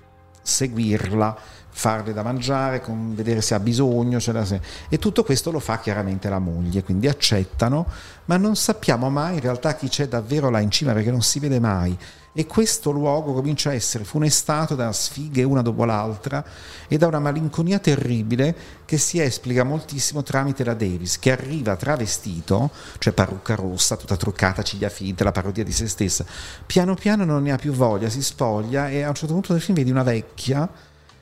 seguirla 0.43 1.37
farle 1.77 2.13
da 2.13 2.23
mangiare, 2.23 2.81
vedere 2.87 3.41
se 3.41 3.55
ha 3.55 3.59
bisogno, 3.59 4.21
se... 4.21 4.61
e 4.89 4.99
tutto 4.99 5.25
questo 5.25 5.51
lo 5.51 5.59
fa 5.59 5.81
chiaramente 5.81 6.29
la 6.29 6.39
moglie, 6.39 6.85
quindi 6.85 7.09
accettano, 7.09 7.87
ma 8.27 8.37
non 8.37 8.55
sappiamo 8.55 9.11
mai 9.11 9.35
in 9.35 9.41
realtà 9.41 9.75
chi 9.75 9.89
c'è 9.89 10.07
davvero 10.07 10.51
là 10.51 10.61
in 10.61 10.71
cima 10.71 10.93
perché 10.93 11.11
non 11.11 11.23
si 11.23 11.41
vede 11.41 11.59
mai 11.59 11.99
e 12.35 12.47
questo 12.47 12.91
luogo 12.91 13.33
comincia 13.33 13.71
a 13.71 13.75
essere 13.75 14.03
funestato 14.03 14.75
da 14.75 14.93
sfighe 14.93 15.45
una 15.45 15.63
dopo 15.63 15.85
l'altra 15.85 16.45
e 16.89 16.99
da 16.99 17.07
una 17.07 17.21
malinconia 17.21 17.79
terribile 17.79 18.55
che 18.85 18.99
si 18.99 19.21
esplica 19.21 19.63
moltissimo 19.63 20.25
tramite 20.25 20.65
la 20.65 20.75
Davis 20.75 21.19
che 21.21 21.31
arriva 21.31 21.77
travestito, 21.77 22.71
cioè 22.99 23.13
parrucca 23.13 23.55
rossa, 23.55 23.97
tutta 23.97 24.17
truccata, 24.17 24.63
ciglia 24.63 24.89
finte, 24.89 25.23
la 25.23 25.33
parodia 25.33 25.63
di 25.63 25.73
se 25.73 25.87
stessa, 25.87 26.27
piano 26.67 26.95
piano 26.95 27.25
non 27.25 27.43
ne 27.43 27.53
ha 27.53 27.57
più 27.57 27.73
voglia, 27.73 28.09
si 28.09 28.23
spoglia 28.23 28.91
e 28.91 29.03
a 29.03 29.09
un 29.09 29.15
certo 29.15 29.33
punto 29.33 29.53
del 29.53 29.63
film 29.63 29.77
vedi 29.77 29.93
una 29.93 30.03
vecchia 30.03 30.69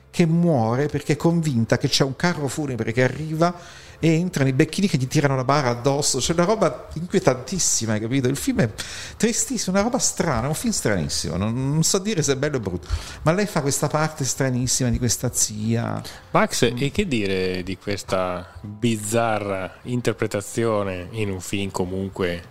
che 0.09 0.25
muore 0.25 0.87
perché 0.87 1.13
è 1.13 1.17
convinta 1.17 1.77
che 1.77 1.87
c'è 1.87 2.03
un 2.03 2.15
carro 2.15 2.47
funebre 2.47 2.91
che 2.91 3.03
arriva 3.03 3.53
e 4.03 4.15
entrano 4.15 4.49
i 4.49 4.53
becchini 4.53 4.89
che 4.89 4.97
gli 4.97 5.07
tirano 5.07 5.37
la 5.37 5.45
bara 5.45 5.69
addosso. 5.69 6.17
C'è 6.17 6.33
una 6.33 6.43
roba 6.43 6.89
inquietantissima, 6.95 7.93
hai 7.93 8.01
capito? 8.01 8.27
Il 8.27 8.35
film 8.35 8.59
è 8.59 8.69
tristissimo, 9.15 9.77
una 9.77 9.85
roba 9.85 9.97
strana, 9.97 10.49
un 10.49 10.53
film 10.55 10.73
stranissimo. 10.73 11.37
Non, 11.37 11.53
non, 11.53 11.83
so 11.83 11.99
dire 11.99 12.21
se 12.21 12.33
è 12.33 12.35
bello 12.35 12.57
o 12.57 12.59
brutto, 12.59 12.89
ma 13.21 13.31
lei 13.31 13.45
fa 13.45 13.61
questa 13.61 13.87
parte 13.87 14.25
stranissima 14.25 14.89
di 14.89 14.97
questa 14.97 15.31
zia. 15.31 16.01
Max, 16.31 16.69
mm. 16.69 16.77
e 16.79 16.91
che 16.91 17.07
dire 17.07 17.63
di 17.63 17.77
questa 17.77 18.59
bizzarra 18.59 19.75
interpretazione 19.83 21.07
in 21.11 21.31
un 21.31 21.39
film 21.39 21.71
comunque 21.71 22.43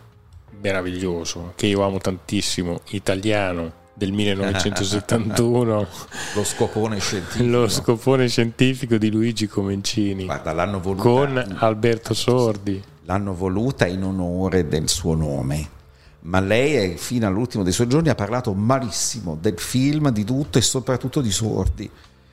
meraviglioso, 0.59 1.53
che 1.55 1.67
io 1.67 1.83
amo 1.83 1.99
tantissimo, 1.99 2.81
italiano? 2.93 3.81
Del 4.03 4.11
1971 4.11 5.87
lo 6.35 6.45
scopone 6.45 6.99
scientifico. 6.99 7.45
Lo 7.45 7.69
scopone 7.69 8.29
scientifico 8.29 8.97
di 8.97 9.13
Luigi 9.13 9.47
Comencini. 9.47 10.25
Guarda, 10.25 10.53
l'hanno 10.53 10.81
voluta 10.81 11.03
con 11.03 11.57
Alberto 11.59 12.13
Sordi. 12.13 12.83
L'hanno 13.05 13.33
voluta 13.33 13.87
in 13.87 14.03
onore 14.03 14.67
del 14.67 14.89
suo 14.89 15.15
nome. 15.15 15.81
Ma 16.23 16.41
lei 16.41 16.97
fino 16.97 17.29
all'ultimo 17.29 17.63
dei 17.63 17.73
suoi 17.73 17.87
giorni 17.89 18.09
ha 18.09 18.17
parlato 18.17 18.53
malissimo 18.55 19.37
del 19.41 19.59
film, 19.59 20.11
di 20.11 20.25
tutto 20.25 20.59
e 20.59 20.63
soprattutto 20.63 21.21
di 21.21 21.31
Sordi 21.31 21.91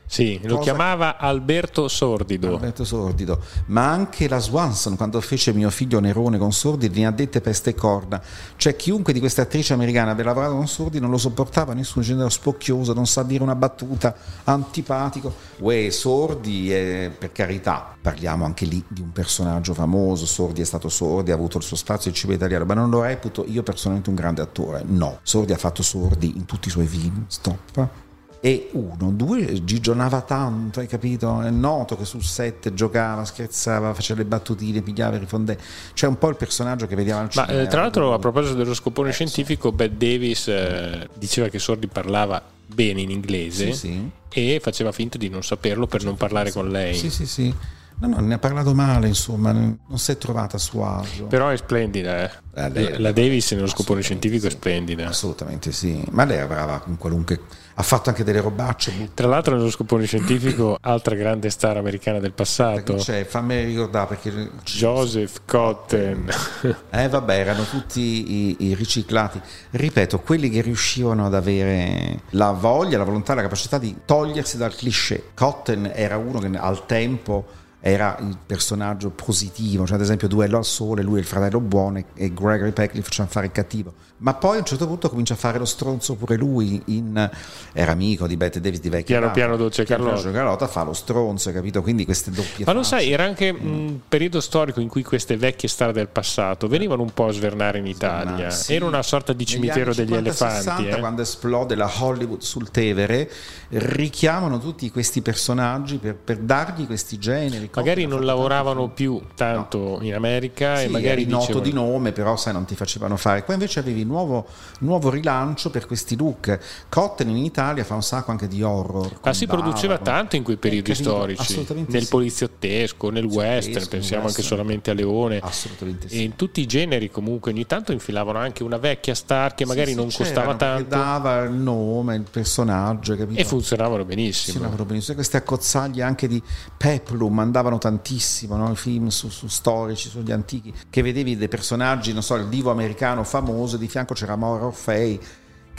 sì, 0.10 0.40
lo 0.42 0.58
chiamava 0.58 1.18
Alberto 1.18 1.88
Sordido. 1.88 2.56
Alberto 2.56 2.84
Sordido, 2.84 3.44
ma 3.68 3.92
anche 3.92 4.28
la 4.28 4.40
Swanson 4.40 4.96
quando 4.96 5.22
fece 5.22 5.54
mio 5.54 5.70
figlio 5.70 6.00
Nerone 6.00 6.40
con 6.40 6.52
Sordi 6.52 6.90
ne 6.90 7.06
ha 7.06 7.12
dette 7.12 7.42
peste 7.42 7.70
e 7.70 7.76
corna. 7.76 8.20
Cioè 8.56 8.76
chiunque 8.76 9.14
di 9.14 9.20
queste 9.20 9.42
attrici 9.42 9.72
americane 9.72 10.10
abbia 10.10 10.24
lavorato 10.24 10.56
con 10.56 10.68
Sordi 10.68 11.00
non 11.00 11.12
lo 11.12 11.20
sopportava 11.20 11.76
nessuno, 11.76 12.04
genere 12.04 12.32
spocchioso, 12.32 12.94
non 12.94 13.06
sa 13.06 13.22
dire 13.22 13.44
una 13.44 13.54
battuta, 13.54 14.16
antipatico. 14.46 15.32
Uè, 15.60 15.92
Sordi, 15.92 16.72
è, 16.72 17.12
per 17.16 17.32
carità, 17.32 17.96
parliamo 18.02 18.46
anche 18.46 18.66
lì 18.66 18.84
di 18.88 19.02
un 19.02 19.12
personaggio 19.12 19.76
famoso, 19.76 20.26
Sordi 20.26 20.62
è 20.62 20.66
stato 20.66 20.90
Sordi, 20.90 21.30
ha 21.30 21.36
avuto 21.36 21.60
il 21.60 21.64
suo 21.64 21.76
spazio 21.76 22.10
il 22.10 22.18
cibo 22.18 22.34
italiano, 22.34 22.66
ma 22.66 22.74
non 22.74 22.90
lo 22.90 23.04
reputo 23.04 23.46
io 23.48 23.62
personalmente 23.62 24.10
un 24.10 24.16
grande 24.16 24.42
attore. 24.42 24.84
No, 24.88 25.20
Sordi 25.22 25.54
ha 25.54 25.58
fatto 25.58 25.84
Sordi 25.84 26.36
in 26.36 26.46
tutti 26.46 26.70
i 26.70 26.72
suoi 26.72 26.88
film, 26.88 27.26
stop 27.28 28.08
e 28.42 28.70
uno, 28.72 29.12
due 29.12 29.64
gigionava 29.66 30.22
tanto, 30.22 30.80
hai 30.80 30.88
capito? 30.88 31.42
È 31.42 31.50
noto 31.50 31.98
che 31.98 32.06
sul 32.06 32.24
set 32.24 32.74
giocava, 32.74 33.26
scherzava, 33.26 33.94
faceva 33.94 34.22
le 34.22 34.26
battutine, 34.26 34.82
pigliava 34.82 35.18
i 35.18 35.20
rifondenti. 35.20 35.62
C'è 35.94 36.08
un 36.08 36.18
po' 36.18 36.30
il 36.30 36.38
personaggio 36.38 36.88
che 36.88 36.96
vediamo 36.96 37.22
al 37.22 37.30
cinema. 37.30 37.52
Ma 37.52 37.62
eh, 37.62 37.68
tra 37.68 37.82
l'altro, 37.82 38.14
a 38.14 38.20
proposito 38.20 38.56
dello 38.56 38.74
scopone 38.74 39.10
eh, 39.10 39.14
scientifico, 39.14 39.70
sì. 39.70 39.76
Bette 39.76 39.98
Davis 39.98 40.48
eh, 40.48 41.10
diceva 41.16 41.50
che 41.50 41.60
Sordi 41.60 41.88
parlava 41.88 42.42
bene 42.66 43.02
in 43.02 43.10
inglese 43.10 43.74
sì, 43.74 43.88
sì. 43.88 44.10
e 44.30 44.60
faceva 44.62 44.92
finta 44.92 45.18
di 45.18 45.28
non 45.28 45.44
saperlo 45.44 45.86
per 45.88 46.04
non 46.04 46.16
parlare 46.16 46.52
con 46.52 46.70
lei. 46.70 46.96
Sì, 46.96 47.10
sì, 47.10 47.26
sì. 47.26 47.54
No, 48.00 48.08
no, 48.08 48.20
ne 48.22 48.36
ha 48.36 48.40
parlato 48.40 48.74
male, 48.74 49.08
insomma, 49.08 49.52
non 49.52 49.78
si 49.96 50.12
è 50.12 50.18
trovata 50.18 50.56
a 50.56 50.60
suo 50.60 50.86
agio. 50.86 51.26
Però 51.26 51.50
è 51.50 51.58
splendida, 51.58 52.24
eh. 52.24 52.32
eh 52.56 52.70
lei, 52.70 52.98
la 52.98 53.12
Davis 53.12 53.52
nello 53.52 53.68
scopone 53.68 54.02
scientifico 54.02 54.44
sì, 54.44 54.48
è 54.48 54.52
splendida. 54.52 55.08
Assolutamente 55.08 55.74
sì, 55.74 56.02
ma 56.12 56.24
lei 56.24 56.38
è 56.38 56.48
brava 56.48 56.80
con 56.80 56.98
qualunque... 56.98 57.68
Ha 57.80 57.84
fatto 57.84 58.10
anche 58.10 58.26
delle 58.26 58.42
robacce. 58.42 59.12
Tra 59.14 59.28
l'altro 59.28 59.56
nello 59.56 59.70
scopone 59.70 60.06
scientifico, 60.06 60.78
altra 60.82 61.16
grande 61.16 61.50
star 61.50 61.78
americana 61.78 62.20
del 62.20 62.34
passato. 62.34 62.96
C'è, 62.96 63.24
fammi 63.24 63.64
ricordare 63.64 64.08
perché... 64.08 64.52
Joseph 64.64 65.42
Cotten. 65.46 66.30
Eh 66.90 67.08
vabbè, 67.08 67.40
erano 67.40 67.64
tutti 67.64 68.02
i, 68.02 68.56
i 68.68 68.74
riciclati. 68.74 69.40
Ripeto, 69.72 70.20
quelli 70.20 70.50
che 70.50 70.60
riuscivano 70.60 71.26
ad 71.26 71.34
avere 71.34 72.24
la 72.32 72.52
voglia, 72.52 72.98
la 72.98 73.06
volontà, 73.06 73.34
la 73.34 73.44
capacità 73.44 73.78
di 73.78 73.96
togliersi 74.04 74.58
dal 74.58 74.76
cliché. 74.76 75.30
Cotten 75.34 75.90
era 75.94 76.18
uno 76.18 76.40
che 76.40 76.50
al 76.58 76.86
tempo 76.86 77.46
era 77.82 78.18
il 78.20 78.38
personaggio 78.46 79.10
positivo, 79.10 79.86
cioè 79.86 79.96
ad 79.96 80.02
esempio 80.02 80.28
Duello 80.28 80.58
al 80.58 80.66
Sole, 80.66 81.02
lui 81.02 81.18
è 81.18 81.20
il 81.20 81.26
fratello 81.26 81.60
buono 81.62 82.04
e 82.14 82.34
Gregory 82.34 82.72
Peck 82.72 82.96
gli 82.96 83.02
faceva 83.02 83.28
fare 83.28 83.46
il 83.46 83.52
cattivo. 83.52 83.94
Ma 84.20 84.34
poi 84.34 84.58
a 84.58 84.60
un 84.60 84.66
certo 84.66 84.86
punto 84.86 85.10
comincia 85.10 85.34
a 85.34 85.38
fare 85.38 85.58
lo 85.58 85.66
stronzo 85.66 86.16
pure 86.16 86.36
lui, 86.36 86.82
in, 86.88 87.30
era 87.72 87.92
amico 87.94 88.28
di 88.28 88.36
Bette 88.36 88.60
Davis 88.60 88.82
di 88.82 88.90
vecchio. 88.90 89.18
Piano 89.18 89.32
piano 89.32 89.56
Dolce 89.56 89.86
Carlotta. 89.86 90.30
Carlotta 90.30 90.68
fa 90.68 90.84
lo 90.84 90.92
stronzo, 90.92 91.54
capito? 91.54 91.82
Quindi 91.82 92.04
queste 92.04 92.32
doppie 92.32 92.66
Ma 92.66 92.74
lo 92.74 92.84
sai, 92.84 93.12
era 93.14 93.24
anche 93.24 93.54
mm. 93.54 93.66
un 93.66 94.00
periodo 94.10 94.42
storico 94.42 94.82
in 94.82 94.90
cui 94.90 95.04
queste 95.04 95.38
vecchie 95.38 95.70
star 95.70 95.94
del 95.94 96.10
passato 96.10 96.68
venivano 96.68 97.02
un 97.02 97.14
po' 97.14 97.28
a 97.28 97.32
svernare 97.32 97.78
in 97.78 97.86
Italia. 97.86 98.50
Sì. 98.50 98.74
Era 98.74 98.86
una 98.86 99.04
sorta 99.04 99.32
di 99.32 99.46
cimitero 99.46 99.94
degli 99.94 100.10
50, 100.10 100.30
elefanti. 100.30 100.64
60, 100.64 100.98
eh? 100.98 101.00
quando 101.00 101.22
esplode 101.22 101.76
la 101.76 101.90
Hollywood 102.00 102.42
sul 102.42 102.72
Tevere, 102.72 103.32
richiamano 103.70 104.60
tutti 104.60 104.92
questi 104.92 105.22
personaggi 105.22 105.98
per, 105.98 106.16
per 106.16 106.40
dargli 106.40 106.86
questi 106.86 107.18
generi 107.18 107.69
magari 107.74 108.06
non 108.06 108.26
lavoravano 108.26 108.90
più 108.90 109.22
tanto 109.36 109.78
no. 109.78 110.00
in 110.02 110.14
America 110.14 110.78
sì, 110.78 110.86
e 110.86 110.88
magari 110.90 111.22
eri 111.22 111.26
noto 111.26 111.60
di 111.60 111.72
nome, 111.72 112.12
però 112.12 112.36
sai 112.36 112.54
non 112.54 112.66
ti 112.66 112.76
facevano 112.76 113.18
fare. 113.18 113.44
Qua 113.44 113.54
invece 113.54 113.80
avevi 113.80 114.04
nuovo, 114.04 114.46
nuovo 114.80 115.10
rilancio 115.10 115.70
per 115.70 115.86
questi 115.86 116.16
look. 116.18 116.58
Cotten 116.90 117.30
in 117.30 117.38
Italia 117.38 117.84
fa 117.84 117.96
un 117.96 118.04
sacco 118.04 118.32
anche 118.32 118.48
di 118.48 118.62
horror. 118.62 119.20
Ma 119.24 119.34
si 119.34 119.48
produceva 119.48 119.98
tanto 119.98 120.36
in 120.36 120.44
quei 120.44 120.58
periodi 120.58 120.94
storici, 120.96 121.66
nel 121.88 122.04
sì. 122.04 122.10
poliziottesco, 122.10 123.10
nel 123.10 123.26
western, 123.26 123.88
pensiamo 123.88 124.28
anche 124.28 124.42
solamente 124.42 124.92
a 124.92 124.94
Leone. 124.94 125.40
Assolutamente 125.40 126.10
sì. 126.10 126.18
E 126.18 126.22
in 126.24 126.36
tutti 126.36 126.62
i 126.62 126.66
generi 126.66 127.10
comunque 127.10 127.52
ogni 127.52 127.66
tanto 127.66 127.92
infilavano 127.92 128.40
anche 128.40 128.64
una 128.64 128.78
vecchia 128.78 129.16
star 129.16 129.56
che 129.56 129.66
magari 129.66 129.94
non 129.94 130.12
costava 130.12 130.56
tanto. 130.56 130.90
dava 130.90 131.42
il 131.44 131.54
nome, 131.54 132.16
il 132.16 132.26
personaggio, 132.30 133.16
capito? 133.16 133.40
E 133.40 133.44
funzionavano 133.44 134.04
benissimo. 134.06 134.54
Funzionavano 134.54 134.86
benissimo. 134.86 135.16
Queste 135.16 135.38
accozzaglie 135.38 136.04
anche 136.04 136.28
di 136.28 136.42
Peplum 136.76 137.40
andavano 137.40 137.59
tantissimo, 137.78 138.56
no? 138.56 138.72
i 138.72 138.76
film 138.76 139.08
su, 139.08 139.30
su, 139.30 139.48
storici, 139.48 140.10
sugli 140.10 140.32
antichi, 140.32 140.74
che 140.90 141.02
vedevi 141.02 141.36
dei 141.36 141.48
personaggi, 141.48 142.14
non 142.14 142.24
so, 142.24 142.36
il 142.36 142.48
divo 142.48 142.72
americano 142.72 143.24
famoso, 143.24 143.78
di 143.78 143.88
fianco 143.88 144.14
c'era 144.14 144.36
Mauro 144.36 144.68
Orfei 144.68 145.20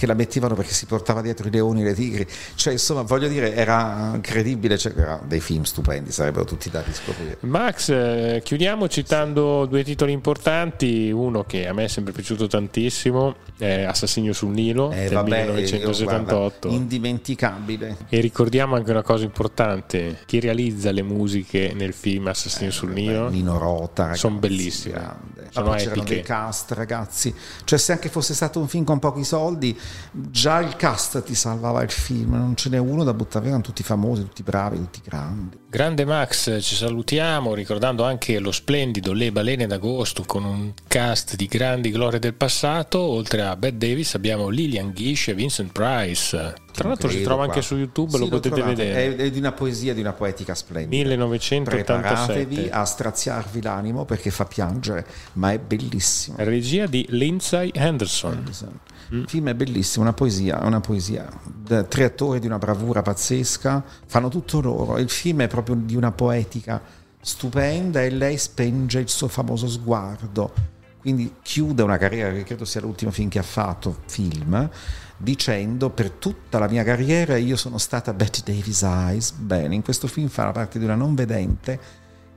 che 0.00 0.06
la 0.06 0.14
mettevano 0.14 0.54
perché 0.54 0.72
si 0.72 0.86
portava 0.86 1.20
dietro 1.20 1.46
i 1.46 1.50
leoni 1.50 1.82
e 1.82 1.84
le 1.84 1.94
tigri. 1.94 2.26
Cioè, 2.54 2.72
insomma, 2.72 3.02
voglio 3.02 3.28
dire, 3.28 3.54
era 3.54 4.12
incredibile, 4.14 4.78
cioè, 4.78 4.94
erano 4.96 5.24
dei 5.26 5.40
film 5.40 5.64
stupendi, 5.64 6.10
sarebbero 6.10 6.46
tutti 6.46 6.70
da 6.70 6.80
riscoprire. 6.80 7.36
Max, 7.40 7.90
eh, 7.90 8.40
chiudiamo 8.42 8.88
citando 8.88 9.66
due 9.66 9.84
titoli 9.84 10.12
importanti, 10.12 11.10
uno 11.10 11.44
che 11.44 11.68
a 11.68 11.74
me 11.74 11.84
è 11.84 11.88
sempre 11.88 12.14
piaciuto 12.14 12.46
tantissimo, 12.46 13.34
è 13.58 13.82
Assassino 13.82 14.32
sul 14.32 14.52
Nilo 14.52 14.90
eh, 14.90 15.02
del 15.04 15.12
vabbè, 15.12 15.28
1978. 15.28 16.68
Guarda, 16.68 16.80
indimenticabile. 16.80 17.96
E 18.08 18.20
ricordiamo 18.20 18.76
anche 18.76 18.90
una 18.92 19.02
cosa 19.02 19.24
importante, 19.24 20.20
chi 20.24 20.40
realizza 20.40 20.92
le 20.92 21.02
musiche 21.02 21.72
nel 21.74 21.92
film 21.92 22.28
Assassino 22.28 22.70
eh, 22.70 22.72
sul 22.72 22.92
Nilo? 22.92 23.28
Nino 23.28 23.58
Rota, 23.58 24.14
sono 24.14 24.38
bellissime. 24.38 24.94
Grande. 24.94 25.48
Sono 25.50 25.72
c'erano 25.72 26.04
dei 26.04 26.22
cast, 26.22 26.70
ragazzi. 26.72 27.34
Cioè, 27.64 27.78
se 27.78 27.92
anche 27.92 28.08
fosse 28.08 28.32
stato 28.32 28.60
un 28.60 28.68
film 28.68 28.84
con 28.84 28.98
pochi 28.98 29.24
soldi, 29.24 29.76
già 30.12 30.60
il 30.60 30.76
cast 30.76 31.22
ti 31.22 31.34
salvava 31.34 31.82
il 31.82 31.90
film, 31.90 32.34
non 32.34 32.56
ce 32.56 32.68
n'è 32.68 32.78
uno 32.78 33.04
da 33.04 33.14
buttare 33.14 33.46
via, 33.46 33.58
tutti 33.60 33.82
famosi, 33.82 34.22
tutti 34.22 34.42
bravi, 34.42 34.76
tutti 34.76 35.00
grandi. 35.04 35.58
Grande 35.68 36.04
Max, 36.04 36.60
ci 36.62 36.74
salutiamo 36.74 37.54
ricordando 37.54 38.04
anche 38.04 38.38
lo 38.38 38.50
splendido 38.50 39.12
Le 39.12 39.30
Balene 39.30 39.66
d'Agosto 39.66 40.24
con 40.24 40.44
un 40.44 40.72
cast 40.86 41.36
di 41.36 41.46
grandi 41.46 41.90
glorie 41.90 42.18
del 42.18 42.34
passato, 42.34 42.98
oltre 43.00 43.42
a 43.42 43.56
Bette 43.56 43.88
Davis 43.88 44.14
abbiamo 44.14 44.48
Lillian 44.48 44.92
Gish 44.92 45.28
e 45.28 45.34
Vincent 45.34 45.72
Price. 45.72 46.54
Tra 46.72 46.88
l'altro 46.88 47.08
si 47.08 47.22
trova 47.22 47.44
qua. 47.44 47.52
anche 47.52 47.62
su 47.62 47.76
YouTube, 47.76 48.12
sì, 48.12 48.18
lo 48.18 48.28
potete 48.28 48.54
trovate. 48.54 48.74
vedere. 48.74 49.16
È, 49.16 49.16
è, 49.16 49.30
di 49.30 49.38
una 49.38 49.52
poesia, 49.52 49.94
di 49.94 50.00
una 50.00 50.12
poetica 50.12 50.54
splendida. 50.54 50.96
1987. 50.96 51.84
Preparatevi 51.84 52.68
a 52.70 52.84
straziarvi 52.84 53.62
l'animo 53.62 54.04
perché 54.04 54.30
fa 54.30 54.44
piangere, 54.44 55.06
ma 55.34 55.52
è 55.52 55.58
bellissimo. 55.58 56.36
Regia 56.38 56.86
di 56.86 57.06
Lindsay 57.10 57.70
Henderson. 57.74 58.32
Henderson. 58.32 58.80
Il 59.10 59.24
film 59.26 59.48
è 59.48 59.54
bellissimo, 59.54 60.04
una 60.04 60.14
poesia, 60.14 60.60
una 60.62 60.80
poesia. 60.80 61.28
Tre 61.88 62.04
attori 62.04 62.38
di 62.38 62.46
una 62.46 62.58
bravura 62.58 63.02
pazzesca, 63.02 63.84
fanno 64.06 64.28
tutto 64.28 64.60
loro. 64.60 64.98
Il 64.98 65.10
film 65.10 65.42
è 65.42 65.48
proprio 65.48 65.74
di 65.74 65.96
una 65.96 66.12
poetica 66.12 66.80
stupenda 67.20 68.02
e 68.02 68.10
lei 68.10 68.38
spenge 68.38 69.00
il 69.00 69.08
suo 69.08 69.28
famoso 69.28 69.68
sguardo. 69.68 70.78
Quindi 71.00 71.36
chiude 71.42 71.82
una 71.82 71.96
carriera 71.96 72.30
che 72.30 72.44
credo 72.44 72.64
sia 72.64 72.80
l'ultimo 72.80 73.10
film 73.10 73.28
che 73.28 73.38
ha 73.38 73.42
fatto, 73.42 74.00
film, 74.06 74.68
dicendo 75.22 75.90
per 75.90 76.10
tutta 76.10 76.58
la 76.58 76.68
mia 76.68 76.82
carriera 76.82 77.36
io 77.36 77.56
sono 77.56 77.78
stata 77.78 78.12
Betty 78.12 78.40
Davis 78.44 78.82
Eyes. 78.82 79.32
Bene, 79.32 79.74
in 79.74 79.82
questo 79.82 80.06
film 80.06 80.28
fa 80.28 80.44
la 80.44 80.52
parte 80.52 80.78
di 80.78 80.84
una 80.84 80.94
non 80.94 81.14
vedente 81.14 81.78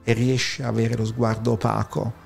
e 0.04 0.14
riesce 0.14 0.64
a 0.64 0.68
avere 0.68 0.96
lo 0.96 1.06
sguardo 1.06 1.52
opaco 1.52 2.24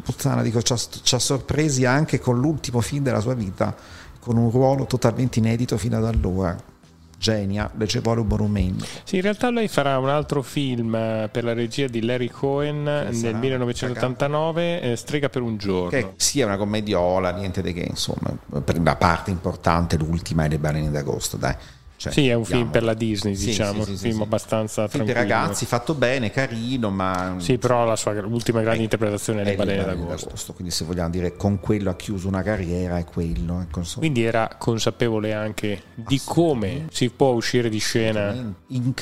puttana, 0.00 0.42
dico, 0.42 0.62
ci 0.62 0.72
ha, 0.72 0.76
ci 0.76 1.14
ha 1.14 1.18
sorpresi 1.18 1.84
anche 1.84 2.18
con 2.18 2.38
l'ultimo 2.38 2.80
film 2.80 3.04
della 3.04 3.20
sua 3.20 3.34
vita, 3.34 3.74
con 4.18 4.36
un 4.36 4.50
ruolo 4.50 4.86
totalmente 4.86 5.38
inedito 5.38 5.76
fino 5.76 5.96
ad 5.96 6.06
allora. 6.06 6.56
Genia, 7.20 7.70
Le 7.76 7.86
Cepolo 7.86 8.24
Borromeo. 8.24 8.76
Sì, 9.04 9.16
in 9.16 9.22
realtà 9.22 9.50
lei 9.50 9.68
farà 9.68 9.98
un 9.98 10.08
altro 10.08 10.40
film 10.40 10.94
eh, 10.94 11.28
per 11.30 11.44
la 11.44 11.52
regia 11.52 11.86
di 11.86 12.02
Larry 12.02 12.28
Cohen 12.28 12.82
nel 12.82 13.36
1989, 13.36 14.80
eh, 14.80 14.96
Strega 14.96 15.28
per 15.28 15.42
un 15.42 15.58
giorno. 15.58 15.90
Che 15.90 16.12
sia 16.16 16.46
una 16.46 16.56
commediola, 16.56 17.32
niente 17.32 17.60
di 17.60 17.74
che, 17.74 17.84
insomma, 17.86 18.34
per 18.64 18.80
la 18.80 18.96
parte 18.96 19.30
importante, 19.30 19.98
l'ultima 19.98 20.44
è 20.44 20.48
Le 20.48 20.58
balene 20.58 20.90
d'agosto, 20.90 21.36
dai. 21.36 21.54
Cioè, 22.00 22.12
sì, 22.12 22.28
è 22.28 22.32
un 22.32 22.46
film 22.46 22.68
per 22.68 22.82
la 22.82 22.94
Disney, 22.94 23.36
diciamo, 23.36 23.84
sì, 23.84 23.84
sì, 23.84 23.90
un 23.90 23.96
film 23.98 24.22
abbastanza 24.22 24.88
film 24.88 25.04
tranquillo. 25.04 25.28
per 25.28 25.38
ragazzi, 25.38 25.66
fatto 25.66 25.92
bene, 25.92 26.30
carino, 26.30 26.88
ma... 26.88 27.34
Sì, 27.36 27.58
però 27.58 27.84
la 27.84 27.94
sua 27.94 28.12
ultima 28.24 28.62
grande 28.62 28.78
è, 28.78 28.82
interpretazione 28.84 29.42
è 29.42 29.44
Le 29.44 29.54
balene 29.54 29.84
d'agosto. 29.84 30.24
d'agosto. 30.24 30.52
Quindi 30.54 30.72
se 30.72 30.86
vogliamo 30.86 31.10
dire 31.10 31.36
con 31.36 31.60
quello 31.60 31.90
ha 31.90 31.96
chiuso 31.96 32.26
una 32.26 32.40
carriera, 32.40 32.96
è 32.96 33.04
quello. 33.04 33.66
Quindi 33.98 34.24
era 34.24 34.48
consapevole 34.56 35.34
anche 35.34 35.82
di 35.94 36.18
come 36.24 36.86
si 36.90 37.10
può 37.10 37.32
uscire 37.32 37.68
di 37.68 37.78
scena 37.78 38.54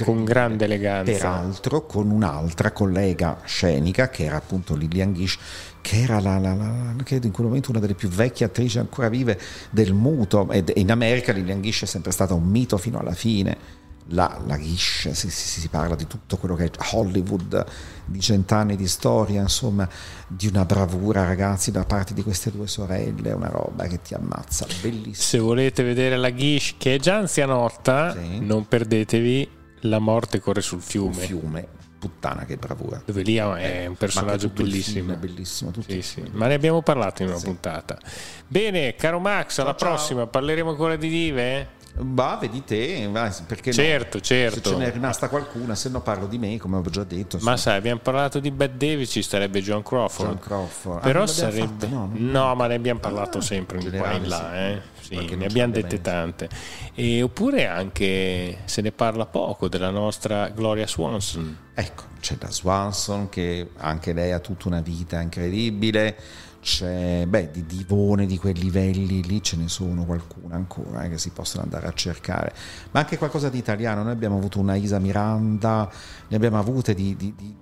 con 0.03 0.25
grande 0.25 0.65
eleganza. 0.65 1.13
Peraltro 1.13 1.87
con 1.87 2.11
un'altra 2.11 2.73
collega 2.73 3.39
scenica, 3.45 4.09
che 4.09 4.25
era 4.25 4.39
appunto 4.39 4.75
Lilian 4.75 5.15
Gish, 5.15 5.39
che 5.81 6.03
era 6.03 6.21
la, 6.21 6.39
la, 6.39 6.55
la, 6.55 6.95
credo 7.05 7.27
in 7.27 7.33
quel 7.33 7.47
momento 7.47 7.71
una 7.71 7.81
delle 7.81 7.95
più 7.95 8.09
vecchie 8.09 8.47
attrici 8.47 8.79
ancora 8.79 9.09
vive 9.09 9.39
del 9.71 9.93
muto 9.93 10.51
ed 10.51 10.73
in 10.77 10.91
America 10.91 11.33
Lillian 11.33 11.61
Gish 11.61 11.83
è 11.83 11.87
sempre 11.87 12.13
stata 12.13 12.35
un 12.35 12.45
mito 12.45 12.77
fino 12.79 12.99
alla 12.99 13.15
fine 13.15 13.77
la, 14.13 14.41
la 14.47 14.59
Gish, 14.59 15.11
si, 15.11 15.31
si, 15.31 15.61
si, 15.61 15.69
parla 15.69 15.95
di 15.95 16.07
tutto 16.07 16.39
quello 16.39 16.55
che 16.55 16.65
è 16.65 16.71
Hollywood 16.93 17.65
di 18.07 18.21
cent'anni 18.21 18.77
di 18.77 18.89
storia 18.89 19.43
insomma 19.43 19.89
di 20.27 20.47
una 20.47 20.65
bravura 20.65 21.25
ragazzi 21.25 21.71
da 21.71 21.85
parte 21.85 22.15
di 22.15 22.23
queste 22.23 22.51
due 22.51 22.67
sorelle 22.67 23.33
una 23.33 23.49
roba 23.49 23.87
che 23.87 24.01
ti 24.01 24.15
ammazza 24.15 24.67
bellissimo 24.81 25.15
se 25.15 25.39
volete 25.39 25.83
vedere 25.83 26.17
la 26.17 26.33
Gish 26.33 26.75
che 26.79 26.95
è 26.95 26.99
già 26.99 27.17
anzianotta 27.17 28.13
sì. 28.13 28.41
non 28.41 28.67
perdetevi 28.67 29.51
la 29.83 29.99
morte 29.99 30.41
corre 30.41 30.63
sul 30.63 30.81
fiume, 30.81 31.13
sul 31.13 31.23
fiume 31.23 31.69
puttana 31.99 32.45
che 32.45 32.57
bravura. 32.57 33.03
Dove 33.05 33.23
lì 33.23 33.37
è 33.37 33.87
un 33.87 33.97
personaggio 33.97 34.49
bellissimo. 34.49 35.15
Bellissimo 35.15 35.73
sì, 35.87 36.03
sì. 36.03 36.23
Ma 36.33 36.47
ne 36.47 36.55
abbiamo 36.55 36.83
parlato 36.83 37.23
in 37.23 37.29
una 37.29 37.39
sì. 37.39 37.47
puntata. 37.47 37.99
Bene, 38.47 38.95
caro 38.95 39.19
Max, 39.19 39.59
alla 39.59 39.75
ciao, 39.75 39.89
prossima. 39.89 40.21
Ciao. 40.21 40.29
Parleremo 40.29 40.71
ancora 40.71 40.97
di 40.97 41.09
dive? 41.09 41.77
Bah, 42.01 42.39
vedi 42.41 42.63
te, 42.63 43.11
perché 43.47 43.73
certo, 43.73 44.19
no? 44.19 44.23
certo. 44.23 44.69
Se 44.69 44.75
ce 44.77 44.77
n'è 44.77 44.93
rimasta 44.93 45.29
qualcuna, 45.29 45.75
se 45.75 45.89
no 45.89 46.01
parlo 46.01 46.27
di 46.27 46.39
me, 46.39 46.57
come 46.57 46.77
ho 46.77 46.83
già 46.83 47.03
detto. 47.03 47.37
Insomma. 47.37 47.53
Ma 47.53 47.57
sai, 47.57 47.77
abbiamo 47.77 48.01
parlato 48.01 48.39
di 48.39 48.53
Bad 48.53 48.77
Davis, 48.77 49.11
ci 49.11 49.23
starebbe 49.23 49.61
John 49.61 49.83
Crawford. 49.83 50.29
John 50.29 50.39
Crawford. 50.39 51.03
Però 51.03 51.23
ah, 51.23 51.27
sarebbe... 51.27 51.89
no, 51.89 52.09
no, 52.13 52.55
ma 52.55 52.67
ne 52.69 52.75
abbiamo 52.75 53.01
parlato 53.01 53.39
ah, 53.39 53.43
sempre 53.43 53.81
in 53.81 53.91
qua 53.91 54.13
in 54.13 54.29
là, 54.29 54.69
eh. 54.69 54.83
Sì, 55.09 55.37
ne 55.37 55.47
abbiamo 55.47 55.73
dette 55.73 56.01
tante. 56.01 56.49
E, 56.95 57.23
oppure 57.23 57.67
anche 57.67 58.59
se 58.65 58.83
ne 58.83 58.93
parla 58.93 59.27
poco 59.27 59.69
della 59.69 59.91
nostra 59.91 60.49
Gloria 60.49 60.87
Swanson. 60.87 61.57
Ecco, 61.75 62.05
c'è 62.21 62.37
la 62.41 62.51
Swanson 62.51 63.29
che 63.29 63.71
anche 63.77 64.13
lei 64.13 64.33
ha 64.33 64.41
tutta 64.41 64.69
una 64.69 64.81
vita 64.81 65.21
incredibile 65.21 66.17
c'è 66.61 67.25
beh, 67.27 67.53
di 67.53 67.65
divone 67.65 68.27
di 68.27 68.37
quei 68.37 68.53
livelli 68.53 69.23
lì 69.23 69.43
ce 69.43 69.57
ne 69.57 69.69
sono 69.69 70.05
qualcuna 70.05 70.57
ancora 70.57 71.05
eh, 71.05 71.09
che 71.09 71.17
si 71.17 71.31
possono 71.31 71.63
andare 71.63 71.87
a 71.87 71.93
cercare 71.93 72.53
ma 72.91 73.01
anche 73.01 73.17
qualcosa 73.17 73.49
di 73.49 73.59
italiano 73.59 74.03
noi 74.03 74.13
abbiamo 74.13 74.37
avuto 74.37 74.59
una 74.59 74.75
Isa 74.75 74.99
Miranda 74.99 75.89
ne 76.27 76.37
abbiamo 76.37 76.59
avute 76.59 76.95
di, 76.95 77.15
di, 77.17 77.33
di 77.37 77.55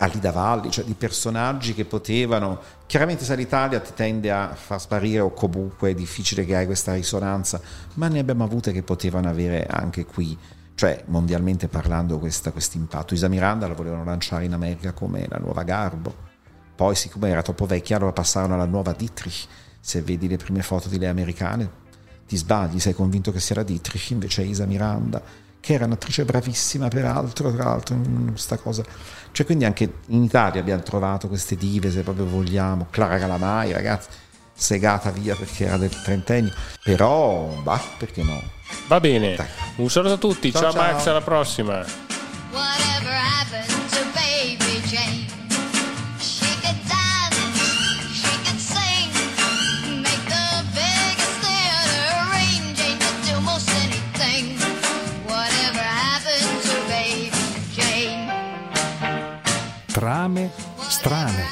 Alida 0.00 0.32
Valli, 0.32 0.70
cioè 0.70 0.84
di 0.84 0.94
personaggi 0.94 1.74
che 1.74 1.84
potevano 1.84 2.58
chiaramente 2.86 3.24
se 3.24 3.36
l'Italia 3.36 3.80
ti 3.80 3.92
tende 3.94 4.30
a 4.30 4.54
far 4.54 4.80
sparire 4.80 5.20
o 5.20 5.32
comunque 5.32 5.90
è 5.90 5.94
difficile 5.94 6.44
che 6.44 6.56
hai 6.56 6.64
questa 6.64 6.94
risonanza 6.94 7.60
ma 7.94 8.08
ne 8.08 8.18
abbiamo 8.18 8.44
avute 8.44 8.72
che 8.72 8.82
potevano 8.82 9.28
avere 9.28 9.66
anche 9.66 10.06
qui. 10.06 10.36
Cioè 10.74 11.04
mondialmente 11.08 11.68
parlando 11.68 12.18
questo 12.18 12.50
impatto. 12.72 13.12
Isa 13.12 13.28
Miranda 13.28 13.68
la 13.68 13.74
volevano 13.74 14.02
lanciare 14.02 14.46
in 14.46 14.54
America 14.54 14.92
come 14.92 15.26
la 15.28 15.36
nuova 15.36 15.62
Garbo. 15.62 16.28
Poi, 16.74 16.94
siccome 16.94 17.28
era 17.28 17.42
troppo 17.42 17.66
vecchia, 17.66 17.96
allora 17.96 18.12
passarono 18.12 18.54
alla 18.54 18.64
nuova 18.64 18.92
Dietrich. 18.92 19.46
Se 19.78 20.00
vedi 20.00 20.26
le 20.26 20.38
prime 20.38 20.62
foto 20.62 20.88
di 20.88 20.98
lei 20.98 21.10
americane, 21.10 21.70
ti 22.26 22.38
sbagli, 22.38 22.80
sei 22.80 22.94
convinto 22.94 23.30
che 23.32 23.40
sia 23.40 23.56
la 23.56 23.62
Dietrich, 23.62 24.08
invece 24.08 24.40
è 24.40 24.46
Isa 24.46 24.64
Miranda, 24.64 25.20
che 25.60 25.74
era 25.74 25.84
un'attrice 25.84 26.24
bravissima 26.24 26.88
peraltro, 26.88 27.52
tra 27.52 27.64
l'altro, 27.64 27.96
questa 28.30 28.56
cosa. 28.56 28.82
Cioè, 29.32 29.46
quindi 29.46 29.64
anche 29.64 29.92
in 30.06 30.22
Italia 30.22 30.60
abbiamo 30.60 30.82
trovato 30.82 31.28
queste 31.28 31.56
dive, 31.56 31.90
se 31.90 32.02
proprio 32.02 32.26
vogliamo, 32.26 32.86
Clara 32.90 33.18
Calamai, 33.18 33.72
ragazzi, 33.72 34.08
segata 34.52 35.10
via 35.10 35.36
perché 35.36 35.66
era 35.66 35.76
del 35.76 35.90
trentennio, 36.02 36.52
però, 36.82 37.46
bah, 37.62 37.80
perché 37.98 38.22
no? 38.22 38.42
Va 38.88 39.00
bene, 39.00 39.36
Dai. 39.36 39.46
un 39.76 39.90
saluto 39.90 40.14
a 40.14 40.18
tutti, 40.18 40.50
ciao, 40.50 40.62
ciao, 40.62 40.72
ciao. 40.72 40.92
Max, 40.92 41.06
alla 41.06 41.20
prossima. 41.20 41.84
Trame 60.00 60.50
strane. 60.78 61.44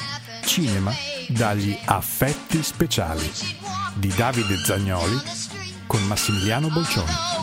Cinema 0.43 0.91
dagli 1.27 1.77
affetti 1.85 2.63
speciali 2.63 3.31
di 3.93 4.11
Davide 4.15 4.57
Zagnoli 4.65 5.21
con 5.85 6.01
Massimiliano 6.07 6.69
Bolcioni. 6.69 7.38